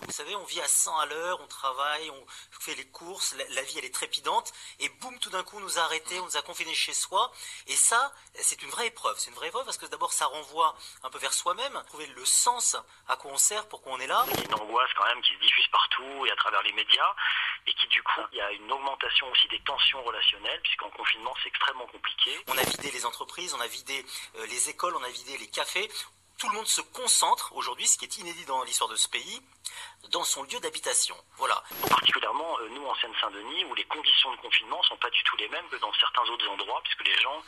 Vous 0.10 0.16
savez, 0.16 0.36
on 0.36 0.44
vit 0.46 0.60
à 0.60 0.68
100 0.68 0.98
à 0.98 1.06
l'heure, 1.06 1.40
on 1.40 1.46
travaille, 1.46 2.10
on 2.10 2.26
fait 2.60 2.74
les 2.74 2.88
courses, 2.88 3.36
la, 3.52 3.62
vie 3.62 3.78
elle 3.78 3.86
est 3.86 3.94
trépidante, 3.94 4.52
et 4.80 4.90
boum, 4.90 5.20
tout 5.20 5.30
d'un 5.30 5.44
coup 5.44 5.58
on 5.58 5.60
nous 5.60 5.78
a 5.78 5.84
arrêtés, 5.84 6.20
on 6.20 6.26
nous 6.26 6.36
a 6.36 6.42
confinés 6.42 6.74
chez 6.74 6.94
soi, 6.94 7.32
et 7.68 7.76
ça, 7.76 8.12
c'est 8.34 8.64
une 8.64 8.72
vraie 8.72 8.88
épreuve. 8.88 9.16
C'est 9.20 9.30
une 9.30 9.36
vraie 9.36 9.50
épreuve 9.50 9.66
parce 9.66 9.78
que 9.78 9.86
d'abord 9.86 10.12
ça 10.12 10.26
renvoie 10.26 10.76
un 11.04 11.12
peu 11.12 11.20
vers 11.20 11.32
soi-même, 11.32 11.80
trouver 11.86 12.08
le 12.08 12.26
sens 12.26 12.76
à 13.08 13.18
quoi 13.18 13.32
on 13.32 13.38
sert, 13.38 13.68
pourquoi 13.70 13.92
on 13.92 14.00
est 14.00 14.08
là. 14.08 14.26
Il 14.30 14.40
y 14.40 14.42
a 14.42 14.46
une 14.46 14.56
angoisse 14.56 14.90
quand 14.98 15.06
même 15.06 15.22
qui 15.22 15.32
se 15.32 15.40
diffuse 15.42 15.68
partout 15.68 16.26
et 16.26 16.32
à 16.32 16.36
travers 16.38 16.64
les 16.64 16.74
médias, 16.74 17.14
et 17.68 17.74
qui 17.76 17.88
du 17.90 18.02
coup, 18.02 18.22
il 18.32 18.40
y 18.40 18.42
a 18.42 18.52
une 18.52 18.72
augmentation 18.72 19.30
aussi 19.30 19.48
des 19.50 19.62
tensions 19.62 20.02
relationnelles, 20.04 20.62
puisqu'en 20.64 20.90
confinement 20.90 21.36
c'est 21.44 21.50
extrêmement 21.50 21.86
compliqué. 21.86 22.36
On 22.48 22.58
a 22.58 22.64
vidé 22.64 22.90
les 22.90 23.06
entreprises, 23.06 23.54
on 23.54 23.62
a 23.62 23.68
vidé 23.68 24.04
euh, 24.38 24.48
les 24.48 24.70
écoles, 24.70 24.96
on 24.96 25.04
a 25.04 25.10
vidé 25.10 25.38
les 25.38 25.48
cafés, 25.48 25.88
tout 26.40 26.48
le 26.48 26.56
monde 26.56 26.68
se 26.68 26.82
concentre 26.82 27.54
aujourd'hui, 27.54 27.86
ce 27.86 27.98
qui 27.98 28.06
est 28.06 28.18
inédit 28.18 28.46
dans 28.46 28.64
l'histoire 28.64 28.90
de 28.90 28.96
ce 28.96 29.10
pays, 29.10 29.42
dans 30.12 30.24
son 30.24 30.44
lieu 30.44 30.60
d'habitation. 30.60 31.16
Voilà. 31.38 31.64
Particulièrement, 31.90 32.58
euh, 32.60 32.70
nous, 32.70 32.86
en 32.86 32.96
Seine-Saint-Denis, 32.96 33.66
où 33.66 33.76
les 33.76 33.84
conditions 33.86 34.32
de 34.32 34.38
confinement 34.38 34.80
ne 34.80 34.84
sont 34.84 34.98
pas 34.98 35.10
du 35.10 35.24
tout 35.24 35.38
les 35.38 35.48
mêmes 35.50 35.68
que 35.70 35.78
dans 35.78 35.94
certains 35.94 36.24
autres 36.32 36.48
endroits, 36.50 36.82
puisque 36.84 37.06
les 37.06 37.16
gens 37.22 37.44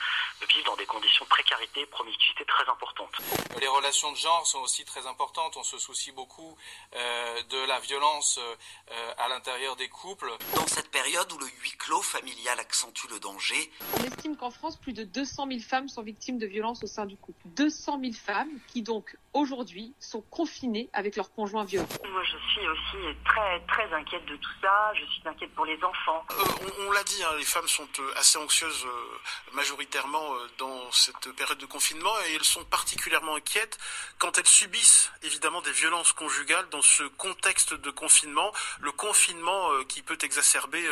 vivent 0.47 0.65
dans 0.65 0.75
des 0.75 0.85
conditions 0.85 1.25
de 1.25 1.29
précarité, 1.29 1.85
promiscuité 1.87 2.45
très 2.45 2.67
importantes. 2.69 3.15
Les 3.59 3.67
relations 3.67 4.11
de 4.11 4.17
genre 4.17 4.45
sont 4.45 4.59
aussi 4.59 4.85
très 4.85 5.07
importantes. 5.07 5.57
On 5.57 5.63
se 5.63 5.77
soucie 5.77 6.11
beaucoup 6.11 6.57
euh, 6.95 7.43
de 7.43 7.65
la 7.65 7.79
violence 7.79 8.39
euh, 8.39 9.13
à 9.17 9.27
l'intérieur 9.27 9.75
des 9.75 9.89
couples. 9.89 10.31
Dans 10.55 10.67
cette 10.67 10.91
période 10.91 11.31
où 11.31 11.37
le 11.37 11.47
huis 11.61 11.75
clos 11.77 12.01
familial 12.01 12.59
accentue 12.59 13.07
le 13.09 13.19
danger. 13.19 13.71
On 13.99 14.03
estime 14.03 14.35
qu'en 14.37 14.51
France, 14.51 14.77
plus 14.77 14.93
de 14.93 15.03
200 15.03 15.47
000 15.47 15.59
femmes 15.59 15.89
sont 15.89 16.01
victimes 16.01 16.37
de 16.37 16.47
violences 16.47 16.83
au 16.83 16.87
sein 16.87 17.05
du 17.05 17.17
couple. 17.17 17.41
200 17.45 17.99
000 18.01 18.13
femmes 18.13 18.59
qui 18.67 18.81
donc 18.81 19.15
aujourd'hui 19.33 19.93
sont 19.99 20.21
confinées 20.21 20.89
avec 20.93 21.15
leur 21.15 21.31
conjoint 21.33 21.63
violent. 21.63 21.87
Moi, 22.09 22.23
je 22.23 22.37
suis 22.49 22.67
aussi 22.67 23.17
très 23.25 23.59
très 23.61 23.93
inquiète 23.93 24.25
de 24.25 24.35
tout 24.35 24.51
ça. 24.61 24.93
Je 24.93 25.05
suis 25.05 25.21
inquiète 25.25 25.53
pour 25.55 25.65
les 25.65 25.81
enfants. 25.83 26.25
Euh, 26.31 26.85
on, 26.87 26.91
l'a 26.91 27.03
dit, 27.03 27.23
hein, 27.23 27.33
les 27.37 27.45
femmes 27.45 27.67
sont 27.67 27.87
euh, 27.99 28.13
assez 28.17 28.37
anxieuses 28.37 28.85
euh, 28.85 29.53
majoritairement 29.53 30.35
dans 30.57 30.91
cette 30.91 31.31
période 31.35 31.57
de 31.57 31.65
confinement 31.65 32.13
et 32.27 32.35
elles 32.35 32.43
sont 32.43 32.63
particulièrement 32.65 33.35
inquiètes 33.35 33.77
quand 34.17 34.37
elles 34.37 34.47
subissent 34.47 35.11
évidemment 35.23 35.61
des 35.61 35.71
violences 35.71 36.13
conjugales 36.13 36.67
dans 36.69 36.81
ce 36.81 37.03
contexte 37.03 37.73
de 37.73 37.91
confinement, 37.91 38.51
le 38.79 38.91
confinement 38.91 39.69
qui 39.85 40.01
peut 40.01 40.17
exacerber 40.21 40.83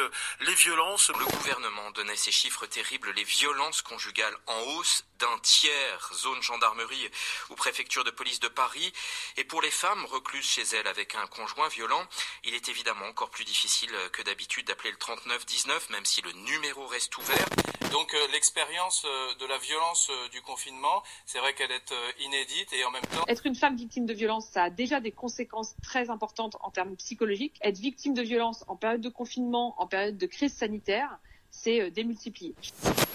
les 0.41 0.53
violences. 0.53 1.09
Le 1.09 1.25
gouvernement 1.25 1.91
donnait 1.91 2.15
ces 2.15 2.31
chiffres 2.31 2.65
terribles, 2.65 3.11
les 3.15 3.23
violences 3.23 3.81
conjugales 3.81 4.35
en 4.47 4.59
hausse 4.61 5.05
d'un 5.19 5.37
tiers, 5.39 6.11
zone 6.13 6.41
gendarmerie 6.41 7.09
ou 7.49 7.55
préfecture 7.55 8.03
de 8.03 8.11
police 8.11 8.39
de 8.39 8.47
Paris. 8.47 8.91
Et 9.37 9.43
pour 9.43 9.61
les 9.61 9.71
femmes 9.71 10.05
recluses 10.05 10.45
chez 10.45 10.63
elles 10.75 10.87
avec 10.87 11.15
un 11.15 11.27
conjoint 11.27 11.67
violent, 11.67 12.05
il 12.43 12.53
est 12.53 12.69
évidemment 12.69 13.05
encore 13.05 13.29
plus 13.29 13.45
difficile 13.45 13.91
que 14.13 14.21
d'habitude 14.21 14.67
d'appeler 14.67 14.91
le 14.91 14.97
3919, 14.97 15.89
même 15.89 16.05
si 16.05 16.21
le 16.21 16.31
numéro 16.31 16.87
reste 16.87 17.17
ouvert. 17.17 17.45
Donc 17.91 18.13
euh, 18.13 18.17
l'expérience 18.31 19.03
euh, 19.05 19.33
de 19.39 19.47
la 19.47 19.57
violence 19.57 20.09
euh, 20.11 20.29
du 20.29 20.41
confinement, 20.41 21.01
c'est 21.25 21.39
vrai 21.39 21.53
qu'elle 21.53 21.71
est 21.71 21.93
inédite 22.19 22.71
et 22.73 22.85
en 22.85 22.91
même 22.91 23.01
temps... 23.03 23.25
Être 23.27 23.45
une 23.45 23.55
femme 23.55 23.75
victime 23.75 24.05
de 24.05 24.13
violence, 24.13 24.47
ça 24.47 24.63
a 24.63 24.69
déjà 24.69 24.99
des 24.99 25.11
conséquences 25.11 25.75
très 25.81 26.09
importantes 26.09 26.55
en 26.61 26.69
termes 26.69 26.95
psychologiques. 26.97 27.57
Être 27.61 27.79
victime 27.79 28.13
de 28.13 28.21
violence 28.21 28.63
en 28.67 28.75
période 28.75 29.01
de 29.01 29.09
confinement, 29.09 29.75
en 29.81 29.87
période 29.87 30.17
de 30.17 30.25
crise 30.27 30.53
sanitaire, 30.53 31.17
c'est 31.49 31.89
démultiplié. 31.89 32.53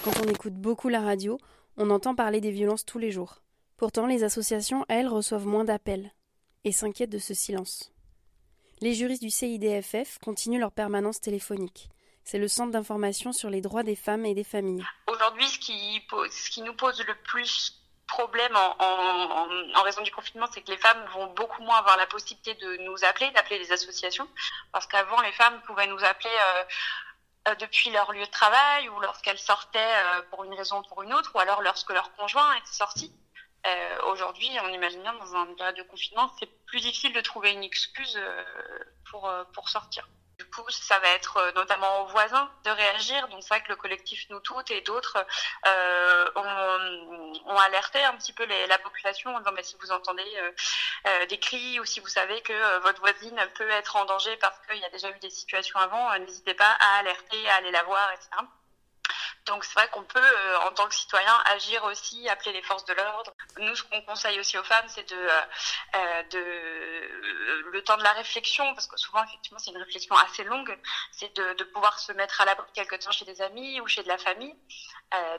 Quand 0.05 0.13
on 0.25 0.29
écoute 0.29 0.55
beaucoup 0.55 0.89
la 0.89 1.01
radio, 1.01 1.39
on 1.77 1.91
entend 1.91 2.15
parler 2.15 2.41
des 2.41 2.51
violences 2.51 2.85
tous 2.85 2.99
les 2.99 3.11
jours. 3.11 3.43
Pourtant, 3.77 4.07
les 4.07 4.25
associations, 4.25 4.85
elles, 4.89 5.09
reçoivent 5.09 5.47
moins 5.47 5.65
d'appels 5.65 6.13
et 6.65 6.73
s'inquiètent 6.73 7.11
de 7.11 7.19
ce 7.19 7.35
silence. 7.35 7.93
Les 8.81 8.95
juristes 8.95 9.23
du 9.23 9.31
CIDFF 9.31 10.19
continuent 10.19 10.61
leur 10.61 10.73
permanence 10.73 11.21
téléphonique. 11.21 11.89
C'est 12.25 12.39
le 12.39 12.49
centre 12.49 12.71
d'information 12.71 13.33
sur 13.33 13.51
les 13.51 13.61
droits 13.61 13.83
des 13.83 13.97
femmes 13.97 14.25
et 14.25 14.35
des 14.35 14.45
familles. 14.45 14.85
Aujourd'hui, 15.07 15.47
ce 15.47 15.59
qui, 15.59 16.63
nous 16.63 16.75
pose 16.75 17.03
le 17.07 17.15
plus 17.25 17.81
problème 18.07 18.55
en, 18.57 19.83
raison 19.83 20.03
du 20.03 20.11
confinement, 20.11 20.47
c'est 20.53 20.63
que 20.63 20.71
les 20.71 20.79
femmes 20.79 21.05
vont 21.13 21.33
beaucoup 21.35 21.63
moins 21.63 21.77
avoir 21.77 21.97
la 21.99 22.07
possibilité 22.07 22.55
de 22.55 22.77
nous 22.85 23.05
appeler, 23.05 23.31
d'appeler 23.33 23.59
les 23.59 23.73
associations, 23.73 24.29
parce 24.73 24.87
qu'avant, 24.87 25.21
les 25.21 25.33
femmes 25.33 25.61
pouvaient 25.67 25.87
nous 25.87 26.03
appeler 26.03 26.31
euh, 26.31 26.65
depuis 27.61 27.91
leur 27.91 28.13
lieu 28.13 28.25
de 28.25 28.31
travail 28.31 28.89
ou 28.89 29.01
lorsqu'elles 29.01 29.39
sortaient 29.39 29.79
euh, 29.79 30.23
pour 30.31 30.45
une 30.45 30.55
raison 30.55 30.81
ou 30.81 30.83
pour 30.83 31.03
une 31.03 31.13
autre, 31.13 31.33
ou 31.35 31.39
alors 31.39 31.63
lorsque 31.63 31.91
leur 31.91 32.13
conjoint 32.15 32.55
était 32.55 32.73
sorti. 32.73 33.15
Euh, 33.67 34.03
Aujourd'hui, 34.07 34.49
on 34.63 34.69
imagine 34.69 35.03
bien 35.03 35.15
dans 35.15 35.35
un 35.37 35.55
période 35.55 35.77
de 35.77 35.83
confinement, 35.83 36.31
c'est 36.39 36.49
plus 36.67 36.81
difficile 36.81 37.13
de 37.13 37.21
trouver 37.21 37.53
une 37.53 37.63
excuse 37.63 38.19
pour, 39.11 39.31
pour 39.55 39.69
sortir. 39.69 40.09
Du 40.45 40.51
coup, 40.51 40.69
ça 40.69 40.99
va 40.99 41.09
être 41.09 41.39
euh, 41.39 41.53
notamment 41.53 42.03
aux 42.03 42.07
voisins 42.09 42.51
de 42.65 42.71
réagir. 42.71 43.29
Donc, 43.29 43.43
c'est 43.43 43.49
vrai 43.49 43.63
que 43.63 43.71
le 43.71 43.77
collectif 43.77 44.27
Nous 44.29 44.41
Toutes 44.41 44.71
et 44.71 44.83
d'autres 44.83 45.25
euh, 45.67 46.31
ont, 46.37 47.59
alerté 47.59 48.03
un 48.05 48.15
petit 48.17 48.35
peu 48.35 48.45
la 48.45 48.79
population 48.79 49.35
en 49.35 49.39
disant 49.39 49.53
bah, 49.53 49.63
si 49.63 49.75
vous 49.81 49.91
entendez 49.91 50.53
euh, 51.07 51.27
des 51.27 51.39
cris 51.39 51.81
ou 51.81 51.85
si 51.87 52.01
vous 52.01 52.09
savez 52.09 52.43
que 52.43 52.79
votre 52.81 53.01
voisine 53.01 53.41
peut 53.55 53.71
être 53.71 53.97
en 53.97 54.05
danger 54.05 54.37
parce 54.37 54.59
qu'il 54.67 54.79
y 54.79 54.85
a 54.85 54.91
déjà 54.91 55.09
eu 55.09 55.19
des 55.21 55.31
situations 55.31 55.79
avant, 55.79 56.19
n'hésitez 56.19 56.55
pas 56.55 56.77
à 56.79 56.99
alerter, 56.99 57.49
à 57.49 57.57
aller 57.57 57.71
la 57.71 57.83
voir, 57.85 58.13
etc. 58.13 58.29
Donc 59.47 59.65
c'est 59.65 59.75
vrai 59.75 59.89
qu'on 59.93 60.03
peut, 60.03 60.19
euh, 60.19 60.59
en 60.61 60.73
tant 60.73 60.89
que 60.89 60.95
citoyen, 60.95 61.33
agir 61.47 61.85
aussi, 61.85 62.29
appeler 62.29 62.53
les 62.53 62.63
forces 62.63 62.85
de 62.87 62.95
l'ordre. 62.95 63.35
Nous, 63.59 63.77
ce 63.77 63.83
qu'on 63.83 64.01
conseille 64.03 64.41
aussi 64.41 64.57
aux 64.57 64.65
femmes, 64.65 64.87
c'est 64.89 65.09
de, 65.09 65.17
euh, 65.17 65.41
euh, 65.97 66.23
de 66.31 67.71
le 67.73 67.83
temps 67.83 67.97
de 67.99 68.03
la 68.03 68.13
réflexion, 68.13 68.73
parce 68.75 68.87
que 68.87 68.97
souvent, 68.97 69.23
effectivement, 69.25 69.59
c'est 69.59 69.71
une 69.71 69.83
réflexion 69.83 70.17
assez 70.17 70.45
longue, 70.45 70.77
c'est 71.13 71.35
de, 71.37 71.65
pouvoir 71.75 71.99
se 71.99 72.13
mettre 72.13 72.41
à 72.41 72.45
l'abri 72.45 72.67
quelque 72.73 72.95
temps 72.95 73.11
chez 73.11 73.25
des 73.25 73.43
amis 73.43 73.81
ou 73.81 73.89
chez 73.89 74.03
de 74.03 74.09
la 74.09 74.19
famille. 74.19 74.55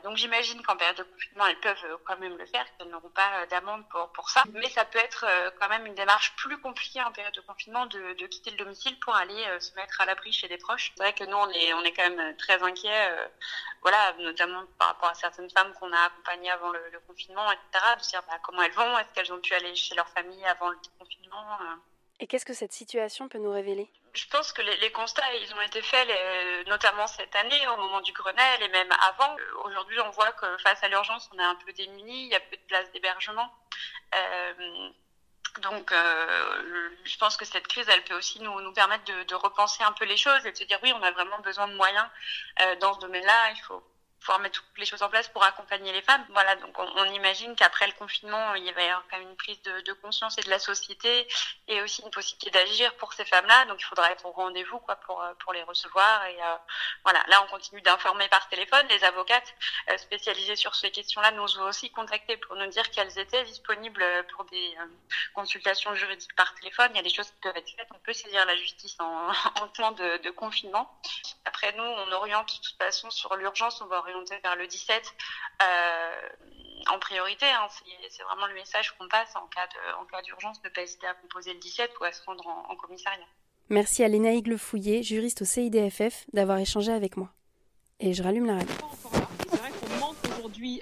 donc 0.02 0.16
j'imagine 0.16 0.60
qu'en 0.62 0.76
période 0.76 0.96
de 0.96 1.02
confinement, 1.04 1.46
elles 1.46 1.60
peuvent 1.60 1.98
quand 2.04 2.18
même 2.18 2.36
le 2.36 2.46
faire, 2.46 2.64
qu'elles 2.76 2.90
n'auront 2.90 3.10
pas 3.10 3.46
d'amende 3.46 3.88
pour, 3.88 4.12
pour 4.12 4.28
ça. 4.28 4.42
Mais 4.52 4.68
ça 4.70 4.84
peut 4.84 4.98
être 4.98 5.24
quand 5.58 5.68
même 5.68 5.86
une 5.86 5.94
démarche 5.94 6.34
plus 6.36 6.58
compliquée 6.60 7.02
en 7.02 7.12
période 7.12 7.34
de 7.34 7.40
confinement 7.40 7.86
de, 7.86 8.14
de 8.14 8.26
quitter 8.26 8.50
le 8.50 8.56
domicile 8.58 8.98
pour 9.00 9.14
aller 9.14 9.44
se 9.60 9.74
mettre 9.74 10.00
à 10.00 10.04
l'abri 10.04 10.32
chez 10.32 10.48
des 10.48 10.58
proches. 10.58 10.92
C'est 10.96 11.02
vrai 11.02 11.14
que 11.14 11.24
nous, 11.24 11.36
on 11.36 11.50
est, 11.50 11.72
on 11.74 11.82
est 11.84 11.92
quand 11.92 12.08
même 12.10 12.36
très 12.36 12.62
inquiets. 12.62 13.08
voilà, 13.82 13.95
notamment 14.18 14.64
par 14.78 14.88
rapport 14.88 15.10
à 15.10 15.14
certaines 15.14 15.50
femmes 15.50 15.72
qu'on 15.74 15.92
a 15.92 15.98
accompagnées 15.98 16.50
avant 16.50 16.70
le, 16.70 17.00
confinement, 17.06 17.50
etc., 17.50 17.84
de 17.96 18.02
dire 18.02 18.22
bah, 18.28 18.38
comment 18.42 18.62
elles 18.62 18.72
vont, 18.72 18.98
est-ce 18.98 19.08
qu'elles 19.14 19.32
ont 19.32 19.40
pu 19.40 19.54
aller 19.54 19.74
chez 19.74 19.94
leur 19.94 20.08
famille 20.08 20.44
avant 20.46 20.70
le 20.70 20.76
confinement? 20.98 21.46
Euh. 21.60 21.76
Et 22.20 22.26
qu'est-ce 22.26 22.46
que 22.46 22.54
cette 22.54 22.72
situation 22.72 23.28
peut 23.28 23.38
nous 23.38 23.52
révéler? 23.52 23.90
Je 24.14 24.26
pense 24.28 24.50
que 24.52 24.62
les, 24.62 24.90
constats, 24.92 25.34
ils 25.34 25.54
ont 25.54 25.60
été 25.60 25.82
faits, 25.82 26.08
notamment 26.66 27.06
cette 27.06 27.36
année, 27.36 27.68
au 27.68 27.76
moment 27.76 28.00
du 28.00 28.12
Grenelle, 28.12 28.62
et 28.62 28.68
même 28.68 28.90
avant. 29.06 29.36
Aujourd'hui, 29.64 30.00
on 30.00 30.10
voit 30.10 30.32
que 30.32 30.46
face 30.58 30.82
à 30.82 30.88
l'urgence, 30.88 31.28
on 31.34 31.38
est 31.38 31.42
un 31.42 31.54
peu 31.56 31.70
démunis, 31.74 32.24
il 32.24 32.28
y 32.28 32.34
a 32.34 32.40
peu 32.40 32.56
de 32.56 32.62
places 32.62 32.90
d'hébergement. 32.92 33.52
Euh, 34.14 34.90
donc, 35.60 35.92
euh, 35.92 36.90
je 37.04 37.16
pense 37.18 37.36
que 37.36 37.44
cette 37.44 37.66
crise, 37.68 37.88
elle 37.88 38.04
peut 38.04 38.14
aussi 38.14 38.40
nous, 38.40 38.72
permettre 38.72 39.04
de, 39.04 39.24
de, 39.24 39.34
repenser 39.34 39.82
un 39.82 39.92
peu 39.92 40.04
les 40.04 40.16
choses 40.16 40.44
et 40.46 40.52
de 40.52 40.56
se 40.56 40.64
dire 40.64 40.78
oui, 40.82 40.92
on 40.94 41.02
a 41.02 41.10
vraiment 41.12 41.38
besoin 41.40 41.68
de 41.68 41.74
moyens 41.74 42.06
euh, 42.60 42.76
dans 42.76 42.94
ce 42.94 43.00
domaine-là. 43.00 43.50
Il 43.52 43.60
faut 43.62 43.82
pouvoir 44.26 44.40
mettre 44.40 44.60
toutes 44.60 44.78
les 44.78 44.84
choses 44.84 45.02
en 45.02 45.08
place 45.08 45.28
pour 45.28 45.44
accompagner 45.44 45.92
les 45.92 46.02
femmes. 46.02 46.24
Voilà, 46.30 46.56
donc 46.56 46.76
on, 46.76 47.04
imagine 47.04 47.54
qu'après 47.54 47.86
le 47.86 47.92
confinement, 47.92 48.56
il 48.56 48.64
y 48.64 48.70
avoir 48.70 49.04
quand 49.08 49.18
même 49.18 49.28
une 49.28 49.36
prise 49.36 49.62
de, 49.62 49.92
conscience 50.02 50.36
et 50.38 50.42
de 50.42 50.50
la 50.50 50.58
société 50.58 51.26
et 51.68 51.80
aussi 51.80 52.02
une 52.02 52.10
possibilité 52.10 52.50
d'agir 52.50 52.92
pour 52.96 53.12
ces 53.12 53.24
femmes-là. 53.24 53.66
Donc 53.66 53.80
il 53.80 53.84
faudra 53.84 54.10
être 54.10 54.26
au 54.26 54.32
rendez-vous 54.32 54.78
quoi 54.80 54.96
pour 54.96 55.22
euh, 55.22 55.32
pour 55.38 55.52
les 55.52 55.62
recevoir 55.62 56.26
et 56.26 56.42
euh, 56.42 56.56
voilà. 57.04 57.22
Là, 57.28 57.42
on 57.44 57.46
continue 57.46 57.80
d'informer 57.82 58.28
par 58.28 58.48
téléphone. 58.48 58.84
Les 58.88 59.04
avocates 59.04 59.54
euh, 59.90 59.96
spécialisées 59.96 60.56
sur 60.56 60.74
ces 60.74 60.90
questions-là 60.90 61.30
nous 61.30 61.58
ont 61.60 61.68
aussi 61.68 61.90
contactés 61.90 62.36
pour 62.36 62.56
nous 62.56 62.66
dire 62.66 62.90
qu'elles 62.90 63.18
étaient 63.18 63.44
disponibles 63.44 64.04
pour 64.32 64.44
des 64.46 64.76
consultations 65.34 65.94
juridiques 65.94 66.34
par 66.34 66.52
téléphone. 66.54 66.90
Il 66.94 66.96
y 66.96 67.00
a 67.00 67.04
des 67.04 67.14
choses 67.14 67.30
qui 67.30 67.40
peuvent 67.42 67.56
être 67.56 67.70
faites. 67.70 67.88
On 67.94 67.98
peut 68.00 68.12
saisir 68.12 68.44
la 68.44 68.56
justice 68.56 68.96
en, 68.98 69.28
en 69.62 69.68
temps 69.68 69.92
de, 69.92 70.30
confinement. 70.30 70.90
Après 71.44 71.72
nous, 71.72 71.84
on 71.84 72.12
oriente 72.12 72.48
de 72.48 72.60
toute 72.60 72.76
façon 72.76 73.10
sur 73.10 73.36
l'urgence. 73.36 73.80
Vers 74.42 74.56
le 74.56 74.66
17 74.66 75.14
euh, 75.62 76.28
en 76.88 76.98
priorité. 76.98 77.46
Hein. 77.46 77.66
c'est 78.10 78.22
vraiment 78.22 78.46
le 78.46 78.54
message 78.54 78.96
qu'on 78.96 79.08
passe 79.08 79.34
en 79.36 79.46
cas 79.46 80.22
d'urgence, 80.22 80.62
ne 80.64 80.68
pas 80.68 80.82
hésiter 80.82 81.06
à 81.06 81.14
composer 81.14 81.52
le 81.52 81.60
17 81.60 81.90
ou 82.00 82.04
à 82.04 82.12
se 82.12 82.22
rendre 82.24 82.46
en, 82.46 82.76
commissariat. 82.76 83.26
Merci 83.68 84.04
à 84.04 84.08
Fouillé, 84.58 85.02
juriste 85.02 85.42
au 85.42 85.44
CIDFF, 85.44 86.24
d'avoir 86.32 86.58
échangé 86.58 86.92
avec 86.92 87.16
moi. 87.16 87.30
Et 87.98 88.12
je 88.12 88.22
rallume 88.22 88.46
la 88.46 88.56
radio 88.56 88.74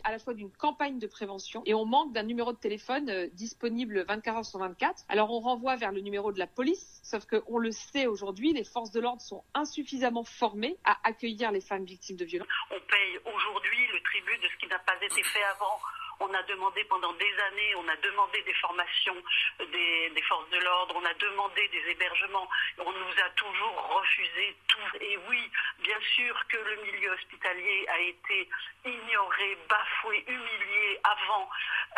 à 0.04 0.12
la 0.12 0.18
fois 0.18 0.34
d'une 0.34 0.50
campagne 0.50 0.98
de 0.98 1.06
prévention 1.06 1.62
et 1.66 1.74
on 1.74 1.84
manque 1.84 2.12
d'un 2.12 2.22
numéro 2.22 2.52
de 2.52 2.58
téléphone 2.58 3.10
euh, 3.10 3.26
disponible 3.32 4.04
24 4.06 4.36
heures 4.36 4.44
sur 4.44 4.58
24. 4.60 5.04
Alors 5.08 5.32
on 5.32 5.40
renvoie 5.40 5.76
vers 5.76 5.90
le 5.90 6.00
numéro 6.00 6.32
de 6.32 6.38
la 6.38 6.46
police, 6.46 7.00
sauf 7.02 7.26
qu'on 7.26 7.58
le 7.58 7.72
sait 7.72 8.06
aujourd'hui, 8.06 8.52
les 8.52 8.64
forces 8.64 8.92
de 8.92 9.00
l'ordre 9.00 9.20
sont 9.20 9.42
insuffisamment 9.54 10.24
formées 10.24 10.76
à 10.84 10.98
accueillir 11.04 11.50
les 11.50 11.60
femmes 11.60 11.84
victimes 11.84 12.16
de 12.16 12.24
violences. 12.24 12.48
On 12.70 12.80
paye 12.80 13.18
aujourd'hui 13.18 13.86
le 13.92 14.00
tribut 14.02 14.38
de 14.38 14.48
ce 14.48 14.56
qui 14.58 14.68
n'a 14.68 14.78
pas 14.78 14.96
été 15.02 15.22
fait 15.22 15.44
avant. 15.56 15.78
On 16.20 16.32
a 16.32 16.42
demandé 16.44 16.84
pendant 16.84 17.12
des 17.14 17.34
années, 17.40 17.74
on 17.76 17.88
a 17.88 17.96
demandé 17.96 18.42
des 18.42 18.54
formations 18.54 19.16
des, 19.58 20.10
des 20.10 20.22
forces 20.22 20.48
de 20.50 20.58
l'ordre, 20.58 20.94
on 20.96 21.04
a 21.04 21.14
demandé 21.14 21.68
des 21.68 21.90
hébergements, 21.90 22.48
on 22.78 22.92
nous 22.92 23.14
a 23.24 23.30
toujours 23.30 23.98
refusé 23.98 24.56
tout. 24.68 24.98
Et 25.00 25.16
oui, 25.28 25.50
bien 25.78 25.98
sûr 26.14 26.46
que 26.48 26.56
le 26.56 26.76
milieu 26.82 27.12
hospitalier 27.12 27.86
a 27.88 28.00
été 28.00 28.48
ignoré, 28.84 29.58
bafoué, 29.68 30.24
humilié 30.26 31.00
avant, 31.04 31.48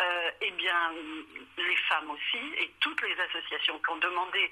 euh, 0.01 0.31
eh 0.41 0.51
bien, 0.51 0.91
les 1.57 1.75
femmes 1.89 2.09
aussi, 2.11 2.53
et 2.57 2.71
toutes 2.79 3.01
les 3.01 3.19
associations 3.19 3.79
qui 3.79 3.89
ont 3.89 3.97
demandé 3.97 4.51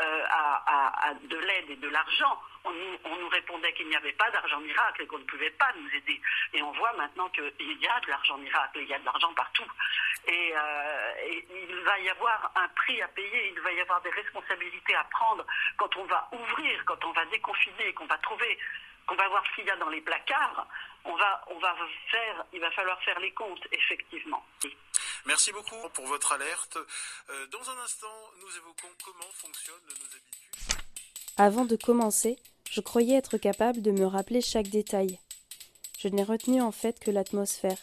euh, 0.00 0.24
à, 0.30 1.14
de 1.22 1.36
l'aide 1.36 1.70
et 1.70 1.76
de 1.76 1.88
l'argent, 1.88 2.40
on 2.64 2.70
nous, 2.70 2.98
on 3.04 3.16
nous 3.16 3.28
répondait 3.28 3.72
qu'il 3.74 3.88
n'y 3.88 3.96
avait 3.96 4.12
pas 4.12 4.30
d'argent 4.30 4.60
miracle 4.60 5.02
et 5.02 5.06
qu'on 5.06 5.18
ne 5.18 5.24
pouvait 5.24 5.50
pas 5.50 5.70
nous 5.76 5.88
aider. 5.94 6.20
Et 6.54 6.62
on 6.62 6.72
voit 6.72 6.92
maintenant 6.94 7.28
qu'il 7.30 7.78
y 7.80 7.86
a 7.86 8.00
de 8.00 8.08
l'argent 8.08 8.38
miracle, 8.38 8.78
de 9.04 9.06
l'argent 9.06 9.32
partout. 9.34 9.66
Et, 10.26 10.52
euh, 10.56 11.12
et, 11.26 11.46
il 11.68 11.80
va 11.84 11.98
y 11.98 12.08
avoir 12.08 12.50
un 12.56 12.68
prix 12.68 13.00
à 13.02 13.08
payer, 13.08 13.52
il 13.52 13.60
va 13.60 13.72
y 13.72 13.80
avoir 13.80 14.00
des 14.02 14.10
responsabilités 14.10 14.94
à 14.94 15.04
prendre 15.04 15.44
quand 15.76 15.94
on 15.96 16.04
va 16.04 16.28
ouvrir, 16.32 16.84
quand 16.86 17.04
on 17.04 17.12
va 17.12 17.24
déconfiner, 17.26 17.92
qu'on 17.92 18.06
va 18.06 18.16
trouver, 18.18 18.58
qu'on 19.06 19.16
va 19.16 19.28
voir 19.28 19.44
ce 19.46 19.54
qu'il 19.54 19.66
y 19.66 19.70
a 19.70 19.76
dans 19.76 19.90
les 19.90 20.00
placards. 20.00 20.66
On 21.04 21.14
va, 21.14 21.44
on 21.48 21.58
va 21.58 21.76
faire, 22.10 22.44
il 22.54 22.60
va 22.60 22.70
falloir 22.70 22.98
faire 23.02 23.20
les 23.20 23.32
comptes, 23.32 23.66
effectivement. 23.70 24.42
Merci 25.26 25.52
beaucoup 25.52 25.76
pour 25.92 26.06
votre 26.06 26.32
alerte. 26.32 26.78
Euh, 27.28 27.46
dans 27.48 27.70
un 27.70 27.78
instant, 27.84 28.30
nous 28.40 28.56
évoquons 28.56 28.88
comment 29.04 29.30
fonctionnent 29.34 29.86
nos 29.86 30.16
habitudes. 30.16 30.84
Avant 31.36 31.66
de 31.66 31.76
commencer, 31.76 32.38
je 32.70 32.80
croyais 32.80 33.18
être 33.18 33.36
capable 33.36 33.82
de 33.82 33.90
me 33.90 34.06
rappeler 34.06 34.40
chaque 34.40 34.68
détail. 34.68 35.18
Je 35.98 36.08
n'ai 36.08 36.22
retenu 36.22 36.60
en 36.60 36.72
fait 36.72 37.00
que 37.00 37.10
l'atmosphère, 37.10 37.78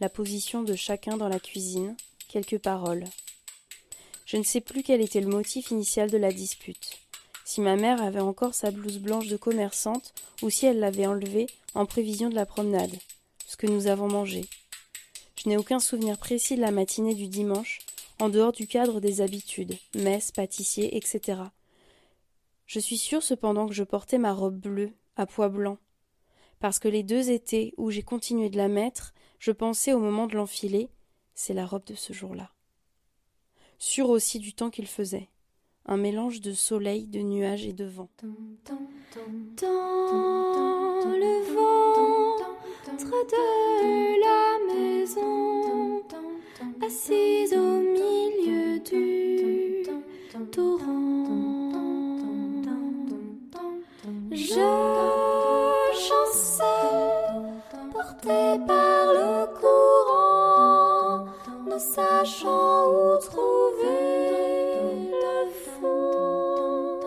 la 0.00 0.08
position 0.08 0.62
de 0.62 0.74
chacun 0.74 1.16
dans 1.16 1.28
la 1.28 1.38
cuisine, 1.38 1.94
quelques 2.28 2.58
paroles. 2.58 3.04
Je 4.24 4.36
ne 4.36 4.42
sais 4.42 4.60
plus 4.60 4.82
quel 4.82 5.00
était 5.00 5.20
le 5.20 5.26
motif 5.26 5.70
initial 5.70 6.10
de 6.10 6.16
la 6.16 6.32
dispute. 6.32 6.98
Si 7.44 7.60
ma 7.60 7.76
mère 7.76 8.00
avait 8.00 8.20
encore 8.20 8.54
sa 8.54 8.70
blouse 8.70 8.98
blanche 8.98 9.26
de 9.26 9.36
commerçante 9.36 10.14
ou 10.42 10.50
si 10.50 10.66
elle 10.66 10.78
l'avait 10.78 11.06
enlevée 11.06 11.48
en 11.74 11.84
prévision 11.84 12.30
de 12.30 12.34
la 12.34 12.46
promenade, 12.46 12.96
ce 13.46 13.56
que 13.56 13.66
nous 13.66 13.88
avons 13.88 14.08
mangé. 14.08 14.44
Je 15.36 15.48
n'ai 15.48 15.56
aucun 15.56 15.80
souvenir 15.80 16.16
précis 16.16 16.56
de 16.56 16.60
la 16.60 16.70
matinée 16.70 17.14
du 17.14 17.26
dimanche, 17.26 17.80
en 18.20 18.28
dehors 18.28 18.52
du 18.52 18.66
cadre 18.66 19.00
des 19.00 19.20
habitudes, 19.20 19.76
messe, 19.94 20.30
pâtissier, 20.30 20.96
etc. 20.96 21.40
Je 22.66 22.78
suis 22.78 22.98
sûre 22.98 23.22
cependant 23.22 23.66
que 23.66 23.74
je 23.74 23.82
portais 23.82 24.18
ma 24.18 24.32
robe 24.32 24.58
bleue, 24.58 24.92
à 25.16 25.26
pois 25.26 25.48
blanc. 25.48 25.78
Parce 26.60 26.78
que 26.78 26.88
les 26.88 27.02
deux 27.02 27.30
étés 27.30 27.74
où 27.78 27.90
j'ai 27.90 28.02
continué 28.02 28.50
de 28.50 28.58
la 28.58 28.68
mettre, 28.68 29.12
je 29.40 29.50
pensais 29.50 29.92
au 29.92 29.98
moment 29.98 30.28
de 30.28 30.36
l'enfiler, 30.36 30.88
c'est 31.34 31.54
la 31.54 31.66
robe 31.66 31.84
de 31.86 31.94
ce 31.94 32.12
jour-là. 32.12 32.52
Sûre 33.78 34.10
aussi 34.10 34.38
du 34.38 34.52
temps 34.52 34.70
qu'il 34.70 34.86
faisait, 34.86 35.28
un 35.86 35.96
mélange 35.96 36.42
de 36.42 36.52
soleil, 36.52 37.06
de 37.06 37.20
nuages 37.20 37.64
et 37.66 37.72
de 37.72 37.86
vent. 37.86 38.10
Dans 38.22 38.28
le 41.06 41.40
de 43.10 44.20
la 44.20 44.58
maison, 44.72 46.02
assise 46.84 47.54
au 47.54 47.80
milieu 47.80 48.78
du 48.80 49.82
torrent. 50.50 51.10
Je 54.30 54.60
chancelle, 55.92 57.29
portée 58.00 58.58
par 58.66 59.12
le 59.12 59.46
courant, 59.60 61.26
ne 61.66 61.78
sachant 61.78 62.88
où 62.88 63.18
trouver 63.18 64.40
le 65.24 65.38
fond. 65.50 67.00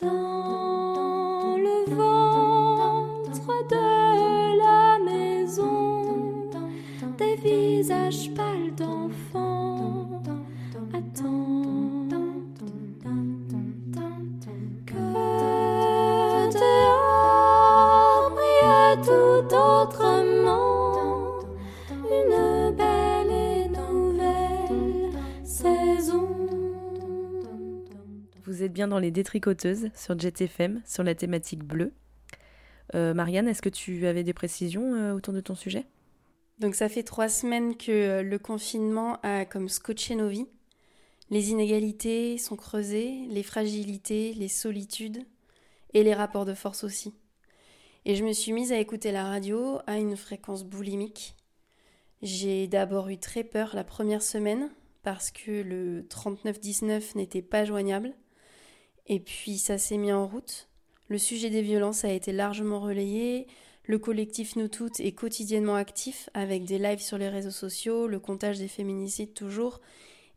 Dans 0.00 1.56
le 1.56 1.78
ventre 1.94 3.52
de 3.70 3.86
la 4.62 4.98
maison, 4.98 6.50
des 7.18 7.36
visages 7.36 8.30
pâles 8.34 8.74
d'enfants 8.76 10.22
dans 28.88 28.98
les 28.98 29.10
détricoteuses 29.10 29.90
sur 29.94 30.18
JetFM 30.18 30.82
sur 30.86 31.02
la 31.02 31.14
thématique 31.14 31.64
bleue. 31.64 31.92
Euh, 32.94 33.14
Marianne, 33.14 33.48
est-ce 33.48 33.62
que 33.62 33.68
tu 33.68 34.06
avais 34.06 34.24
des 34.24 34.34
précisions 34.34 34.94
euh, 34.94 35.14
autour 35.14 35.34
de 35.34 35.40
ton 35.40 35.54
sujet? 35.54 35.86
Donc 36.58 36.74
ça 36.74 36.88
fait 36.88 37.02
trois 37.02 37.28
semaines 37.28 37.76
que 37.76 37.90
euh, 37.90 38.22
le 38.22 38.38
confinement 38.38 39.18
a 39.22 39.44
comme 39.44 39.68
scotché 39.68 40.14
nos 40.14 40.28
vies. 40.28 40.46
Les 41.30 41.50
inégalités 41.50 42.38
sont 42.38 42.56
creusées, 42.56 43.26
les 43.28 43.42
fragilités, 43.42 44.34
les 44.34 44.48
solitudes 44.48 45.24
et 45.94 46.02
les 46.04 46.14
rapports 46.14 46.44
de 46.44 46.54
force 46.54 46.84
aussi. 46.84 47.14
Et 48.04 48.14
je 48.14 48.24
me 48.24 48.32
suis 48.32 48.52
mise 48.52 48.72
à 48.72 48.78
écouter 48.78 49.10
la 49.10 49.24
radio 49.24 49.78
à 49.86 49.96
une 49.96 50.16
fréquence 50.16 50.64
boulimique. 50.64 51.34
J'ai 52.22 52.68
d'abord 52.68 53.08
eu 53.08 53.18
très 53.18 53.44
peur 53.44 53.74
la 53.74 53.84
première 53.84 54.22
semaine 54.22 54.70
parce 55.02 55.30
que 55.30 55.62
le 55.62 56.06
3919 56.08 57.14
n'était 57.14 57.42
pas 57.42 57.64
joignable. 57.64 58.14
Et 59.06 59.20
puis 59.20 59.58
ça 59.58 59.78
s'est 59.78 59.98
mis 59.98 60.12
en 60.12 60.26
route. 60.26 60.68
Le 61.08 61.18
sujet 61.18 61.50
des 61.50 61.62
violences 61.62 62.04
a 62.04 62.12
été 62.12 62.32
largement 62.32 62.80
relayé. 62.80 63.46
Le 63.86 63.98
collectif 63.98 64.56
Nous 64.56 64.68
Toutes 64.68 65.00
est 65.00 65.12
quotidiennement 65.12 65.74
actif 65.74 66.30
avec 66.32 66.64
des 66.64 66.78
lives 66.78 67.02
sur 67.02 67.18
les 67.18 67.28
réseaux 67.28 67.50
sociaux, 67.50 68.06
le 68.06 68.18
comptage 68.18 68.58
des 68.58 68.68
féminicides 68.68 69.34
toujours 69.34 69.80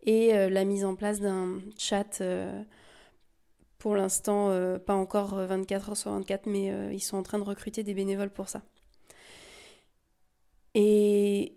et 0.04 0.36
euh, 0.36 0.50
la 0.50 0.66
mise 0.66 0.84
en 0.86 0.96
place 0.96 1.22
d'un 1.22 1.60
chat. 1.78 2.22
euh, 2.22 2.64
pour 3.78 3.96
l'instant, 3.96 4.50
euh, 4.50 4.80
pas 4.80 4.96
encore 4.96 5.36
euh, 5.36 5.46
24 5.48 5.90
heures 5.90 5.98
sur 5.98 6.12
24, 6.12 6.48
mais 6.48 6.74
ils 6.94 7.00
sont 7.00 7.18
en 7.18 7.24
train 7.24 7.40
de 7.40 7.44
recruter 7.44 7.84
des 7.84 7.94
bénévoles 7.94 8.32
pour 8.32 8.50
ça. 8.50 8.62
Et 10.74 11.56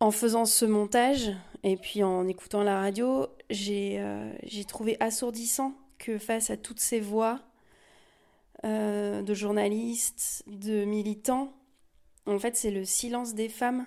en 0.00 0.10
faisant 0.10 0.44
ce 0.44 0.64
montage 0.64 1.32
et 1.64 1.76
puis 1.76 2.02
en 2.02 2.26
écoutant 2.28 2.62
la 2.62 2.80
radio, 2.80 3.26
j'ai 3.50 3.98
euh, 3.98 4.32
j'ai 4.44 4.64
trouvé 4.64 4.96
assourdissant 5.00 5.74
que 5.98 6.18
face 6.18 6.50
à 6.50 6.56
toutes 6.56 6.80
ces 6.80 7.00
voix 7.00 7.40
euh, 8.64 9.22
de 9.22 9.34
journalistes, 9.34 10.44
de 10.46 10.84
militants, 10.84 11.52
en 12.26 12.38
fait, 12.38 12.56
c'est 12.56 12.70
le 12.70 12.84
silence 12.84 13.34
des 13.34 13.48
femmes 13.48 13.86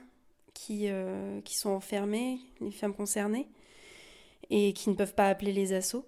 qui, 0.54 0.88
euh, 0.88 1.42
qui 1.42 1.56
sont 1.56 1.70
enfermées, 1.70 2.40
les 2.60 2.72
femmes 2.72 2.94
concernées, 2.94 3.48
et 4.50 4.74
qui 4.74 4.90
ne 4.90 4.96
peuvent 4.96 5.14
pas 5.14 5.30
appeler 5.30 5.54
les 5.54 5.74
assauts. 5.74 6.06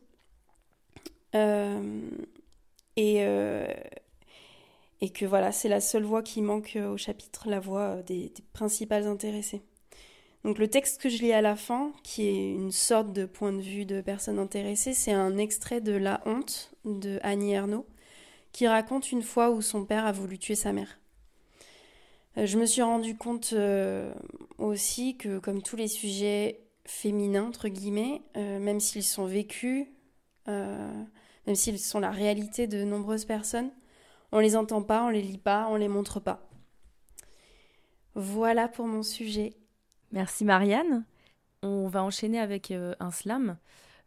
Et, 2.95 3.25
que 5.13 5.25
voilà, 5.25 5.51
c'est 5.51 5.69
la 5.69 5.81
seule 5.81 6.03
voix 6.03 6.23
qui 6.23 6.41
manque 6.41 6.77
au 6.77 6.97
chapitre, 6.97 7.49
la 7.49 7.59
voix 7.59 8.01
des, 8.03 8.29
des 8.29 8.43
principales 8.53 9.05
intéressées. 9.05 9.61
Donc 10.43 10.57
le 10.57 10.67
texte 10.67 11.01
que 11.01 11.07
je 11.07 11.19
lis 11.19 11.31
à 11.31 11.41
la 11.41 11.55
fin, 11.55 11.93
qui 12.03 12.27
est 12.27 12.51
une 12.51 12.71
sorte 12.71 13.13
de 13.13 13.25
point 13.25 13.53
de 13.53 13.61
vue 13.61 13.85
de 13.85 14.01
personnes 14.01 14.39
intéressées, 14.39 14.93
c'est 14.93 15.13
un 15.13 15.37
extrait 15.37 15.79
de 15.79 15.93
La 15.93 16.21
honte 16.25 16.73
de 16.83 17.19
Annie 17.23 17.53
Ernaux, 17.53 17.85
qui 18.51 18.67
raconte 18.67 19.11
une 19.11 19.23
fois 19.23 19.51
où 19.51 19.61
son 19.61 19.85
père 19.85 20.05
a 20.05 20.11
voulu 20.11 20.37
tuer 20.37 20.55
sa 20.55 20.73
mère. 20.73 20.99
Euh, 22.37 22.45
Je 22.45 22.59
me 22.59 22.65
suis 22.65 22.81
rendu 22.81 23.15
compte 23.15 23.53
euh, 23.53 24.13
aussi 24.57 25.15
que, 25.15 25.39
comme 25.39 25.61
tous 25.61 25.77
les 25.77 25.87
sujets 25.87 26.59
féminins, 26.85 27.45
entre 27.45 27.69
guillemets, 27.69 28.21
euh, 28.35 28.59
même 28.59 28.81
s'ils 28.81 29.03
sont 29.03 29.25
vécus, 29.25 29.87
même 30.47 31.55
s'ils 31.55 31.79
sont 31.79 32.01
la 32.01 32.11
réalité 32.11 32.67
de 32.67 32.83
nombreuses 32.83 33.23
personnes, 33.23 33.71
on 34.33 34.39
les 34.39 34.57
entend 34.57 34.81
pas, 34.81 35.05
on 35.05 35.09
les 35.09 35.21
lit 35.21 35.37
pas, 35.37 35.67
on 35.69 35.77
les 35.77 35.87
montre 35.87 36.19
pas. 36.19 36.49
Voilà 38.15 38.67
pour 38.67 38.87
mon 38.87 39.03
sujet. 39.03 39.53
Merci 40.13 40.45
Marianne. 40.45 41.05
On 41.63 41.87
va 41.87 42.03
enchaîner 42.03 42.39
avec 42.39 42.69
euh, 42.69 42.93
un 42.99 43.09
slam 43.09 43.57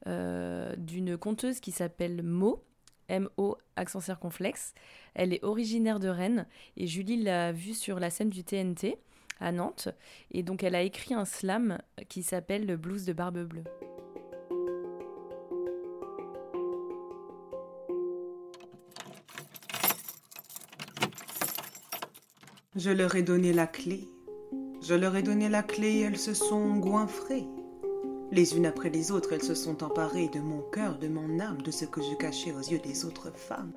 euh, 0.06 0.72
d'une 0.76 1.18
conteuse 1.18 1.58
qui 1.58 1.72
s'appelle 1.72 2.22
Mo 2.22 2.62
M-O, 3.08 3.58
accent 3.74 3.98
circonflexe. 3.98 4.72
Elle 5.14 5.32
est 5.32 5.42
originaire 5.42 5.98
de 5.98 6.06
Rennes 6.06 6.46
et 6.76 6.86
Julie 6.86 7.20
l'a 7.20 7.50
vue 7.50 7.74
sur 7.74 7.98
la 7.98 8.10
scène 8.10 8.30
du 8.30 8.44
TNT 8.44 8.98
à 9.40 9.50
Nantes. 9.50 9.88
Et 10.30 10.44
donc 10.44 10.62
elle 10.62 10.76
a 10.76 10.82
écrit 10.82 11.12
un 11.12 11.24
slam 11.24 11.78
qui 12.08 12.22
s'appelle 12.22 12.66
Le 12.66 12.76
blues 12.76 13.04
de 13.04 13.12
Barbe 13.12 13.42
Bleue. 13.42 13.64
Je 22.76 22.90
leur 22.90 23.16
ai 23.16 23.24
donné 23.24 23.52
la 23.52 23.66
clé. 23.66 24.06
Je 24.88 24.94
leur 24.94 25.16
ai 25.16 25.22
donné 25.22 25.48
la 25.48 25.64
clé 25.64 25.94
et 25.94 26.00
elles 26.02 26.16
se 26.16 26.32
sont 26.32 26.76
goinfrées. 26.76 27.48
Les 28.30 28.56
unes 28.56 28.66
après 28.66 28.88
les 28.88 29.10
autres, 29.10 29.32
elles 29.32 29.42
se 29.42 29.56
sont 29.56 29.82
emparées 29.82 30.28
de 30.28 30.38
mon 30.38 30.60
cœur, 30.60 30.96
de 31.00 31.08
mon 31.08 31.40
âme, 31.40 31.60
de 31.60 31.72
ce 31.72 31.86
que 31.86 32.00
je 32.00 32.14
cachais 32.14 32.52
aux 32.52 32.60
yeux 32.60 32.78
des 32.78 33.04
autres 33.04 33.32
femmes. 33.34 33.72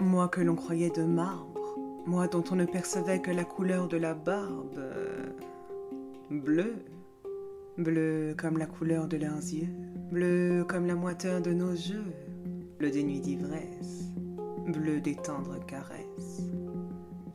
Moi 0.00 0.28
que 0.28 0.40
l'on 0.40 0.54
croyait 0.54 0.88
de 0.88 1.02
marbre, 1.02 1.78
moi 2.06 2.28
dont 2.28 2.44
on 2.50 2.56
ne 2.56 2.64
percevait 2.64 3.20
que 3.20 3.30
la 3.30 3.44
couleur 3.44 3.88
de 3.88 3.98
la 3.98 4.14
barbe 4.14 4.78
euh, 4.78 5.28
bleue, 6.30 6.76
bleue 7.76 8.34
comme 8.38 8.56
la 8.56 8.66
couleur 8.66 9.08
de 9.08 9.18
leurs 9.18 9.36
yeux, 9.36 9.68
bleue 10.10 10.64
comme 10.66 10.86
la 10.86 10.94
moiteur 10.94 11.42
de 11.42 11.52
nos 11.52 11.76
jeux, 11.76 12.06
bleu 12.78 12.90
des 12.90 13.04
nuits 13.04 13.20
d'ivresse, 13.20 14.10
bleu 14.66 14.98
des 14.98 15.14
tendres 15.14 15.62
caresses. 15.66 16.51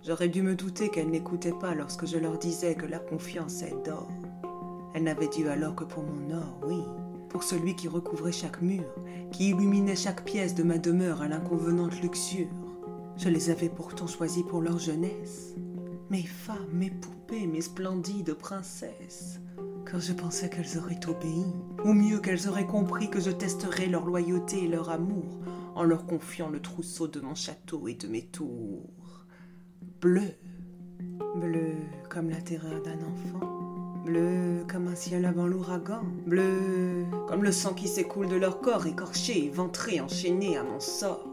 J'aurais 0.03 0.29
dû 0.29 0.41
me 0.41 0.55
douter 0.55 0.89
qu'elles 0.89 1.09
n'écoutaient 1.09 1.51
pas 1.51 1.73
lorsque 1.73 2.05
je 2.05 2.17
leur 2.17 2.37
disais 2.37 2.75
que 2.75 2.85
la 2.85 2.99
confiance 2.99 3.61
est 3.61 3.75
d'or. 3.85 4.07
Elles 4.93 5.03
n'avaient 5.03 5.27
Dieu 5.27 5.49
alors 5.49 5.75
que 5.75 5.83
pour 5.83 6.03
mon 6.03 6.33
or, 6.33 6.59
oui, 6.65 6.81
pour 7.29 7.43
celui 7.43 7.75
qui 7.75 7.87
recouvrait 7.87 8.31
chaque 8.31 8.61
mur, 8.61 8.85
qui 9.31 9.49
illuminait 9.49 9.95
chaque 9.95 10.23
pièce 10.23 10.55
de 10.55 10.63
ma 10.63 10.77
demeure 10.77 11.21
à 11.21 11.27
l'inconvenante 11.27 11.99
luxure. 12.01 12.47
Je 13.17 13.29
les 13.29 13.49
avais 13.49 13.69
pourtant 13.69 14.07
choisies 14.07 14.43
pour 14.43 14.61
leur 14.61 14.77
jeunesse. 14.77 15.55
Mes 16.09 16.23
femmes, 16.23 16.69
mes 16.71 16.91
poupées, 16.91 17.47
mes 17.47 17.61
splendides 17.61 18.33
princesses. 18.33 19.41
Car 19.85 19.99
je 19.99 20.13
pensais 20.13 20.49
qu'elles 20.49 20.77
auraient 20.77 21.05
obéi, 21.07 21.45
ou 21.83 21.93
mieux 21.93 22.19
qu'elles 22.19 22.47
auraient 22.47 22.67
compris 22.67 23.09
que 23.09 23.19
je 23.19 23.31
testerais 23.31 23.87
leur 23.87 24.05
loyauté 24.05 24.63
et 24.63 24.67
leur 24.67 24.89
amour 24.89 25.39
en 25.75 25.83
leur 25.83 26.05
confiant 26.05 26.49
le 26.49 26.61
trousseau 26.61 27.07
de 27.07 27.19
mon 27.19 27.35
château 27.35 27.87
et 27.87 27.93
de 27.93 28.07
mes 28.07 28.25
tours 28.25 28.89
bleu, 30.01 30.33
bleu 31.35 31.75
comme 32.09 32.29
la 32.29 32.41
terreur 32.41 32.81
d'un 32.81 32.99
enfant, 32.99 34.03
bleu 34.05 34.63
comme 34.69 34.87
un 34.87 34.95
ciel 34.95 35.25
avant 35.25 35.47
l'ouragan, 35.47 36.03
bleu 36.25 37.05
comme 37.27 37.43
le 37.43 37.51
sang 37.51 37.73
qui 37.73 37.87
s'écoule 37.87 38.27
de 38.27 38.35
leur 38.35 38.61
corps 38.61 38.85
écorché, 38.85 39.45
éventré, 39.45 39.99
enchaîné 39.99 40.57
à 40.57 40.63
mon 40.63 40.79
sort, 40.79 41.27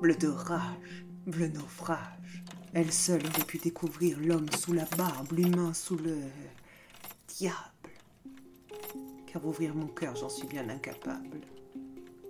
bleu 0.00 0.14
de 0.14 0.28
rage, 0.28 1.06
bleu 1.26 1.48
naufrage. 1.48 2.44
Elle 2.72 2.92
seule 2.92 3.22
aurait 3.26 3.44
pu 3.46 3.58
découvrir 3.58 4.18
l'homme 4.20 4.50
sous 4.58 4.72
la 4.72 4.84
barbe, 4.96 5.32
l'humain 5.32 5.72
sous 5.72 5.96
le 5.96 6.18
diable. 7.28 7.56
Car 9.26 9.44
ouvrir 9.46 9.74
mon 9.74 9.86
cœur, 9.86 10.16
j'en 10.16 10.28
suis 10.28 10.46
bien 10.46 10.68
incapable. 10.68 11.40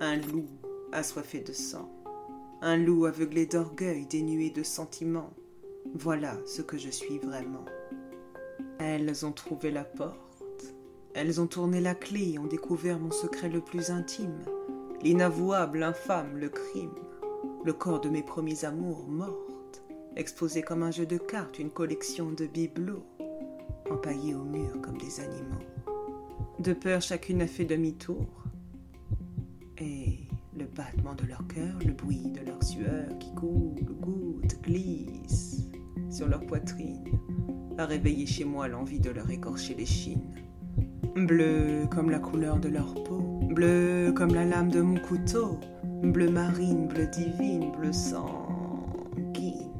Un 0.00 0.16
loup 0.16 0.48
assoiffé 0.92 1.40
de 1.40 1.52
sang, 1.52 1.90
un 2.60 2.76
loup 2.76 3.06
aveuglé 3.06 3.46
d'orgueil, 3.46 4.06
dénué 4.06 4.50
de 4.50 4.62
sentiments, 4.62 5.32
voilà 5.92 6.36
ce 6.46 6.62
que 6.62 6.78
je 6.78 6.88
suis 6.88 7.18
vraiment. 7.18 7.64
Elles 8.78 9.26
ont 9.26 9.32
trouvé 9.32 9.70
la 9.70 9.84
porte. 9.84 10.74
Elles 11.14 11.40
ont 11.40 11.46
tourné 11.46 11.80
la 11.80 11.94
clé 11.94 12.32
et 12.32 12.38
ont 12.38 12.46
découvert 12.46 12.98
mon 12.98 13.10
secret 13.10 13.48
le 13.48 13.60
plus 13.60 13.90
intime, 13.90 14.40
l'inavouable, 15.02 15.78
l'infâme, 15.78 16.36
le 16.36 16.48
crime, 16.48 16.94
le 17.64 17.72
corps 17.72 18.00
de 18.00 18.08
mes 18.08 18.22
premiers 18.22 18.64
amours 18.64 19.06
mortes, 19.06 19.84
exposé 20.16 20.62
comme 20.62 20.82
un 20.82 20.90
jeu 20.90 21.06
de 21.06 21.18
cartes, 21.18 21.60
une 21.60 21.70
collection 21.70 22.32
de 22.32 22.46
bibelots, 22.46 23.06
empaillés 23.90 24.34
au 24.34 24.42
mur 24.42 24.80
comme 24.82 24.98
des 24.98 25.20
animaux. 25.20 25.64
De 26.58 26.72
peur, 26.72 27.00
chacune 27.00 27.42
a 27.42 27.46
fait 27.46 27.64
demi-tour. 27.64 28.26
Et 29.78 30.18
le 30.56 30.66
battement 30.66 31.14
de 31.14 31.26
leur 31.26 31.46
cœur, 31.46 31.78
le 31.84 31.92
bruit 31.92 32.30
de 32.30 32.46
leur 32.46 32.62
sueur 32.62 33.06
qui 33.18 33.32
coule, 33.34 33.74
goutte, 34.00 34.60
glisse, 34.62 35.68
sur 36.14 36.28
leur 36.28 36.46
poitrine 36.46 37.02
a 37.76 37.86
réveillé 37.86 38.24
chez 38.24 38.44
moi 38.44 38.68
l'envie 38.68 39.00
de 39.00 39.10
leur 39.10 39.28
écorcher 39.30 39.74
les 39.74 39.84
chines. 39.84 40.32
Bleu 41.16 41.88
comme 41.90 42.08
la 42.08 42.20
couleur 42.20 42.58
de 42.58 42.68
leur 42.68 42.94
peau, 43.02 43.40
bleu 43.50 44.12
comme 44.14 44.32
la 44.32 44.44
lame 44.44 44.70
de 44.70 44.80
mon 44.80 44.96
couteau, 45.00 45.58
bleu 46.04 46.30
marine, 46.30 46.86
bleu 46.86 47.08
divine, 47.08 47.72
bleu 47.76 47.92
sanguine. 47.92 49.72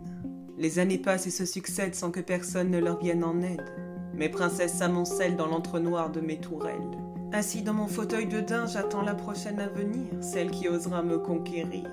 Les 0.59 0.80
années 0.80 0.99
passent 0.99 1.28
et 1.28 1.30
se 1.30 1.47
succèdent 1.47 1.95
sans 1.95 2.11
que 2.11 2.20
personne 2.20 2.70
ne 2.70 2.80
leur 2.80 2.99
vienne 2.99 3.22
en 3.22 3.41
aide. 3.41 3.70
Mes 4.14 4.28
princesses 4.28 4.74
s'amoncellent 4.74 5.37
dans 5.37 5.47
l'entre-noir 5.47 6.11
de 6.11 6.20
mes 6.20 6.39
tourelles. 6.39 6.99
Assis 7.32 7.62
dans 7.62 7.74
mon 7.74 7.87
fauteuil 7.89 8.26
de 8.26 8.41
daim, 8.41 8.66
j'attends 8.66 9.03
la 9.03 9.14
prochaine 9.14 9.61
à 9.61 9.68
venir, 9.68 10.07
celle 10.20 10.51
qui 10.51 10.68
osera 10.68 11.03
me 11.05 11.18
conquérir. 11.18 11.85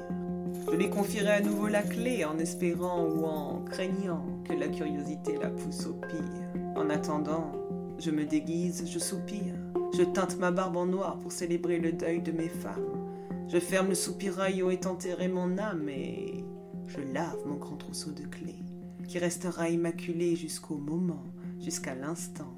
Je 0.70 0.76
lui 0.76 0.89
confierai 0.89 1.32
à 1.32 1.41
nouveau 1.41 1.68
la 1.68 1.82
clé 1.82 2.24
en 2.24 2.38
espérant 2.38 3.03
ou 3.03 3.26
en 3.26 3.62
craignant 3.64 4.26
que 4.45 4.53
la 4.53 4.68
curiosité 4.68 5.38
la 5.38 5.49
pousse 5.49 5.88
au 5.88 5.93
pire. 5.93 6.76
En 6.76 6.89
attendant, 6.89 7.51
je 7.97 8.12
me 8.12 8.26
déguise, 8.26 8.89
je 8.89 8.99
soupire. 8.99 9.55
Je 9.97 10.03
teinte 10.03 10.38
ma 10.38 10.51
barbe 10.51 10.78
en 10.78 10.86
noir 10.86 11.18
pour 11.20 11.32
célébrer 11.32 11.80
le 11.80 11.91
deuil 11.91 12.22
de 12.22 12.32
mes 12.32 12.49
femmes. 12.49 13.09
Je 13.49 13.59
ferme 13.59 13.89
le 13.89 13.95
soupirail 13.95 14.64
où 14.64 14.70
est 14.70 14.86
enterré 14.86 15.28
mon 15.28 15.57
âme 15.57 15.89
et 15.89 16.43
je 16.88 17.01
lave 17.14 17.39
mon 17.45 17.55
grand 17.55 17.76
trousseau 17.76 18.12
de 18.12 18.24
clés 18.24 18.64
qui 19.07 19.20
restera 19.20 19.68
immaculé 19.68 20.38
jusqu'au 20.38 20.78
moment, 20.78 21.24
jusqu'à 21.59 21.95
l'instant, 21.95 22.53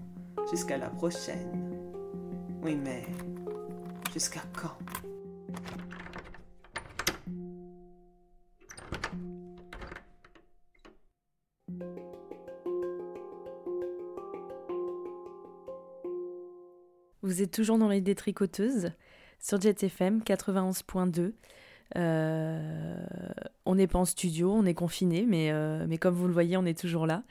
jusqu'à 0.51 0.78
la 0.78 0.89
prochaine. 0.89 1.80
Oui, 2.62 2.76
mais 2.76 3.04
jusqu'à 4.14 4.43
quand? 4.56 4.78
Vous 17.24 17.41
êtes 17.41 17.51
toujours 17.51 17.78
dans 17.78 17.88
les 17.88 18.01
détricoteuses 18.01 18.91
sur 19.39 19.59
JetFM 19.59 20.19
91.2. 20.19 21.32
Euh, 21.95 22.97
on 23.65 23.76
n'est 23.76 23.88
pas 23.88 23.99
en 23.99 24.03
studio, 24.05 24.51
on 24.51 24.65
est 24.65 24.74
confiné, 24.74 25.26
mais, 25.26 25.49
euh, 25.51 25.86
mais 25.88 25.97
comme 25.97 26.15
vous 26.15 26.28
le 26.28 26.34
voyez, 26.34 26.57
on 26.57 26.65
est 26.65 26.78
toujours 26.78 27.07
là. 27.07 27.24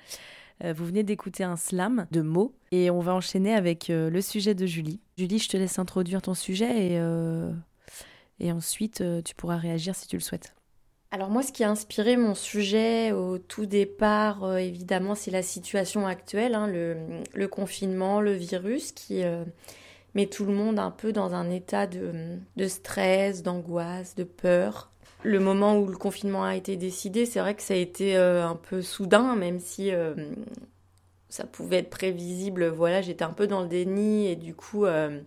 Euh, 0.64 0.72
vous 0.72 0.86
venez 0.86 1.02
d'écouter 1.02 1.44
un 1.44 1.56
slam 1.56 2.06
de 2.10 2.22
mots 2.22 2.54
et 2.70 2.90
on 2.90 3.00
va 3.00 3.14
enchaîner 3.14 3.54
avec 3.54 3.88
le 3.88 4.20
sujet 4.22 4.54
de 4.54 4.64
Julie. 4.64 4.98
Julie, 5.18 5.38
je 5.38 5.50
te 5.50 5.58
laisse 5.58 5.78
introduire 5.78 6.22
ton 6.22 6.32
sujet 6.32 6.92
et, 6.92 7.00
et 8.40 8.50
ensuite 8.50 9.04
tu 9.26 9.34
pourras 9.34 9.56
réagir 9.56 9.94
si 9.94 10.08
tu 10.08 10.16
le 10.16 10.22
souhaites. 10.22 10.54
Alors 11.10 11.28
moi, 11.28 11.42
ce 11.42 11.52
qui 11.52 11.64
a 11.64 11.70
inspiré 11.70 12.16
mon 12.16 12.34
sujet 12.34 13.12
au 13.12 13.36
tout 13.36 13.66
départ, 13.66 14.56
évidemment, 14.56 15.14
c'est 15.14 15.30
la 15.30 15.42
situation 15.42 16.06
actuelle, 16.06 16.54
hein, 16.54 16.66
le, 16.66 16.96
le, 17.34 17.48
confinement, 17.48 18.22
le 18.22 18.32
virus 18.32 18.92
qui 18.92 19.22
met 20.14 20.26
tout 20.26 20.44
le 20.44 20.52
monde 20.52 20.78
un 20.78 20.90
peu 20.90 21.12
dans 21.12 21.34
un 21.34 21.50
état 21.50 21.86
de, 21.86 22.68
stress, 22.68 23.42
d'angoisse, 23.42 24.14
de 24.14 24.24
peur. 24.24 24.90
Le 25.22 25.38
moment 25.38 25.78
où 25.78 25.86
le 25.86 25.96
confinement 25.96 26.44
a 26.44 26.56
été 26.56 26.76
décidé, 26.76 27.26
c'est 27.26 27.40
vrai 27.40 27.54
que 27.54 27.62
ça 27.62 27.74
a 27.74 27.76
été 27.76 28.16
euh, 28.16 28.46
un 28.46 28.56
peu 28.56 28.82
soudain, 28.82 29.36
même 29.36 29.60
si 29.60 29.92
euh, 29.92 30.14
ça 31.28 31.44
pouvait 31.44 31.78
être 31.78 31.90
prévisible. 31.90 32.66
Voilà, 32.68 33.02
j'étais 33.02 33.24
un 33.24 33.32
peu 33.32 33.46
dans 33.46 33.62
le 33.62 33.68
déni 33.68 34.26
et 34.26 34.36
du 34.36 34.54
coup, 34.54 34.84
euh, 34.84 35.20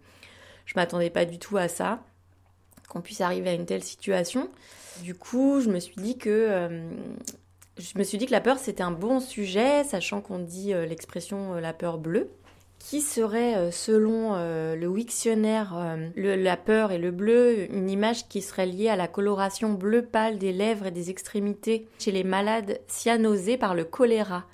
je 0.65 0.73
m'attendais 0.75 1.09
pas 1.09 1.25
du 1.25 1.39
tout 1.39 1.57
à 1.57 1.67
ça, 1.67 2.03
qu'on 2.89 3.01
puisse 3.01 3.21
arriver 3.21 3.49
à 3.49 3.53
une 3.53 3.65
telle 3.65 3.83
situation. 3.83 4.49
Du 5.01 5.15
coup, 5.15 5.61
je 5.61 5.69
me 5.69 5.79
suis 5.79 5.95
dit 5.95 6.17
que 6.17 6.69
je 7.77 7.97
me 7.97 8.03
suis 8.03 8.17
dit 8.17 8.25
que 8.25 8.31
la 8.31 8.39
peur 8.39 8.57
c'était 8.57 8.83
un 8.83 8.91
bon 8.91 9.19
sujet, 9.19 9.83
sachant 9.83 10.21
qu'on 10.21 10.39
dit 10.39 10.73
l'expression 10.73 11.55
la 11.55 11.73
peur 11.73 11.97
bleue 11.97 12.29
qui 12.85 13.01
serait, 13.01 13.55
euh, 13.55 13.71
selon 13.71 14.35
euh, 14.35 14.75
le 14.75 14.87
Wiktionnaire, 14.87 15.73
euh, 15.75 16.35
la 16.35 16.55
peur 16.55 16.91
et 16.91 16.99
le 16.99 17.09
bleu, 17.09 17.65
une 17.73 17.89
image 17.89 18.27
qui 18.27 18.43
serait 18.43 18.67
liée 18.67 18.89
à 18.89 18.95
la 18.95 19.07
coloration 19.07 19.73
bleu 19.73 20.03
pâle 20.03 20.37
des 20.37 20.53
lèvres 20.53 20.85
et 20.85 20.91
des 20.91 21.09
extrémités 21.09 21.87
chez 21.97 22.11
les 22.11 22.23
malades 22.23 22.79
cyanosés 22.87 23.57
par 23.57 23.73
le 23.73 23.85
choléra. 23.85 24.45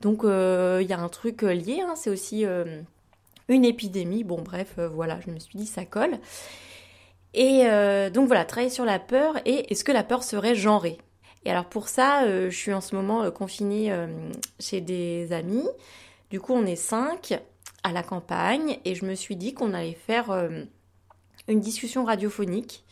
Donc 0.00 0.20
il 0.22 0.86
y 0.86 0.92
a 0.92 0.98
un 1.00 1.08
truc 1.08 1.42
lié, 1.42 1.80
hein, 1.80 1.94
c'est 1.96 2.10
aussi 2.10 2.44
une 3.48 3.64
épidémie. 3.64 4.22
Bon 4.22 4.42
bref, 4.42 4.78
voilà, 4.92 5.18
je 5.26 5.32
me 5.32 5.40
suis 5.40 5.58
dit 5.58 5.66
ça 5.66 5.84
colle. 5.84 6.18
Et 7.34 7.64
donc 8.12 8.26
voilà, 8.26 8.44
travailler 8.44 8.70
sur 8.70 8.84
la 8.84 8.98
peur 8.98 9.36
et 9.46 9.72
est-ce 9.72 9.84
que 9.84 9.92
la 9.92 10.04
peur 10.04 10.22
serait 10.22 10.54
genrée? 10.54 10.98
Et 11.46 11.50
alors 11.50 11.64
pour 11.64 11.88
ça, 11.88 12.28
je 12.28 12.54
suis 12.54 12.74
en 12.74 12.82
ce 12.82 12.94
moment 12.94 13.28
confinée 13.30 13.90
chez 14.60 14.82
des 14.82 15.32
amis. 15.32 15.66
Du 16.30 16.40
coup, 16.40 16.52
on 16.52 16.66
est 16.66 16.76
cinq 16.76 17.40
à 17.82 17.92
la 17.92 18.02
campagne 18.02 18.78
et 18.84 18.94
je 18.94 19.04
me 19.04 19.14
suis 19.14 19.36
dit 19.36 19.54
qu'on 19.54 19.74
allait 19.74 19.94
faire 19.94 20.30
euh, 20.30 20.64
une 21.48 21.60
discussion 21.60 22.04
radiophonique 22.04 22.84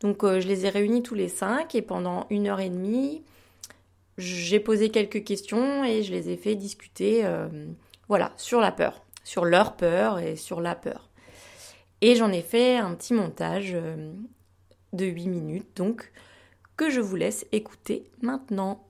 Donc 0.00 0.24
je 0.24 0.46
les 0.46 0.66
ai 0.66 0.68
réunis 0.68 1.02
tous 1.02 1.14
les 1.14 1.28
cinq 1.28 1.74
et 1.74 1.82
pendant 1.82 2.26
une 2.30 2.48
heure 2.48 2.60
et 2.60 2.70
demie, 2.70 3.22
j'ai 4.18 4.60
posé 4.60 4.90
quelques 4.90 5.24
questions 5.24 5.84
et 5.84 6.02
je 6.02 6.12
les 6.12 6.30
ai 6.30 6.36
fait 6.36 6.54
discuter 6.54 7.24
voilà, 8.08 8.32
sur 8.36 8.60
la 8.60 8.72
peur, 8.72 9.02
sur 9.24 9.44
leur 9.44 9.76
peur 9.76 10.18
et 10.18 10.36
sur 10.36 10.60
la 10.60 10.74
peur. 10.74 11.08
Et 12.00 12.14
j'en 12.16 12.32
ai 12.32 12.42
fait 12.42 12.76
un 12.76 12.94
petit 12.94 13.14
montage 13.14 13.76
de 14.92 15.06
8 15.06 15.28
minutes, 15.28 15.76
donc 15.76 16.10
que 16.76 16.90
je 16.90 17.00
vous 17.00 17.16
laisse 17.16 17.46
écouter 17.52 18.10
maintenant. 18.20 18.84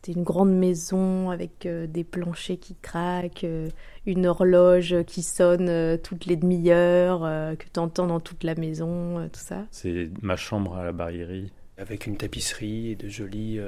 C'était 0.00 0.12
une 0.16 0.22
grande 0.22 0.52
maison 0.52 1.30
avec 1.30 1.66
euh, 1.66 1.88
des 1.88 2.04
planchers 2.04 2.60
qui 2.60 2.76
craquent, 2.80 3.42
euh, 3.42 3.68
une 4.06 4.26
horloge 4.26 4.94
qui 5.08 5.24
sonne 5.24 5.68
euh, 5.68 5.96
toutes 5.96 6.26
les 6.26 6.36
demi-heures, 6.36 7.22
que 7.58 7.64
tu 7.64 7.80
entends 7.80 8.06
dans 8.06 8.20
toute 8.20 8.44
la 8.44 8.54
maison, 8.54 9.28
tout 9.32 9.40
ça. 9.40 9.66
C'est 9.72 10.08
ma 10.22 10.36
chambre 10.36 10.76
à 10.76 10.84
la 10.84 10.92
barillerie. 10.92 11.50
Avec 11.78 12.06
une 12.06 12.16
tapisserie 12.16 12.92
et 12.92 12.94
de 12.94 13.08
jolies 13.08 13.58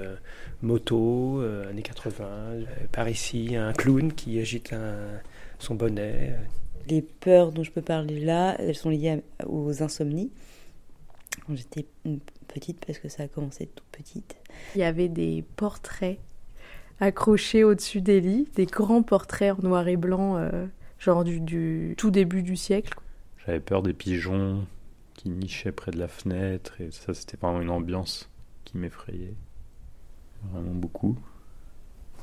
motos, 0.62 1.40
années 1.68 1.82
80. 1.82 2.24
par 2.92 3.08
ici, 3.08 3.56
un 3.56 3.72
clown 3.72 4.12
qui 4.12 4.38
agite 4.38 4.72
son 5.58 5.74
bonnet. 5.74 6.36
Les 6.88 7.02
peurs 7.02 7.50
dont 7.50 7.64
je 7.64 7.72
peux 7.72 7.82
parler 7.82 8.20
là, 8.20 8.56
elles 8.60 8.76
sont 8.76 8.90
liées 8.90 9.22
aux 9.46 9.82
insomnies. 9.82 10.30
Quand 11.46 11.54
j'étais 11.54 11.86
petite, 12.48 12.84
parce 12.84 12.98
que 12.98 13.08
ça 13.08 13.24
a 13.24 13.28
commencé 13.28 13.66
toute 13.66 13.86
petite. 13.90 14.36
Il 14.74 14.80
y 14.80 14.84
avait 14.84 15.08
des 15.08 15.44
portraits 15.56 16.18
accrochés 17.00 17.64
au-dessus 17.64 18.00
des 18.00 18.20
lits, 18.20 18.48
des 18.54 18.66
grands 18.66 19.02
portraits 19.02 19.58
en 19.58 19.62
noir 19.62 19.88
et 19.88 19.96
blanc, 19.96 20.36
euh, 20.36 20.66
genre 20.98 21.24
du, 21.24 21.94
tout 21.96 22.10
début 22.10 22.42
du 22.42 22.56
siècle. 22.56 22.94
J'avais 23.44 23.60
peur 23.60 23.82
des 23.82 23.94
pigeons 23.94 24.66
qui 25.14 25.30
nichaient 25.30 25.72
près 25.72 25.90
de 25.90 25.98
la 25.98 26.08
fenêtre, 26.08 26.74
et 26.80 26.90
ça, 26.90 27.14
c'était 27.14 27.36
vraiment 27.36 27.60
une 27.60 27.70
ambiance 27.70 28.30
qui 28.64 28.76
m'effrayait. 28.76 29.34
Vraiment 30.52 30.74
beaucoup. 30.74 31.18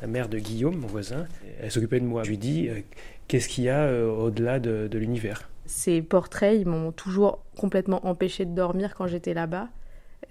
La 0.02 0.08
mère 0.08 0.30
de 0.30 0.38
Guillaume, 0.38 0.78
mon 0.78 0.88
voisin, 0.88 1.28
elle 1.60 1.72
s'occupait 1.72 2.00
de 2.00 2.06
moi. 2.06 2.24
Je 2.24 2.30
lui 2.30 2.38
dis 2.38 2.70
euh, 2.70 2.82
Qu'est-ce 3.28 3.50
qu'il 3.50 3.64
y 3.64 3.70
a 3.70 3.82
euh, 3.82 4.08
au-delà 4.08 4.60
de 4.60 4.98
l'univers? 4.98 5.50
Ces 5.68 6.02
portraits, 6.02 6.58
ils 6.60 6.66
m'ont 6.66 6.92
toujours 6.92 7.44
complètement 7.58 8.06
empêché 8.08 8.46
de 8.46 8.56
dormir 8.56 8.96
quand 8.96 9.08
j'étais 9.08 9.34
là-bas. 9.34 9.70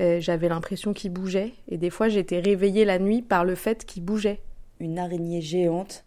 Euh, 0.00 0.18
j'avais 0.20 0.48
l'impression 0.48 0.92
qu'il 0.92 1.12
bougeait. 1.12 1.52
Et 1.68 1.78
des 1.78 1.90
fois, 1.90 2.08
j'étais 2.08 2.40
réveillée 2.40 2.84
la 2.84 2.98
nuit 2.98 3.22
par 3.22 3.44
le 3.44 3.54
fait 3.54 3.84
qu'il 3.84 4.02
bougeait. 4.02 4.40
Une 4.80 4.98
araignée 4.98 5.40
géante 5.40 6.04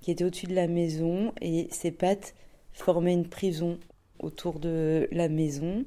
qui 0.00 0.10
était 0.10 0.24
au-dessus 0.24 0.46
de 0.46 0.54
la 0.54 0.68
maison 0.68 1.32
et 1.40 1.68
ses 1.70 1.90
pattes 1.90 2.34
formaient 2.72 3.12
une 3.12 3.28
prison 3.28 3.78
autour 4.18 4.60
de 4.60 5.08
la 5.10 5.28
maison. 5.28 5.84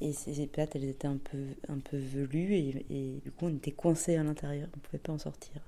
Et 0.00 0.12
ses 0.12 0.46
pattes, 0.46 0.74
elles 0.74 0.88
étaient 0.88 1.06
un 1.06 1.18
peu, 1.18 1.44
un 1.68 1.78
peu 1.78 1.96
velues 1.96 2.54
et, 2.54 2.86
et 2.90 3.20
du 3.22 3.30
coup, 3.30 3.46
on 3.46 3.54
était 3.54 3.70
coincés 3.70 4.16
à 4.16 4.22
l'intérieur. 4.22 4.68
On 4.74 4.78
ne 4.78 4.82
pouvait 4.82 4.98
pas 4.98 5.12
en 5.12 5.18
sortir. 5.18 5.60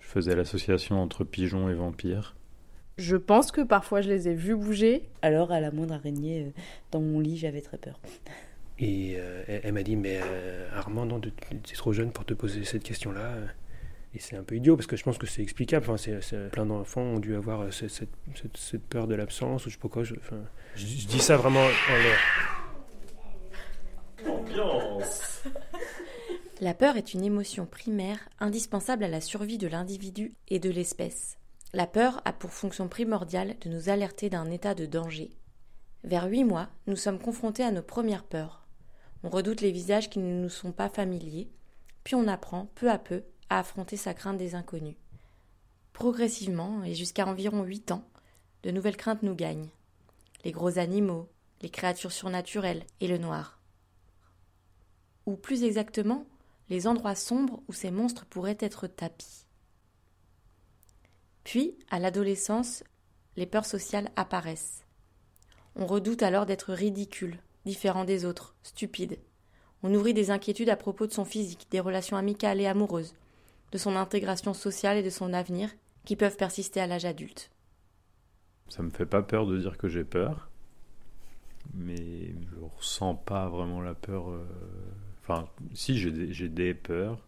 Je 0.00 0.06
faisais 0.06 0.34
l'association 0.34 1.00
entre 1.00 1.24
pigeons 1.24 1.68
et 1.70 1.74
vampires. 1.74 2.34
Je 3.00 3.16
pense 3.16 3.50
que 3.50 3.62
parfois 3.62 4.02
je 4.02 4.10
les 4.10 4.28
ai 4.28 4.34
vus 4.34 4.54
bouger. 4.54 5.08
Alors, 5.22 5.52
à 5.52 5.60
la 5.60 5.70
moindre 5.70 5.94
araignée 5.94 6.42
euh, 6.42 6.60
dans 6.90 7.00
mon 7.00 7.18
lit, 7.18 7.38
j'avais 7.38 7.62
très 7.62 7.78
peur. 7.78 7.98
Et 8.78 9.14
euh, 9.16 9.42
elle, 9.46 9.72
m'a 9.72 9.82
dit, 9.82 9.96
mais 9.96 10.20
euh, 10.22 10.68
Armand, 10.74 11.06
non, 11.06 11.18
tu 11.18 11.30
es 11.30 11.76
trop 11.76 11.94
jeune 11.94 12.12
pour 12.12 12.26
te 12.26 12.34
poser 12.34 12.62
cette 12.64 12.82
question-là. 12.82 13.36
Et 14.14 14.18
c'est 14.18 14.36
un 14.36 14.42
peu 14.42 14.54
idiot 14.56 14.76
parce 14.76 14.86
que 14.86 14.96
je 14.96 15.02
pense 15.02 15.16
que 15.16 15.26
c'est 15.26 15.40
explicable. 15.40 15.86
Enfin, 15.88 15.96
c'est, 15.96 16.50
plein 16.50 16.66
d'enfants 16.66 17.00
ont 17.00 17.20
dû 17.20 17.34
avoir 17.36 17.72
cette, 17.72 18.06
cette, 18.54 18.82
peur 18.82 19.06
de 19.06 19.14
l'absence 19.14 19.64
ou 19.64 19.70
je 19.70 19.76
sais 19.76 19.80
pas 19.80 19.88
quoi. 19.88 20.04
Je, 20.04 20.14
enfin, 20.16 20.42
je, 20.74 20.84
dis 20.84 21.20
ça 21.20 21.38
vraiment 21.38 21.64
en 21.64 21.96
l'air. 22.02 22.18
Ambiance. 24.28 25.42
La 26.60 26.74
peur 26.74 26.98
est 26.98 27.14
une 27.14 27.24
émotion 27.24 27.64
primaire 27.64 28.18
indispensable 28.40 29.04
à 29.04 29.08
la 29.08 29.22
survie 29.22 29.56
de 29.56 29.68
l'individu 29.68 30.34
et 30.48 30.58
de 30.58 30.68
l'espèce. 30.68 31.39
La 31.72 31.86
peur 31.86 32.20
a 32.24 32.32
pour 32.32 32.50
fonction 32.50 32.88
primordiale 32.88 33.56
de 33.60 33.68
nous 33.68 33.90
alerter 33.90 34.28
d'un 34.28 34.50
état 34.50 34.74
de 34.74 34.86
danger. 34.86 35.30
Vers 36.02 36.24
huit 36.24 36.42
mois, 36.42 36.68
nous 36.88 36.96
sommes 36.96 37.20
confrontés 37.20 37.62
à 37.62 37.70
nos 37.70 37.82
premières 37.82 38.24
peurs. 38.24 38.66
On 39.22 39.28
redoute 39.28 39.60
les 39.60 39.70
visages 39.70 40.10
qui 40.10 40.18
ne 40.18 40.42
nous 40.42 40.48
sont 40.48 40.72
pas 40.72 40.88
familiers, 40.88 41.48
puis 42.02 42.16
on 42.16 42.26
apprend, 42.26 42.66
peu 42.74 42.90
à 42.90 42.98
peu, 42.98 43.22
à 43.50 43.60
affronter 43.60 43.96
sa 43.96 44.14
crainte 44.14 44.36
des 44.36 44.56
inconnus. 44.56 44.96
Progressivement, 45.92 46.82
et 46.82 46.94
jusqu'à 46.94 47.26
environ 47.26 47.62
huit 47.62 47.92
ans, 47.92 48.04
de 48.64 48.72
nouvelles 48.72 48.96
craintes 48.96 49.22
nous 49.22 49.36
gagnent. 49.36 49.68
Les 50.44 50.50
gros 50.50 50.78
animaux, 50.78 51.28
les 51.62 51.70
créatures 51.70 52.10
surnaturelles 52.10 52.82
et 53.00 53.06
le 53.06 53.18
noir. 53.18 53.60
Ou 55.26 55.36
plus 55.36 55.62
exactement, 55.62 56.26
les 56.68 56.88
endroits 56.88 57.14
sombres 57.14 57.62
où 57.68 57.72
ces 57.72 57.92
monstres 57.92 58.26
pourraient 58.26 58.58
être 58.58 58.88
tapis. 58.88 59.46
Puis, 61.50 61.74
à 61.90 61.98
l'adolescence, 61.98 62.84
les 63.36 63.44
peurs 63.44 63.66
sociales 63.66 64.08
apparaissent. 64.14 64.84
On 65.74 65.84
redoute 65.84 66.22
alors 66.22 66.46
d'être 66.46 66.72
ridicule, 66.72 67.40
différent 67.64 68.04
des 68.04 68.24
autres, 68.24 68.54
stupide. 68.62 69.18
On 69.82 69.88
nourrit 69.88 70.14
des 70.14 70.30
inquiétudes 70.30 70.68
à 70.68 70.76
propos 70.76 71.08
de 71.08 71.12
son 71.12 71.24
physique, 71.24 71.66
des 71.72 71.80
relations 71.80 72.16
amicales 72.16 72.60
et 72.60 72.68
amoureuses, 72.68 73.16
de 73.72 73.78
son 73.78 73.96
intégration 73.96 74.54
sociale 74.54 74.96
et 74.96 75.02
de 75.02 75.10
son 75.10 75.32
avenir, 75.32 75.70
qui 76.04 76.14
peuvent 76.14 76.36
persister 76.36 76.80
à 76.80 76.86
l'âge 76.86 77.04
adulte. 77.04 77.50
Ça 78.68 78.84
me 78.84 78.90
fait 78.90 79.04
pas 79.04 79.22
peur 79.22 79.44
de 79.48 79.58
dire 79.58 79.76
que 79.76 79.88
j'ai 79.88 80.04
peur, 80.04 80.50
mais 81.74 82.28
je 82.28 82.60
ressens 82.76 83.16
pas 83.16 83.48
vraiment 83.48 83.80
la 83.80 83.94
peur. 83.94 84.30
Euh, 84.30 84.46
enfin, 85.22 85.48
si 85.74 85.98
j'ai 85.98 86.48
des, 86.48 86.74
peurs. 86.74 87.26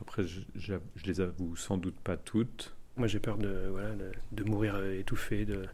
Après, 0.00 0.22
je, 0.22 0.74
les 1.04 1.20
avoue 1.20 1.56
sans 1.56 1.78
doute 1.78 1.98
pas 1.98 2.16
toutes. 2.16 2.76
Moi, 2.96 3.08
j'ai 3.08 3.18
peur 3.18 3.38
de, 3.38 3.68
voilà, 3.70 3.90
de, 4.32 4.44
mourir 4.44 4.82
étouffé 4.92 5.44
de, 5.44 5.66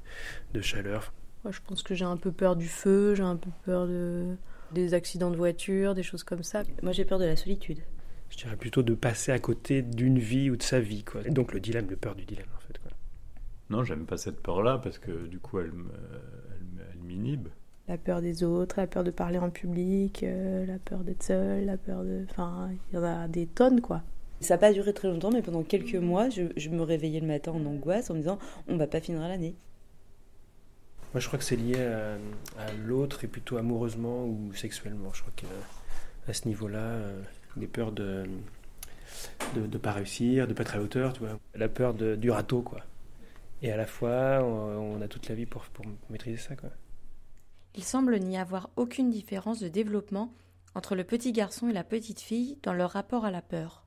de 0.54 0.60
chaleur. 0.60 1.12
Moi, 1.44 1.52
je 1.52 1.60
pense 1.66 1.82
que 1.82 1.94
j'ai 1.94 2.04
un 2.04 2.16
peu 2.16 2.32
peur 2.32 2.56
du 2.56 2.66
feu, 2.66 3.14
j'ai 3.14 3.22
un 3.22 3.36
peu 3.36 3.50
peur 3.64 3.86
de... 3.86 4.36
des 4.72 4.94
accidents 4.94 5.30
de 5.30 5.36
voiture, 5.36 5.94
des 5.94 6.02
choses 6.02 6.24
comme 6.24 6.42
ça. 6.42 6.62
Moi, 6.82 6.92
j'ai 6.92 7.04
peur 7.04 7.18
de 7.18 7.24
la 7.24 7.36
solitude. 7.36 7.80
Je 8.30 8.36
dirais 8.36 8.56
plutôt 8.56 8.82
de 8.82 8.94
passer 8.94 9.32
à 9.32 9.38
côté 9.38 9.82
d'une 9.82 10.18
vie 10.18 10.50
ou 10.50 10.56
de 10.56 10.62
sa 10.62 10.80
vie. 10.80 11.02
Quoi. 11.02 11.22
Et 11.26 11.30
donc 11.30 11.52
le 11.52 11.60
dilemme, 11.60 11.88
le 11.90 11.96
peur 11.96 12.14
du 12.14 12.24
dilemme, 12.24 12.48
en 12.56 12.60
fait. 12.60 12.78
Quoi. 12.78 12.92
Non, 13.70 13.84
j'aime 13.84 14.06
pas 14.06 14.16
cette 14.16 14.40
peur-là 14.40 14.78
parce 14.78 14.98
que 14.98 15.26
du 15.26 15.38
coup, 15.38 15.58
elle, 15.58 15.72
elle, 15.72 17.00
m'inhibe. 17.04 17.48
La 17.88 17.98
peur 17.98 18.20
des 18.20 18.44
autres, 18.44 18.76
la 18.78 18.86
peur 18.86 19.02
de 19.02 19.10
parler 19.10 19.38
en 19.38 19.50
public, 19.50 20.22
euh, 20.22 20.64
la 20.64 20.78
peur 20.78 21.00
d'être 21.00 21.24
seul, 21.24 21.64
la 21.64 21.76
peur 21.76 22.04
de. 22.04 22.24
Enfin, 22.30 22.70
il 22.92 22.96
y 22.96 22.98
en 22.98 23.02
a 23.02 23.26
des 23.26 23.46
tonnes, 23.46 23.80
quoi. 23.80 24.02
Ça 24.40 24.54
n'a 24.54 24.58
pas 24.58 24.72
duré 24.72 24.92
très 24.92 25.08
longtemps, 25.08 25.30
mais 25.30 25.42
pendant 25.42 25.62
quelques 25.62 25.96
mois, 25.96 26.30
je, 26.30 26.44
je, 26.56 26.70
me 26.70 26.82
réveillais 26.82 27.20
le 27.20 27.26
matin 27.26 27.52
en 27.52 27.64
angoisse 27.66 28.10
en 28.10 28.14
me 28.14 28.20
disant 28.20 28.38
on 28.68 28.76
va 28.76 28.86
pas 28.86 29.00
finir 29.00 29.20
l'année. 29.20 29.54
Moi, 31.12 31.20
je 31.20 31.26
crois 31.26 31.38
que 31.38 31.44
c'est 31.44 31.56
lié 31.56 31.76
à, 31.76 32.72
l'autre 32.86 33.24
et 33.24 33.26
plutôt 33.26 33.56
amoureusement 33.56 34.24
ou 34.24 34.52
sexuellement. 34.54 35.12
Je 35.12 35.22
crois 35.22 35.32
qu'à 35.36 36.32
ce 36.32 36.46
niveau-là, 36.46 36.78
euh, 36.78 37.20
des 37.56 37.66
peurs 37.66 37.92
de 37.92 38.24
de 39.54 39.66
ne 39.66 39.78
pas 39.78 39.92
réussir, 39.92 40.46
de 40.46 40.54
pas 40.54 40.62
être 40.62 40.74
à 40.74 40.78
la 40.78 40.84
hauteur, 40.84 41.12
tu 41.12 41.20
vois. 41.20 41.38
La 41.54 41.68
peur 41.68 41.94
de, 41.94 42.16
du 42.16 42.30
râteau, 42.30 42.62
quoi. 42.62 42.80
Et 43.62 43.70
à 43.70 43.76
la 43.76 43.86
fois, 43.86 44.42
on, 44.42 45.00
a 45.02 45.08
toute 45.08 45.28
la 45.28 45.34
vie 45.34 45.46
pour, 45.46 45.64
pour 45.64 45.84
maîtriser 46.08 46.38
ça, 46.38 46.56
quoi. 46.56 46.70
Il 47.74 47.84
semble 47.84 48.18
n'y 48.18 48.38
avoir 48.38 48.70
aucune 48.76 49.10
différence 49.10 49.60
de 49.60 49.68
développement 49.68 50.32
entre 50.74 50.94
le 50.94 51.04
petit 51.04 51.32
garçon 51.32 51.68
et 51.68 51.72
la 51.72 51.84
petite 51.84 52.20
fille 52.20 52.58
dans 52.62 52.72
leur 52.72 52.90
rapport 52.90 53.24
à 53.24 53.30
la 53.30 53.42
peur. 53.42 53.84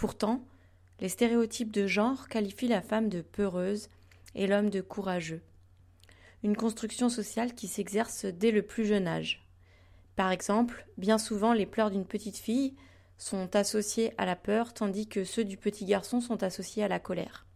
Pourtant, 0.00 0.40
les 1.00 1.10
stéréotypes 1.10 1.70
de 1.70 1.86
genre 1.86 2.26
qualifient 2.28 2.68
la 2.68 2.80
femme 2.80 3.10
de 3.10 3.20
peureuse 3.20 3.88
et 4.34 4.46
l'homme 4.46 4.70
de 4.70 4.80
courageux 4.80 5.42
une 6.42 6.56
construction 6.56 7.10
sociale 7.10 7.54
qui 7.54 7.68
s'exerce 7.68 8.24
dès 8.24 8.50
le 8.50 8.62
plus 8.62 8.86
jeune 8.86 9.06
âge. 9.06 9.46
Par 10.16 10.30
exemple, 10.30 10.86
bien 10.96 11.18
souvent 11.18 11.52
les 11.52 11.66
pleurs 11.66 11.90
d'une 11.90 12.06
petite 12.06 12.38
fille 12.38 12.74
sont 13.18 13.54
associés 13.54 14.14
à 14.16 14.24
la 14.24 14.36
peur 14.36 14.72
tandis 14.72 15.06
que 15.06 15.22
ceux 15.22 15.44
du 15.44 15.58
petit 15.58 15.84
garçon 15.84 16.22
sont 16.22 16.42
associés 16.42 16.82
à 16.82 16.88
la 16.88 16.98
colère. 16.98 17.46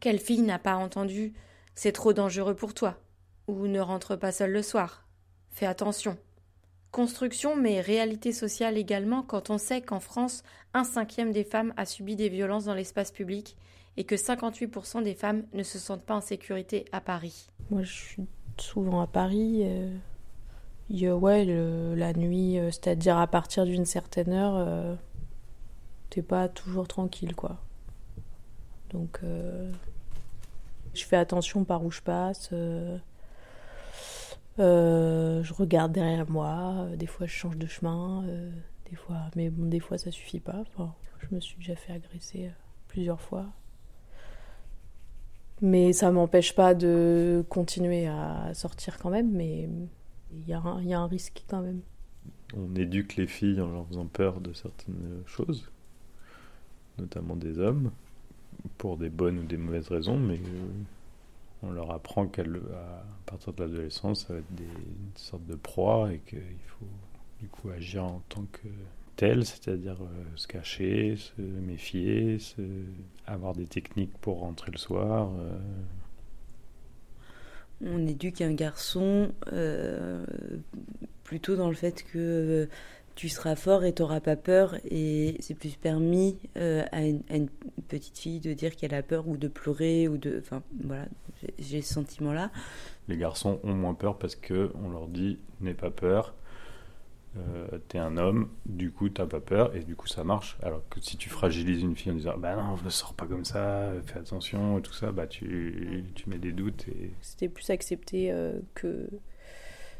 Quelle 0.00 0.18
fille 0.18 0.40
n'a 0.40 0.58
pas 0.58 0.76
entendu 0.76 1.34
C'est 1.74 1.92
trop 1.92 2.14
dangereux 2.14 2.56
pour 2.56 2.72
toi 2.72 2.98
ou 3.48 3.66
ne 3.66 3.80
rentre 3.80 4.16
pas 4.16 4.32
seule 4.32 4.52
le 4.52 4.62
soir 4.62 5.06
Fais 5.50 5.66
attention. 5.66 6.16
Construction 6.92 7.56
mais 7.56 7.80
réalité 7.80 8.32
sociale 8.32 8.76
également 8.76 9.22
quand 9.22 9.48
on 9.48 9.56
sait 9.56 9.80
qu'en 9.80 9.98
France, 9.98 10.42
un 10.74 10.84
cinquième 10.84 11.32
des 11.32 11.42
femmes 11.42 11.72
a 11.78 11.86
subi 11.86 12.16
des 12.16 12.28
violences 12.28 12.66
dans 12.66 12.74
l'espace 12.74 13.10
public 13.10 13.56
et 13.96 14.04
que 14.04 14.14
58% 14.14 15.02
des 15.02 15.14
femmes 15.14 15.44
ne 15.54 15.62
se 15.62 15.78
sentent 15.78 16.04
pas 16.04 16.16
en 16.16 16.20
sécurité 16.20 16.84
à 16.92 17.00
Paris. 17.00 17.48
Moi, 17.70 17.82
je 17.82 17.92
suis 17.92 18.26
souvent 18.58 19.00
à 19.00 19.06
Paris. 19.06 19.62
Euh, 19.64 19.96
la 21.96 22.12
nuit, 22.12 22.58
euh, 22.58 22.70
c'est-à-dire 22.70 23.16
à 23.16 23.26
partir 23.26 23.64
d'une 23.64 23.86
certaine 23.86 24.32
heure, 24.32 24.56
euh, 24.56 24.94
t'es 26.10 26.22
pas 26.22 26.48
toujours 26.48 26.88
tranquille, 26.88 27.34
quoi. 27.34 27.56
Donc, 28.90 29.20
je 30.92 31.04
fais 31.04 31.16
attention 31.16 31.64
par 31.64 31.82
où 31.82 31.90
je 31.90 32.02
passe. 32.02 32.50
Je 34.58 35.40
je 35.42 35.52
regarde 35.54 35.92
derrière 35.92 36.30
moi, 36.30 36.88
des 36.96 37.06
fois 37.06 37.26
je 37.26 37.32
change 37.32 37.56
de 37.56 37.66
chemin, 37.66 38.24
des 38.90 38.96
fois, 38.96 39.30
mais 39.36 39.50
bon, 39.50 39.66
des 39.66 39.80
fois 39.80 39.98
ça 39.98 40.10
suffit 40.10 40.40
pas. 40.40 40.60
Enfin, 40.60 40.94
je 41.18 41.34
me 41.34 41.40
suis 41.40 41.56
déjà 41.56 41.76
fait 41.76 41.92
agresser 41.92 42.50
plusieurs 42.88 43.20
fois. 43.20 43.46
Mais 45.62 45.92
ça 45.92 46.10
m'empêche 46.10 46.54
pas 46.54 46.74
de 46.74 47.44
continuer 47.48 48.08
à 48.08 48.52
sortir 48.52 48.98
quand 48.98 49.10
même, 49.10 49.30
mais 49.30 49.68
il 50.32 50.48
y, 50.48 50.52
a 50.52 50.58
un 50.58 51.06
risque 51.06 51.44
quand 51.46 51.62
même. 51.62 51.80
On 52.56 52.74
éduque 52.74 53.16
les 53.16 53.26
filles 53.26 53.60
en 53.60 53.70
leur 53.70 53.86
faisant 53.86 54.06
peur 54.06 54.40
de 54.40 54.52
certaines 54.52 55.22
choses, 55.26 55.70
notamment 56.98 57.36
des 57.36 57.58
hommes, 57.58 57.92
pour 58.76 58.96
des 58.96 59.08
bonnes 59.08 59.38
ou 59.38 59.44
des 59.44 59.56
mauvaises 59.56 59.88
raisons, 59.88 60.18
mais 60.18 60.38
euh, 60.38 60.68
on 61.62 61.70
leur 61.70 61.90
apprend 61.90 62.26
qu'à 62.26 62.42
partir 63.26 63.52
de 63.52 63.62
l'adolescence, 63.62 64.26
ça 64.26 64.34
va 64.34 64.40
être 64.40 64.50
une 64.58 65.16
sorte 65.16 65.46
de 65.46 65.54
proie 65.54 66.12
et 66.12 66.18
qu'il 66.18 66.40
faut 66.66 66.86
du 67.40 67.48
coup 67.48 67.70
agir 67.70 68.04
en 68.04 68.22
tant 68.28 68.44
que 68.52 68.68
tel, 69.16 69.44
c'est-à-dire 69.44 69.98
euh, 70.02 70.24
se 70.36 70.46
cacher, 70.46 71.16
se 71.16 71.40
méfier, 71.40 72.38
avoir 73.26 73.54
des 73.54 73.66
techniques 73.66 74.16
pour 74.20 74.40
rentrer 74.40 74.72
le 74.72 74.78
soir. 74.78 75.30
Euh. 75.38 75.58
On 77.84 78.06
éduque 78.06 78.40
un 78.40 78.54
garçon 78.54 79.32
euh, 79.52 80.24
plutôt 81.24 81.56
dans 81.56 81.68
le 81.68 81.74
fait 81.74 82.04
que 82.04 82.68
tu 83.14 83.28
seras 83.28 83.56
fort 83.56 83.84
et 83.84 83.92
tu 83.92 84.02
n'auras 84.02 84.20
pas 84.20 84.36
peur 84.36 84.76
et 84.84 85.36
c'est 85.40 85.54
plus 85.54 85.76
permis 85.76 86.38
à 86.56 87.02
une, 87.02 87.22
à, 87.28 87.36
une, 87.36 87.48
petite 87.88 88.18
fille 88.18 88.40
de 88.40 88.52
dire 88.52 88.76
qu'elle 88.76 88.94
a 88.94 89.02
peur 89.02 89.28
ou 89.28 89.36
de 89.36 89.48
pleurer 89.48 90.08
ou 90.08 90.16
de 90.16 90.38
enfin 90.40 90.62
voilà 90.84 91.06
j'ai 91.58 91.82
ce 91.82 91.94
sentiment 91.94 92.32
là 92.32 92.50
les 93.08 93.16
garçons 93.16 93.60
ont 93.64 93.74
moins 93.74 93.94
peur 93.94 94.18
parce 94.18 94.36
que 94.36 94.72
on 94.82 94.88
leur 94.90 95.08
dit 95.08 95.38
n'aie 95.60 95.74
pas 95.74 95.90
peur 95.90 96.34
euh, 97.38 97.78
t'es 97.88 97.96
un 97.96 98.18
homme, 98.18 98.50
du 98.66 98.90
coup 98.90 99.08
t'as 99.08 99.26
pas 99.26 99.40
peur 99.40 99.74
et 99.74 99.80
du 99.80 99.96
coup 99.96 100.06
ça 100.06 100.22
marche. 100.22 100.58
Alors 100.62 100.82
que 100.90 101.00
si 101.00 101.16
tu 101.16 101.30
fragilises 101.30 101.82
une 101.82 101.96
fille 101.96 102.12
en 102.12 102.14
disant 102.14 102.36
bah 102.36 102.56
non, 102.56 102.76
ne 102.84 102.90
sors 102.90 103.14
pas 103.14 103.26
comme 103.26 103.44
ça, 103.44 103.92
fais 104.04 104.18
attention 104.18 104.78
et 104.78 104.82
tout 104.82 104.92
ça, 104.92 105.12
bah 105.12 105.26
tu, 105.26 106.04
tu 106.14 106.28
mets 106.28 106.38
des 106.38 106.52
doutes. 106.52 106.86
Et... 106.88 107.12
C'était 107.22 107.48
plus 107.48 107.70
accepté 107.70 108.30
euh, 108.30 108.58
que 108.74 109.08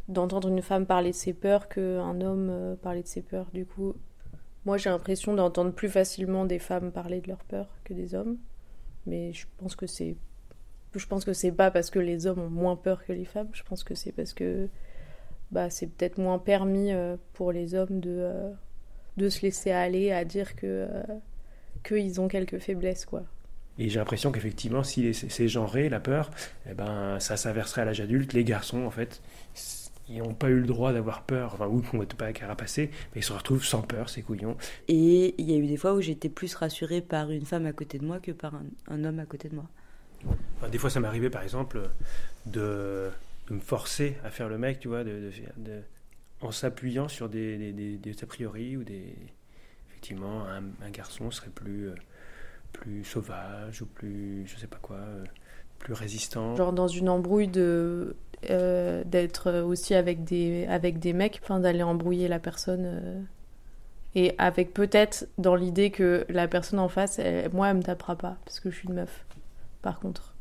d'entendre 0.09 0.48
une 0.48 0.62
femme 0.62 0.86
parler 0.86 1.11
de 1.11 1.16
ses 1.16 1.32
peurs 1.32 1.68
qu'un 1.68 2.20
homme 2.20 2.48
euh, 2.50 2.74
parler 2.76 3.03
de 3.03 3.09
ses 3.09 3.22
peurs. 3.22 3.50
Du 3.53 3.66
coup, 3.66 3.94
moi 4.64 4.76
j'ai 4.76 4.90
l'impression 4.90 5.34
d'entendre 5.34 5.72
plus 5.72 5.88
facilement 5.88 6.44
des 6.44 6.59
femmes 6.59 6.92
parler 6.92 7.20
de 7.20 7.28
leurs 7.28 7.44
peurs 7.44 7.68
que 7.84 7.94
des 7.94 8.14
hommes, 8.14 8.38
mais 9.07 9.32
je 9.32 9.46
pense 9.59 9.76
que 9.76 9.86
c'est 9.86 10.16
je 10.94 11.07
pense 11.07 11.24
que 11.24 11.32
c'est 11.32 11.53
pas 11.53 11.70
parce 11.70 11.90
que 11.90 11.98
les 11.98 12.26
hommes 12.26 12.40
ont 12.40 12.50
moins 12.50 12.76
peur 12.76 13.05
que 13.05 13.12
les 13.12 13.24
femmes, 13.24 13.48
je 13.53 13.62
pense 13.62 13.82
que 13.84 13.94
c'est 13.94 14.12
parce 14.12 14.34
que 14.34 14.68
bah, 15.50 15.70
c'est 15.70 15.86
peut-être 15.86 16.18
moins 16.18 16.38
permis 16.38 16.92
euh, 16.92 17.16
pour 17.34 17.53
les 17.53 17.74
hommes 17.74 18.00
de, 18.00 18.11
euh, 18.11 18.50
de 19.16 19.28
se 19.28 19.42
laisser 19.42 19.70
aller 19.70 20.11
à 20.12 20.24
dire 20.24 20.57
que 20.57 20.88
euh, 20.90 21.03
qu'ils 21.84 22.20
ont 22.20 22.28
quelques 22.28 22.59
faiblesses 22.59 23.07
quoi. 23.07 23.22
Et 23.78 23.88
j'ai 23.88 23.98
l'impression 23.98 24.30
qu'effectivement, 24.32 24.82
si 24.82 25.14
c'est 25.14 25.48
genré, 25.48 25.88
la 25.88 25.98
peur, 25.98 26.30
eh 26.70 26.74
ben, 26.74 27.18
ça 27.20 27.38
s'inverserait 27.38 27.82
à 27.82 27.84
l'âge 27.86 28.03
adulte. 28.03 28.34
Les 28.34 28.44
garçons, 28.44 28.84
en 28.84 28.90
fait, 28.90 29.22
ils 30.12 30.18
n'ont 30.18 30.34
pas 30.34 30.48
eu 30.48 30.60
le 30.60 30.66
droit 30.66 30.92
d'avoir 30.92 31.22
peur, 31.22 31.54
enfin, 31.54 31.66
ou 31.66 31.82
qu'on 31.82 31.98
ne 31.98 32.04
pas 32.04 32.32
carapacer, 32.32 32.90
mais 33.14 33.20
ils 33.20 33.24
se 33.24 33.32
retrouvent 33.32 33.64
sans 33.64 33.82
peur, 33.82 34.08
ces 34.08 34.22
couillons. 34.22 34.56
Et 34.88 35.34
il 35.38 35.50
y 35.50 35.54
a 35.54 35.56
eu 35.56 35.66
des 35.66 35.76
fois 35.76 35.94
où 35.94 36.00
j'étais 36.00 36.28
plus 36.28 36.54
rassurée 36.54 37.00
par 37.00 37.30
une 37.30 37.46
femme 37.46 37.66
à 37.66 37.72
côté 37.72 37.98
de 37.98 38.04
moi 38.04 38.20
que 38.20 38.32
par 38.32 38.54
un, 38.54 38.64
un 38.88 39.04
homme 39.04 39.18
à 39.18 39.26
côté 39.26 39.48
de 39.48 39.54
moi. 39.54 39.68
des 40.70 40.78
fois, 40.78 40.90
ça 40.90 41.00
m'arrivait, 41.00 41.30
par 41.30 41.42
exemple, 41.42 41.82
de 42.46 43.10
me 43.50 43.60
forcer 43.60 44.16
à 44.24 44.30
faire 44.30 44.48
le 44.48 44.58
mec, 44.58 44.80
tu 44.80 44.88
vois, 44.88 45.04
de, 45.04 45.30
de, 45.56 45.82
en 46.40 46.50
s'appuyant 46.50 47.08
sur 47.08 47.28
des, 47.28 47.72
des, 47.72 47.96
des, 47.96 48.22
a 48.22 48.26
priori 48.26 48.76
ou 48.76 48.84
des. 48.84 49.14
Effectivement, 49.90 50.44
un, 50.46 50.90
garçon 50.90 51.30
serait 51.30 51.50
plus, 51.50 51.88
euh, 51.88 51.94
plus 52.72 53.04
sauvage 53.04 53.82
ou 53.82 53.86
plus, 53.86 54.44
je 54.46 54.56
sais 54.56 54.66
pas 54.66 54.78
quoi, 54.82 54.96
euh, 54.96 55.24
plus 55.78 55.92
résistant. 55.92 56.56
Genre 56.56 56.72
dans 56.72 56.88
une 56.88 57.08
embrouille 57.08 57.48
de. 57.48 58.16
Euh, 58.51 59.05
d'être 59.05 59.61
aussi 59.61 59.95
avec 59.95 60.24
des, 60.24 60.66
avec 60.66 60.99
des 60.99 61.12
mecs, 61.12 61.40
enfin 61.43 61.61
d'aller 61.61 61.82
embrouiller 61.82 62.28
la 62.28 62.38
personne. 62.38 63.26
et 64.14 64.34
avec 64.38 64.74
peut-être 64.74 65.26
dans 65.38 65.55
l'idée 65.55 65.90
que 65.90 66.26
la 66.28 66.49
personne 66.49 66.78
en 66.78 66.88
face, 66.88 67.20
moi, 67.53 67.68
elle 67.70 67.76
me 67.78 67.82
tapera 67.82 68.16
pas 68.16 68.36
parce 68.45 68.61
que 68.61 68.70
je 68.70 68.76
suis 68.76 68.88
une 68.88 68.95
meuf. 68.95 69.24
Par 69.80 70.01
contre, 70.01 70.34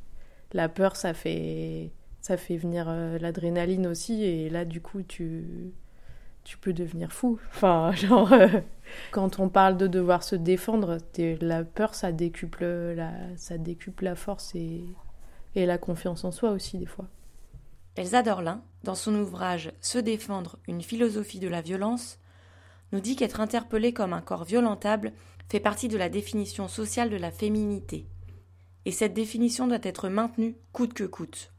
la 0.53 0.69
peur, 0.69 0.95
ça 0.95 1.13
fait 1.13 1.91
ça 2.21 2.37
fait 2.37 2.57
venir 2.57 2.85
euh, 2.87 3.17
l'adrénaline 3.17 3.87
aussi 3.87 4.23
et 4.23 4.49
là 4.49 4.63
du 4.63 4.79
coup 4.79 5.01
tu 5.01 5.73
tu 6.43 6.57
peux 6.57 6.71
devenir 6.71 7.11
fou 7.11 7.39
enfin 7.49 7.91
genre 7.93 8.31
euh, 8.31 8.47
quand 9.11 9.39
on 9.39 9.49
parle 9.49 9.77
de 9.77 9.87
devoir 9.87 10.23
se 10.23 10.35
défendre 10.35 10.99
la 11.17 11.63
peur 11.63 11.95
ça 11.95 12.11
décuple 12.11 12.63
la 12.95 13.11
ça 13.35 13.57
décuple 13.57 14.05
la 14.05 14.15
force 14.15 14.55
et 14.55 14.83
et 15.55 15.65
la 15.65 15.77
confiance 15.77 16.23
en 16.23 16.31
soi 16.31 16.51
aussi 16.51 16.77
des 16.77 16.85
fois 16.85 17.07
Elsa 17.95 18.23
Dorlin 18.23 18.63
dans 18.83 18.95
son 18.95 19.15
ouvrage 19.15 19.71
Se 19.81 19.97
défendre 19.97 20.57
une 20.67 20.81
philosophie 20.81 21.39
de 21.39 21.47
la 21.47 21.61
violence 21.61 22.19
nous 22.91 22.99
dit 22.99 23.15
qu'être 23.15 23.39
interpellé 23.39 23.93
comme 23.93 24.13
un 24.13 24.21
corps 24.21 24.43
violentable 24.45 25.13
fait 25.49 25.59
partie 25.59 25.87
de 25.87 25.97
la 25.97 26.09
définition 26.09 26.67
sociale 26.67 27.09
de 27.09 27.17
la 27.17 27.31
féminité 27.31 28.07
et 28.85 28.91
cette 28.91 29.13
définition 29.13 29.67
doit 29.67 29.79
être 29.83 30.09
maintenue 30.09 30.55
coûte 30.71 30.93
que 30.93 31.03
coûte 31.03 31.51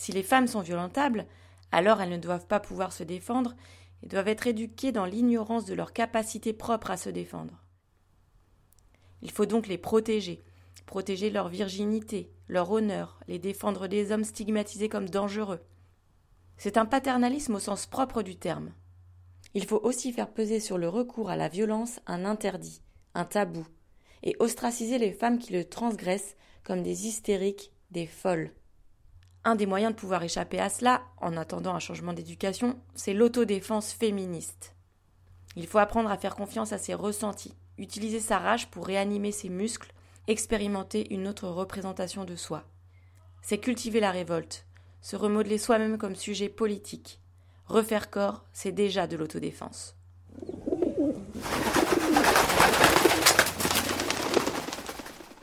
si 0.00 0.12
les 0.12 0.22
femmes 0.22 0.46
sont 0.46 0.62
violentables, 0.62 1.26
alors 1.72 2.00
elles 2.00 2.08
ne 2.08 2.16
doivent 2.16 2.46
pas 2.46 2.58
pouvoir 2.58 2.90
se 2.90 3.02
défendre 3.02 3.54
et 4.02 4.06
doivent 4.06 4.28
être 4.28 4.46
éduquées 4.46 4.92
dans 4.92 5.04
l'ignorance 5.04 5.66
de 5.66 5.74
leur 5.74 5.92
capacité 5.92 6.54
propre 6.54 6.90
à 6.90 6.96
se 6.96 7.10
défendre. 7.10 7.62
Il 9.20 9.30
faut 9.30 9.44
donc 9.44 9.66
les 9.66 9.76
protéger, 9.76 10.42
protéger 10.86 11.28
leur 11.28 11.48
virginité, 11.48 12.32
leur 12.48 12.70
honneur, 12.70 13.20
les 13.28 13.38
défendre 13.38 13.88
des 13.88 14.10
hommes 14.10 14.24
stigmatisés 14.24 14.88
comme 14.88 15.10
dangereux. 15.10 15.60
C'est 16.62 16.76
un 16.76 16.84
paternalisme 16.84 17.54
au 17.54 17.58
sens 17.58 17.86
propre 17.86 18.20
du 18.20 18.36
terme. 18.36 18.74
Il 19.54 19.64
faut 19.64 19.80
aussi 19.82 20.12
faire 20.12 20.30
peser 20.30 20.60
sur 20.60 20.76
le 20.76 20.90
recours 20.90 21.30
à 21.30 21.36
la 21.36 21.48
violence 21.48 22.00
un 22.06 22.26
interdit, 22.26 22.82
un 23.14 23.24
tabou, 23.24 23.66
et 24.22 24.36
ostraciser 24.40 24.98
les 24.98 25.12
femmes 25.12 25.38
qui 25.38 25.54
le 25.54 25.64
transgressent 25.64 26.36
comme 26.62 26.82
des 26.82 27.06
hystériques, 27.06 27.72
des 27.92 28.06
folles. 28.06 28.50
Un 29.42 29.54
des 29.54 29.64
moyens 29.64 29.94
de 29.94 29.98
pouvoir 29.98 30.22
échapper 30.22 30.60
à 30.60 30.68
cela, 30.68 31.00
en 31.22 31.38
attendant 31.38 31.74
un 31.74 31.78
changement 31.78 32.12
d'éducation, 32.12 32.78
c'est 32.94 33.14
l'autodéfense 33.14 33.94
féministe. 33.94 34.76
Il 35.56 35.66
faut 35.66 35.78
apprendre 35.78 36.10
à 36.10 36.18
faire 36.18 36.36
confiance 36.36 36.74
à 36.74 36.78
ses 36.78 36.92
ressentis, 36.92 37.56
utiliser 37.78 38.20
sa 38.20 38.38
rage 38.38 38.70
pour 38.70 38.84
réanimer 38.86 39.32
ses 39.32 39.48
muscles, 39.48 39.94
expérimenter 40.26 41.10
une 41.14 41.26
autre 41.26 41.48
représentation 41.48 42.26
de 42.26 42.36
soi. 42.36 42.64
C'est 43.40 43.56
cultiver 43.56 44.00
la 44.00 44.10
révolte, 44.10 44.66
se 45.00 45.16
remodeler 45.16 45.58
soi-même 45.58 45.98
comme 45.98 46.14
sujet 46.14 46.48
politique. 46.48 47.20
Refaire 47.66 48.10
corps, 48.10 48.44
c'est 48.52 48.72
déjà 48.72 49.06
de 49.06 49.16
l'autodéfense. 49.16 49.96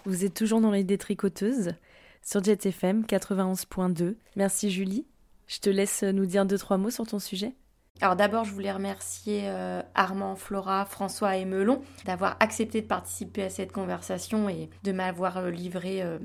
Vous 0.05 0.23
êtes 0.23 0.33
toujours 0.33 0.61
dans 0.61 0.71
les 0.71 0.83
détricoteuses 0.83 1.73
sur 2.21 2.43
JetFM 2.43 3.03
91.2. 3.03 4.15
Merci 4.35 4.71
Julie. 4.71 5.05
Je 5.47 5.59
te 5.59 5.69
laisse 5.69 6.03
nous 6.03 6.25
dire 6.25 6.45
deux, 6.45 6.57
trois 6.57 6.77
mots 6.77 6.89
sur 6.89 7.07
ton 7.07 7.19
sujet. 7.19 7.53
Alors 8.01 8.15
d'abord, 8.15 8.43
je 8.43 8.53
voulais 8.53 8.71
remercier 8.71 9.43
euh, 9.45 9.81
Armand, 9.95 10.35
Flora, 10.35 10.85
François 10.85 11.37
et 11.37 11.45
Melon 11.45 11.81
d'avoir 12.05 12.37
accepté 12.39 12.81
de 12.81 12.87
participer 12.87 13.43
à 13.43 13.49
cette 13.49 13.71
conversation 13.71 14.49
et 14.49 14.69
de 14.83 14.91
m'avoir 14.91 15.37
euh, 15.37 15.49
livré 15.49 16.03
euh, 16.03 16.19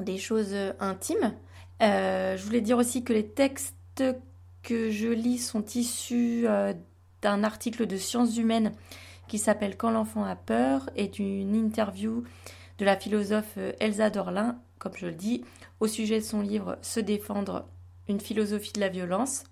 des 0.00 0.18
choses 0.18 0.54
intimes. 0.80 1.34
Je 1.80 2.42
voulais 2.44 2.60
dire 2.60 2.78
aussi 2.78 3.04
que 3.04 3.12
les 3.12 3.26
textes 3.26 4.02
que 4.62 4.90
je 4.90 5.08
lis 5.08 5.38
sont 5.38 5.64
issus 5.74 6.46
d'un 7.22 7.44
article 7.44 7.86
de 7.86 7.96
Sciences 7.96 8.36
humaines 8.36 8.72
qui 9.28 9.38
s'appelle 9.38 9.76
Quand 9.76 9.90
l'enfant 9.90 10.24
a 10.24 10.36
peur 10.36 10.88
et 10.96 11.08
d'une 11.08 11.54
interview 11.54 12.24
de 12.78 12.84
la 12.84 12.96
philosophe 12.96 13.58
Elsa 13.80 14.10
Dorlin 14.10 14.58
comme 14.84 14.96
je 14.96 15.06
le 15.06 15.14
dis, 15.14 15.42
au 15.80 15.86
sujet 15.86 16.20
de 16.20 16.24
son 16.24 16.42
livre 16.42 16.76
Se 16.82 17.00
défendre, 17.00 17.66
une 18.06 18.20
philosophie 18.20 18.72
de 18.74 18.80
la 18.80 18.90
violence. 18.90 19.44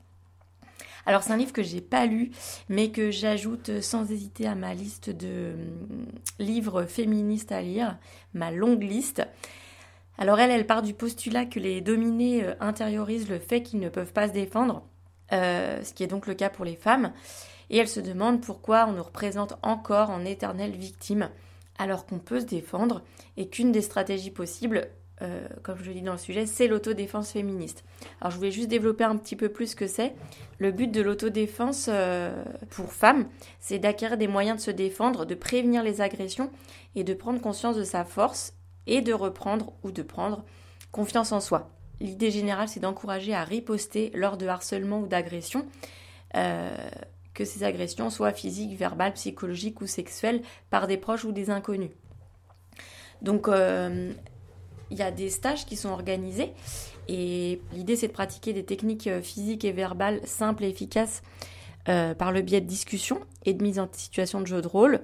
Alors 1.06 1.22
c'est 1.22 1.32
un 1.32 1.38
livre 1.38 1.54
que 1.54 1.62
j'ai 1.62 1.80
pas 1.80 2.04
lu, 2.04 2.30
mais 2.68 2.90
que 2.90 3.10
j'ajoute 3.10 3.80
sans 3.80 4.12
hésiter 4.12 4.46
à 4.46 4.54
ma 4.54 4.74
liste 4.74 5.10
de 5.10 5.54
livres 6.38 6.84
féministes 6.84 7.50
à 7.50 7.62
lire, 7.62 7.98
ma 8.34 8.50
longue 8.50 8.82
liste. 8.82 9.26
Alors 10.18 10.38
elle, 10.38 10.50
elle 10.50 10.66
part 10.66 10.82
du 10.82 10.94
postulat 10.94 11.46
que 11.46 11.58
les 11.58 11.80
dominés 11.80 12.44
euh, 12.44 12.54
intériorisent 12.60 13.28
le 13.28 13.38
fait 13.38 13.62
qu'ils 13.62 13.80
ne 13.80 13.88
peuvent 13.88 14.12
pas 14.12 14.28
se 14.28 14.32
défendre, 14.32 14.86
euh, 15.32 15.82
ce 15.82 15.92
qui 15.92 16.02
est 16.02 16.08
donc 16.08 16.26
le 16.26 16.34
cas 16.34 16.50
pour 16.50 16.64
les 16.64 16.76
femmes, 16.76 17.12
et 17.70 17.78
elle 17.78 17.88
se 17.88 18.00
demande 18.00 18.42
pourquoi 18.42 18.86
on 18.88 18.92
nous 18.92 19.02
représente 19.02 19.54
encore 19.62 20.10
en 20.10 20.24
éternelle 20.24 20.72
victime, 20.72 21.30
alors 21.78 22.04
qu'on 22.04 22.18
peut 22.18 22.40
se 22.40 22.46
défendre, 22.46 23.02
et 23.36 23.48
qu'une 23.48 23.72
des 23.72 23.80
stratégies 23.80 24.30
possibles 24.30 24.88
euh, 25.22 25.46
comme 25.62 25.78
je 25.78 25.88
le 25.88 25.94
dis 25.94 26.02
dans 26.02 26.12
le 26.12 26.18
sujet, 26.18 26.46
c'est 26.46 26.66
l'autodéfense 26.66 27.30
féministe. 27.30 27.84
Alors 28.20 28.32
je 28.32 28.38
voulais 28.38 28.50
juste 28.50 28.68
développer 28.68 29.04
un 29.04 29.16
petit 29.16 29.36
peu 29.36 29.50
plus 29.50 29.68
ce 29.68 29.76
que 29.76 29.86
c'est. 29.86 30.14
Le 30.58 30.72
but 30.72 30.90
de 30.90 31.00
l'autodéfense 31.00 31.88
pour 32.70 32.92
femmes, 32.92 33.28
c'est 33.60 33.78
d'acquérir 33.78 34.16
des 34.16 34.26
moyens 34.26 34.56
de 34.56 34.62
se 34.62 34.70
défendre, 34.72 35.24
de 35.24 35.36
prévenir 35.36 35.84
les 35.84 36.00
agressions 36.00 36.50
et 36.96 37.04
de 37.04 37.14
prendre 37.14 37.40
conscience 37.40 37.76
de 37.76 37.84
sa 37.84 38.04
force 38.04 38.54
et 38.86 39.00
de 39.00 39.12
reprendre 39.12 39.72
ou 39.82 39.92
de 39.92 40.02
prendre 40.02 40.44
confiance 40.90 41.32
en 41.32 41.40
soi. 41.40 41.70
L'idée 42.00 42.30
générale, 42.30 42.68
c'est 42.68 42.80
d'encourager 42.80 43.34
à 43.34 43.44
riposter 43.44 44.10
lors 44.14 44.36
de 44.36 44.46
harcèlement 44.46 45.00
ou 45.00 45.06
d'agression, 45.06 45.66
euh, 46.36 46.76
que 47.34 47.44
ces 47.44 47.64
agressions 47.64 48.10
soient 48.10 48.32
physiques, 48.32 48.76
verbales, 48.76 49.14
psychologiques 49.14 49.80
ou 49.80 49.86
sexuelles, 49.86 50.42
par 50.70 50.86
des 50.86 50.96
proches 50.96 51.24
ou 51.24 51.32
des 51.32 51.50
inconnus. 51.50 51.90
Donc, 53.22 53.48
il 54.92 54.98
y 54.98 55.02
a 55.02 55.10
des 55.10 55.30
stages 55.30 55.64
qui 55.64 55.76
sont 55.76 55.88
organisés 55.88 56.52
et 57.08 57.60
l'idée 57.72 57.96
c'est 57.96 58.08
de 58.08 58.12
pratiquer 58.12 58.52
des 58.52 58.64
techniques 58.64 59.06
euh, 59.08 59.20
physiques 59.20 59.64
et 59.64 59.72
verbales 59.72 60.20
simples 60.24 60.64
et 60.64 60.68
efficaces 60.68 61.22
euh, 61.88 62.14
par 62.14 62.30
le 62.30 62.42
biais 62.42 62.60
de 62.60 62.66
discussions 62.66 63.20
et 63.44 63.54
de 63.54 63.62
mise 63.62 63.80
en 63.80 63.88
situation 63.90 64.40
de 64.40 64.46
jeu 64.46 64.62
de 64.62 64.68
rôle, 64.68 65.00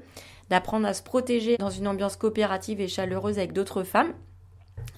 d'apprendre 0.50 0.86
à 0.86 0.94
se 0.94 1.02
protéger 1.02 1.56
dans 1.56 1.70
une 1.70 1.86
ambiance 1.88 2.16
coopérative 2.16 2.80
et 2.80 2.88
chaleureuse 2.88 3.38
avec 3.38 3.52
d'autres 3.52 3.82
femmes. 3.82 4.12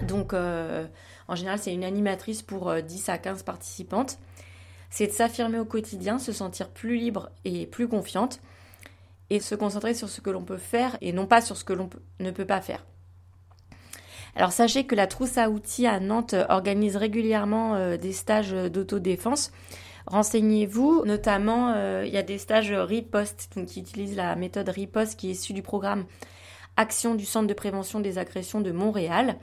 Donc 0.03 0.33
euh, 0.33 0.87
en 1.29 1.35
général 1.35 1.59
c'est 1.59 1.73
une 1.73 1.85
animatrice 1.85 2.43
pour 2.43 2.75
10 2.75 3.09
à 3.09 3.19
15 3.19 3.43
participantes. 3.43 4.19
C'est 4.91 5.07
de 5.07 5.13
s'affirmer 5.13 5.59
au 5.59 5.65
quotidien, 5.65 6.19
se 6.19 6.33
sentir 6.33 6.69
plus 6.69 6.97
libre 6.97 7.31
et 7.45 7.67
plus 7.67 7.89
confiante 7.89 8.41
et 9.31 9.39
se 9.41 9.55
concentrer 9.55 9.95
sur 9.95 10.09
ce 10.09 10.21
que 10.21 10.31
l'on 10.31 10.43
peut 10.43 10.57
faire 10.57 10.97
et 11.01 11.13
non 11.13 11.27
pas 11.27 11.41
sur 11.41 11.57
ce 11.57 11.65
que 11.65 11.73
l'on 11.73 11.89
ne 12.19 12.31
peut 12.31 12.45
pas 12.45 12.61
faire. 12.61 12.85
Alors 14.37 14.53
sachez 14.53 14.85
que 14.85 14.95
la 14.95 15.07
trousse 15.07 15.39
à 15.39 15.51
outils 15.51 15.87
à 15.87 16.01
Nantes 16.01 16.35
organise 16.49 16.97
régulièrement 16.97 17.75
euh, 17.75 17.97
des 17.97 18.13
stages 18.13 18.53
d'autodéfense. 18.53 19.53
Renseignez-vous, 20.07 21.05
notamment 21.05 21.73
euh, 21.75 22.05
il 22.07 22.13
y 22.13 22.17
a 22.17 22.23
des 22.23 22.39
stages 22.39 22.73
riposte 22.73 23.51
qui 23.67 23.81
utilisent 23.81 24.17
la 24.17 24.35
méthode 24.37 24.69
riposte 24.69 25.19
qui 25.19 25.29
est 25.29 25.33
issue 25.33 25.53
du 25.53 25.63
programme 25.63 26.07
Action 26.77 27.15
du 27.15 27.25
Centre 27.25 27.47
de 27.47 27.55
prévention 27.55 28.01
des 28.01 28.19
agressions 28.19 28.61
de 28.61 28.73
Montréal. 28.73 29.37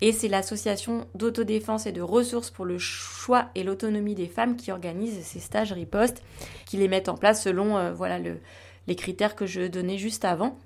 Et 0.00 0.12
c'est 0.12 0.28
l'association 0.28 1.06
d'autodéfense 1.14 1.86
et 1.86 1.92
de 1.92 2.00
ressources 2.00 2.50
pour 2.50 2.64
le 2.64 2.78
choix 2.78 3.50
et 3.54 3.62
l'autonomie 3.62 4.14
des 4.14 4.28
femmes 4.28 4.56
qui 4.56 4.72
organise 4.72 5.22
ces 5.22 5.40
stages 5.40 5.72
riposte, 5.72 6.22
qui 6.64 6.78
les 6.78 6.88
mettent 6.88 7.10
en 7.10 7.16
place 7.16 7.42
selon 7.42 7.76
euh, 7.76 7.92
voilà, 7.92 8.18
les 8.18 8.96
critères 8.96 9.36
que 9.36 9.46
je 9.46 9.66
donnais 9.66 9.98
juste 9.98 10.24
avant. 10.24 10.58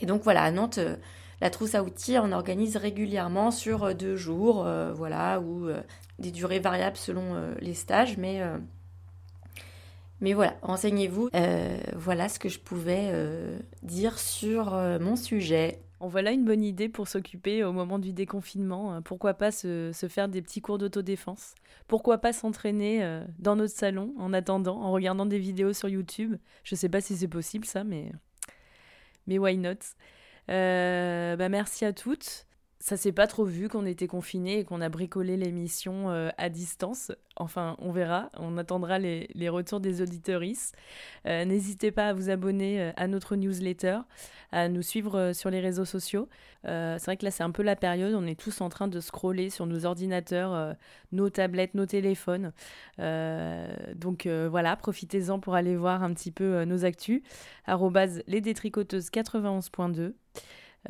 Et 0.00 0.06
donc 0.06 0.22
voilà, 0.22 0.42
à 0.42 0.50
Nantes, 0.50 0.80
la 1.40 1.50
trousse 1.50 1.74
à 1.74 1.82
outils, 1.82 2.18
on 2.18 2.32
organise 2.32 2.76
régulièrement 2.76 3.50
sur 3.50 3.84
euh, 3.84 3.94
deux 3.94 4.16
jours, 4.16 4.66
euh, 4.66 4.92
voilà, 4.92 5.38
euh, 5.38 5.80
des 6.18 6.30
durées 6.30 6.60
variables 6.60 6.96
selon 6.96 7.54
les 7.60 7.74
stages, 7.74 8.16
mais, 8.16 8.40
mais 10.20 10.32
voilà, 10.32 10.56
renseignez-vous. 10.62 11.30
voilà 11.94 12.28
ce 12.28 12.38
que 12.38 12.48
je 12.48 12.58
pouvais 12.58 13.12
dire 13.82 14.18
sur 14.18 14.72
mon 15.00 15.16
sujet. 15.16 15.80
En 16.00 16.08
voilà 16.08 16.32
une 16.32 16.44
bonne 16.44 16.62
idée 16.62 16.88
pour 16.88 17.08
s'occuper 17.08 17.64
au 17.64 17.72
moment 17.72 17.98
du 17.98 18.12
déconfinement. 18.12 19.00
Pourquoi 19.02 19.34
pas 19.34 19.50
se, 19.50 19.90
se 19.92 20.06
faire 20.06 20.28
des 20.28 20.42
petits 20.42 20.60
cours 20.60 20.78
d'autodéfense? 20.78 21.54
Pourquoi 21.88 22.18
pas 22.18 22.32
s'entraîner 22.32 23.22
dans 23.38 23.56
notre 23.56 23.74
salon 23.74 24.14
en 24.18 24.32
attendant, 24.32 24.80
en 24.80 24.92
regardant 24.92 25.26
des 25.26 25.38
vidéos 25.38 25.72
sur 25.72 25.88
YouTube? 25.88 26.36
Je 26.62 26.74
sais 26.74 26.88
pas 26.88 27.00
si 27.00 27.16
c'est 27.16 27.28
possible 27.28 27.64
ça, 27.64 27.84
mais, 27.84 28.12
mais 29.26 29.38
why 29.38 29.56
not? 29.56 29.78
Euh, 30.50 31.36
bah 31.36 31.48
merci 31.48 31.84
à 31.84 31.92
toutes. 31.92 32.46
Ça 32.84 32.98
s'est 32.98 33.12
pas 33.12 33.26
trop 33.26 33.46
vu 33.46 33.70
qu'on 33.70 33.86
était 33.86 34.06
confinés 34.06 34.58
et 34.58 34.64
qu'on 34.64 34.82
a 34.82 34.90
bricolé 34.90 35.38
l'émission 35.38 36.10
euh, 36.10 36.28
à 36.36 36.50
distance. 36.50 37.12
Enfin, 37.34 37.76
on 37.78 37.92
verra. 37.92 38.28
On 38.36 38.58
attendra 38.58 38.98
les, 38.98 39.30
les 39.32 39.48
retours 39.48 39.80
des 39.80 40.02
auditeuristes. 40.02 40.76
Euh, 41.24 41.46
n'hésitez 41.46 41.92
pas 41.92 42.08
à 42.08 42.12
vous 42.12 42.28
abonner 42.28 42.92
à 42.98 43.06
notre 43.08 43.36
newsletter, 43.36 44.00
à 44.52 44.68
nous 44.68 44.82
suivre 44.82 45.32
sur 45.32 45.48
les 45.48 45.60
réseaux 45.60 45.86
sociaux. 45.86 46.28
c'est 46.64 47.02
vrai 47.06 47.16
que 47.16 47.24
là, 47.24 47.30
c'est 47.30 47.42
un 47.42 47.52
peu 47.52 47.62
la 47.62 47.74
période. 47.74 48.12
On 48.12 48.26
est 48.26 48.38
tous 48.38 48.60
en 48.60 48.68
train 48.68 48.86
de 48.86 49.00
scroller 49.00 49.48
sur 49.48 49.64
nos 49.64 49.86
ordinateurs, 49.86 50.76
nos 51.10 51.30
tablettes, 51.30 51.72
nos 51.72 51.86
téléphones. 51.86 52.52
donc 52.98 54.26
voilà, 54.26 54.76
profitez-en 54.76 55.40
pour 55.40 55.54
aller 55.54 55.74
voir 55.74 56.02
un 56.02 56.12
petit 56.12 56.32
peu 56.32 56.64
nos 56.64 56.84
actus. 56.84 57.22
les 58.26 58.40
détricoteuses 58.42 59.08
91.2. 59.08 60.12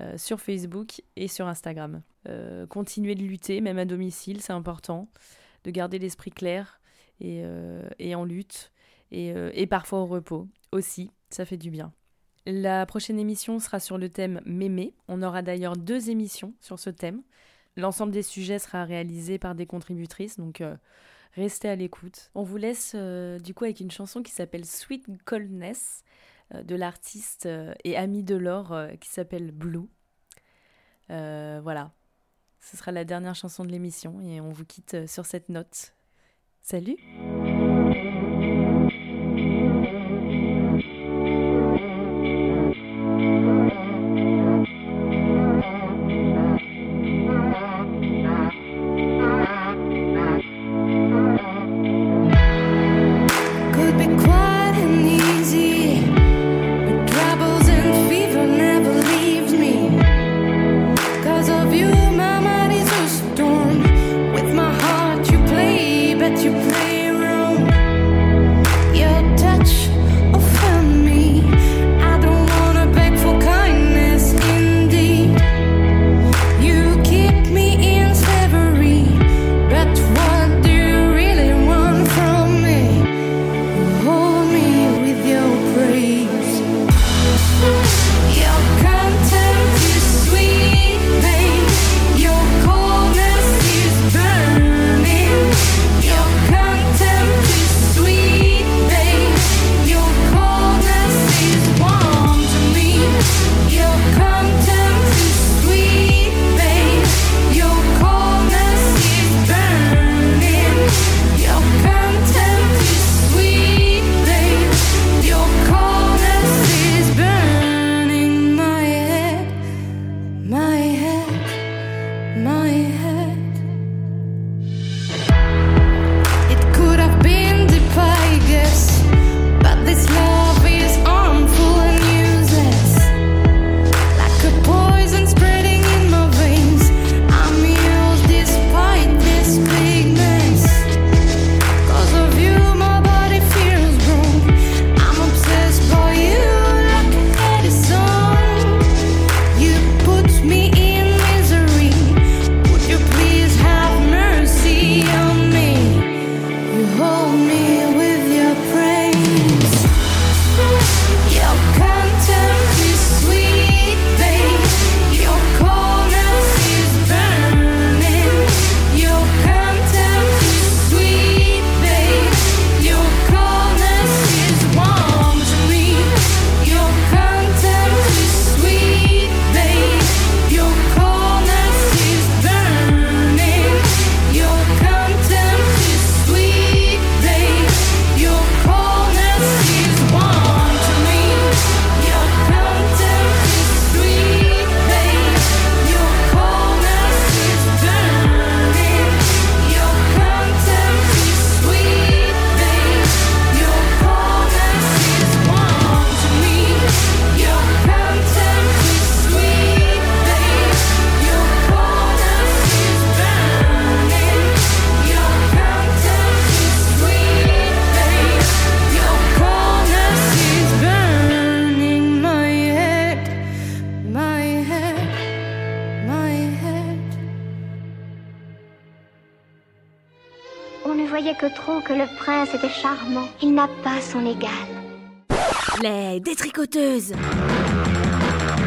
Euh, 0.01 0.19
sur 0.19 0.41
Facebook 0.41 1.03
et 1.15 1.29
sur 1.29 1.47
Instagram. 1.47 2.03
Euh, 2.29 2.67
continuer 2.67 3.15
de 3.15 3.23
lutter, 3.23 3.61
même 3.61 3.79
à 3.79 3.85
domicile, 3.85 4.41
c'est 4.41 4.53
important, 4.53 5.09
de 5.63 5.71
garder 5.71 6.01
l'esprit 6.01 6.33
clair 6.33 6.81
et, 7.21 7.43
euh, 7.45 7.89
en 8.17 8.25
lutte, 8.25 8.73
et, 9.13 9.67
parfois 9.69 10.01
au 10.01 10.07
repos 10.07 10.49
aussi, 10.73 11.13
ça 11.31 11.45
fait 11.45 11.57
du 11.57 11.71
bien. 11.71 11.93
La 12.45 12.85
prochaine 12.87 13.21
émission 13.21 13.61
sera 13.61 13.79
sur 13.79 13.97
le 13.97 14.09
thème 14.09 14.41
mémé. 14.45 14.95
On 15.07 15.23
aura 15.23 15.43
d'ailleurs 15.43 15.77
deux 15.77 16.11
émissions 16.11 16.55
sur 16.61 16.81
ce 16.81 16.91
thème. 16.91 17.23
L'ensemble 17.77 18.11
des 18.11 18.23
sujets 18.23 18.59
sera 18.59 18.85
réalisé 18.85 19.39
par 19.39 19.55
des 19.55 19.67
contributrices, 19.67 20.39
donc 20.39 20.61
restez 21.35 21.69
à 21.69 21.77
l'écoute. 21.77 22.33
On 22.35 22.43
vous 22.43 22.57
laisse 22.57 22.97
du 22.97 23.55
coup 23.55 23.63
avec 23.63 23.79
une 23.79 23.93
chanson 23.93 24.25
qui 24.25 24.33
s'appelle 24.33 24.65
Sweet 24.65 25.07
Coldness 25.25 26.03
euh, 26.03 26.05
de 26.63 26.77
l'artiste 26.77 27.47
euh, 27.47 27.75
et 27.85 27.97
ami 27.97 28.23
de 28.23 28.37
l'or 28.37 28.73
euh, 28.73 28.89
qui 29.01 29.09
s'appelle 29.09 29.51
Blue. 29.51 29.89
voilà, 31.09 31.93
ce 32.61 32.77
sera 32.77 32.93
la 32.93 33.05
dernière 33.05 33.35
chanson 33.35 33.65
de 33.65 33.71
l'émission 33.71 34.21
et 34.21 34.41
on 34.41 34.51
vous 34.51 34.65
quitte 34.65 35.07
sur 35.07 35.27
cette 35.27 35.49
note. 35.49 35.95
Salut 36.63 36.97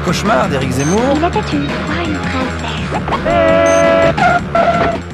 Cauchemar 0.05 0.49
d'Éric 0.49 0.71
Zemmour. 0.71 1.17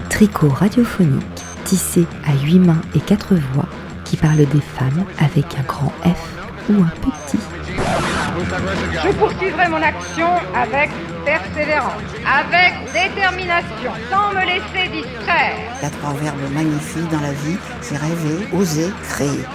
Tricot 0.10 0.50
radiophonique, 0.50 1.24
tissé 1.64 2.06
à 2.26 2.34
huit 2.44 2.60
mains 2.60 2.82
et 2.94 3.00
quatre 3.00 3.36
voix, 3.54 3.70
qui 4.04 4.18
parle 4.18 4.38
des 4.38 4.62
femmes 4.62 5.06
avec 5.18 5.46
un 5.58 5.64
grand 5.64 5.94
F 6.04 6.70
ou 6.70 6.82
un 6.82 6.92
petit. 7.00 7.40
Je 9.02 9.14
poursuivrai 9.14 9.70
mon 9.70 9.82
action 9.82 10.28
avec 10.54 10.90
persévérance, 11.24 12.02
avec 12.28 12.74
détermination, 12.92 13.92
sans 14.12 14.34
me 14.34 14.46
laisser 14.46 14.90
distraire. 14.92 15.56
Il 15.80 15.84
y 15.84 15.86
a 15.86 15.90
trois 15.90 16.14
dans 17.12 17.22
la 17.22 17.32
vie, 17.32 17.58
c'est 17.82 17.98
rêver, 17.98 18.48
oser, 18.52 18.92
créer. 19.10 19.46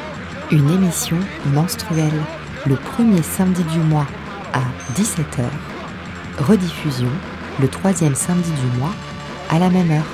Une 0.50 0.70
émission 0.70 1.18
menstruelle 1.52 2.22
le 2.66 2.76
premier 2.76 3.22
samedi 3.22 3.62
du 3.64 3.78
mois 3.78 4.06
à 4.52 4.61
17h. 4.94 5.44
Rediffusion 6.38 7.11
le 7.61 7.68
troisième 7.68 8.14
samedi 8.14 8.50
du 8.52 8.78
mois 8.78 8.92
à 9.50 9.59
la 9.59 9.68
même 9.68 9.90
heure. 9.90 10.04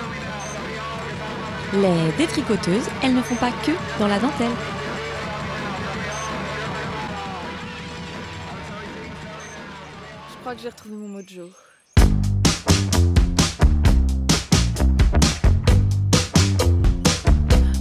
Les 1.75 2.13
détricoteuses, 2.17 2.89
elles 3.03 3.15
ne 3.15 3.23
font 3.23 3.35
pas 3.35 3.51
que 3.51 3.73
dans 3.99 4.07
la 4.07 4.19
dentelle. 4.19 4.51
Je 10.31 10.37
crois 10.41 10.55
que 10.55 10.63
j'ai 10.63 10.69
retrouvé 10.69 10.97
mon 10.97 11.09
mojo. 11.09 11.51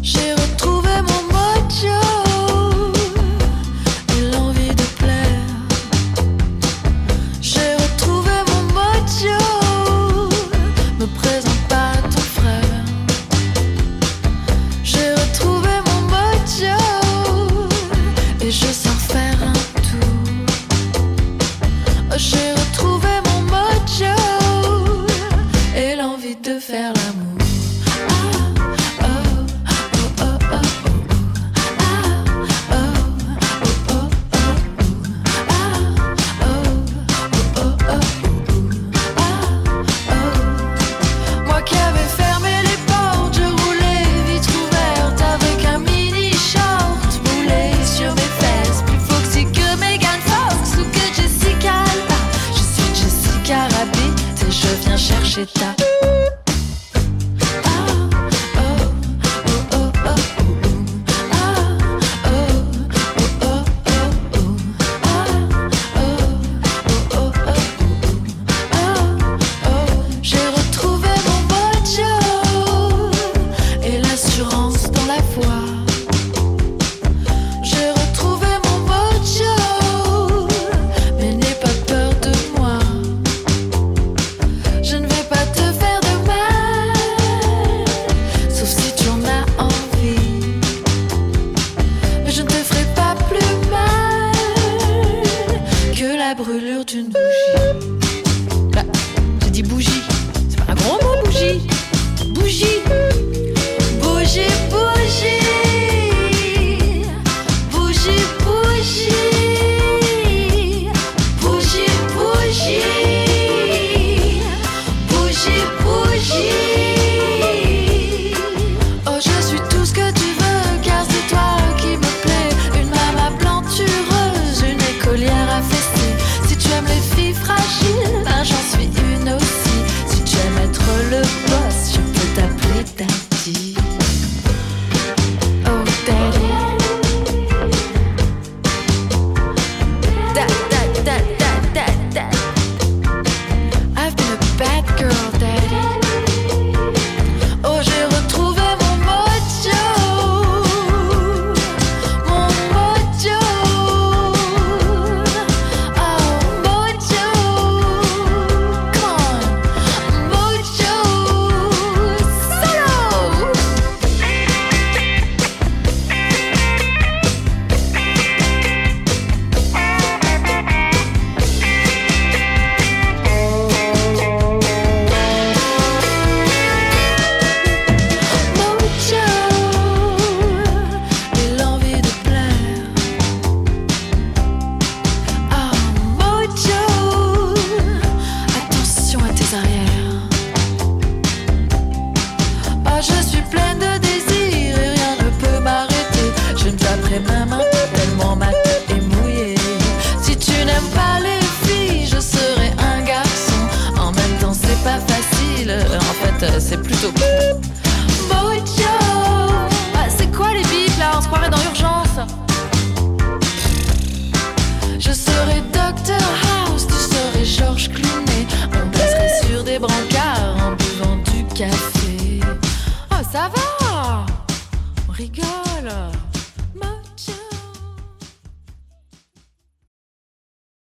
J'ai 0.02 0.34
retrouvé 0.34 0.90
mon 1.02 1.24
mojo. 1.32 2.03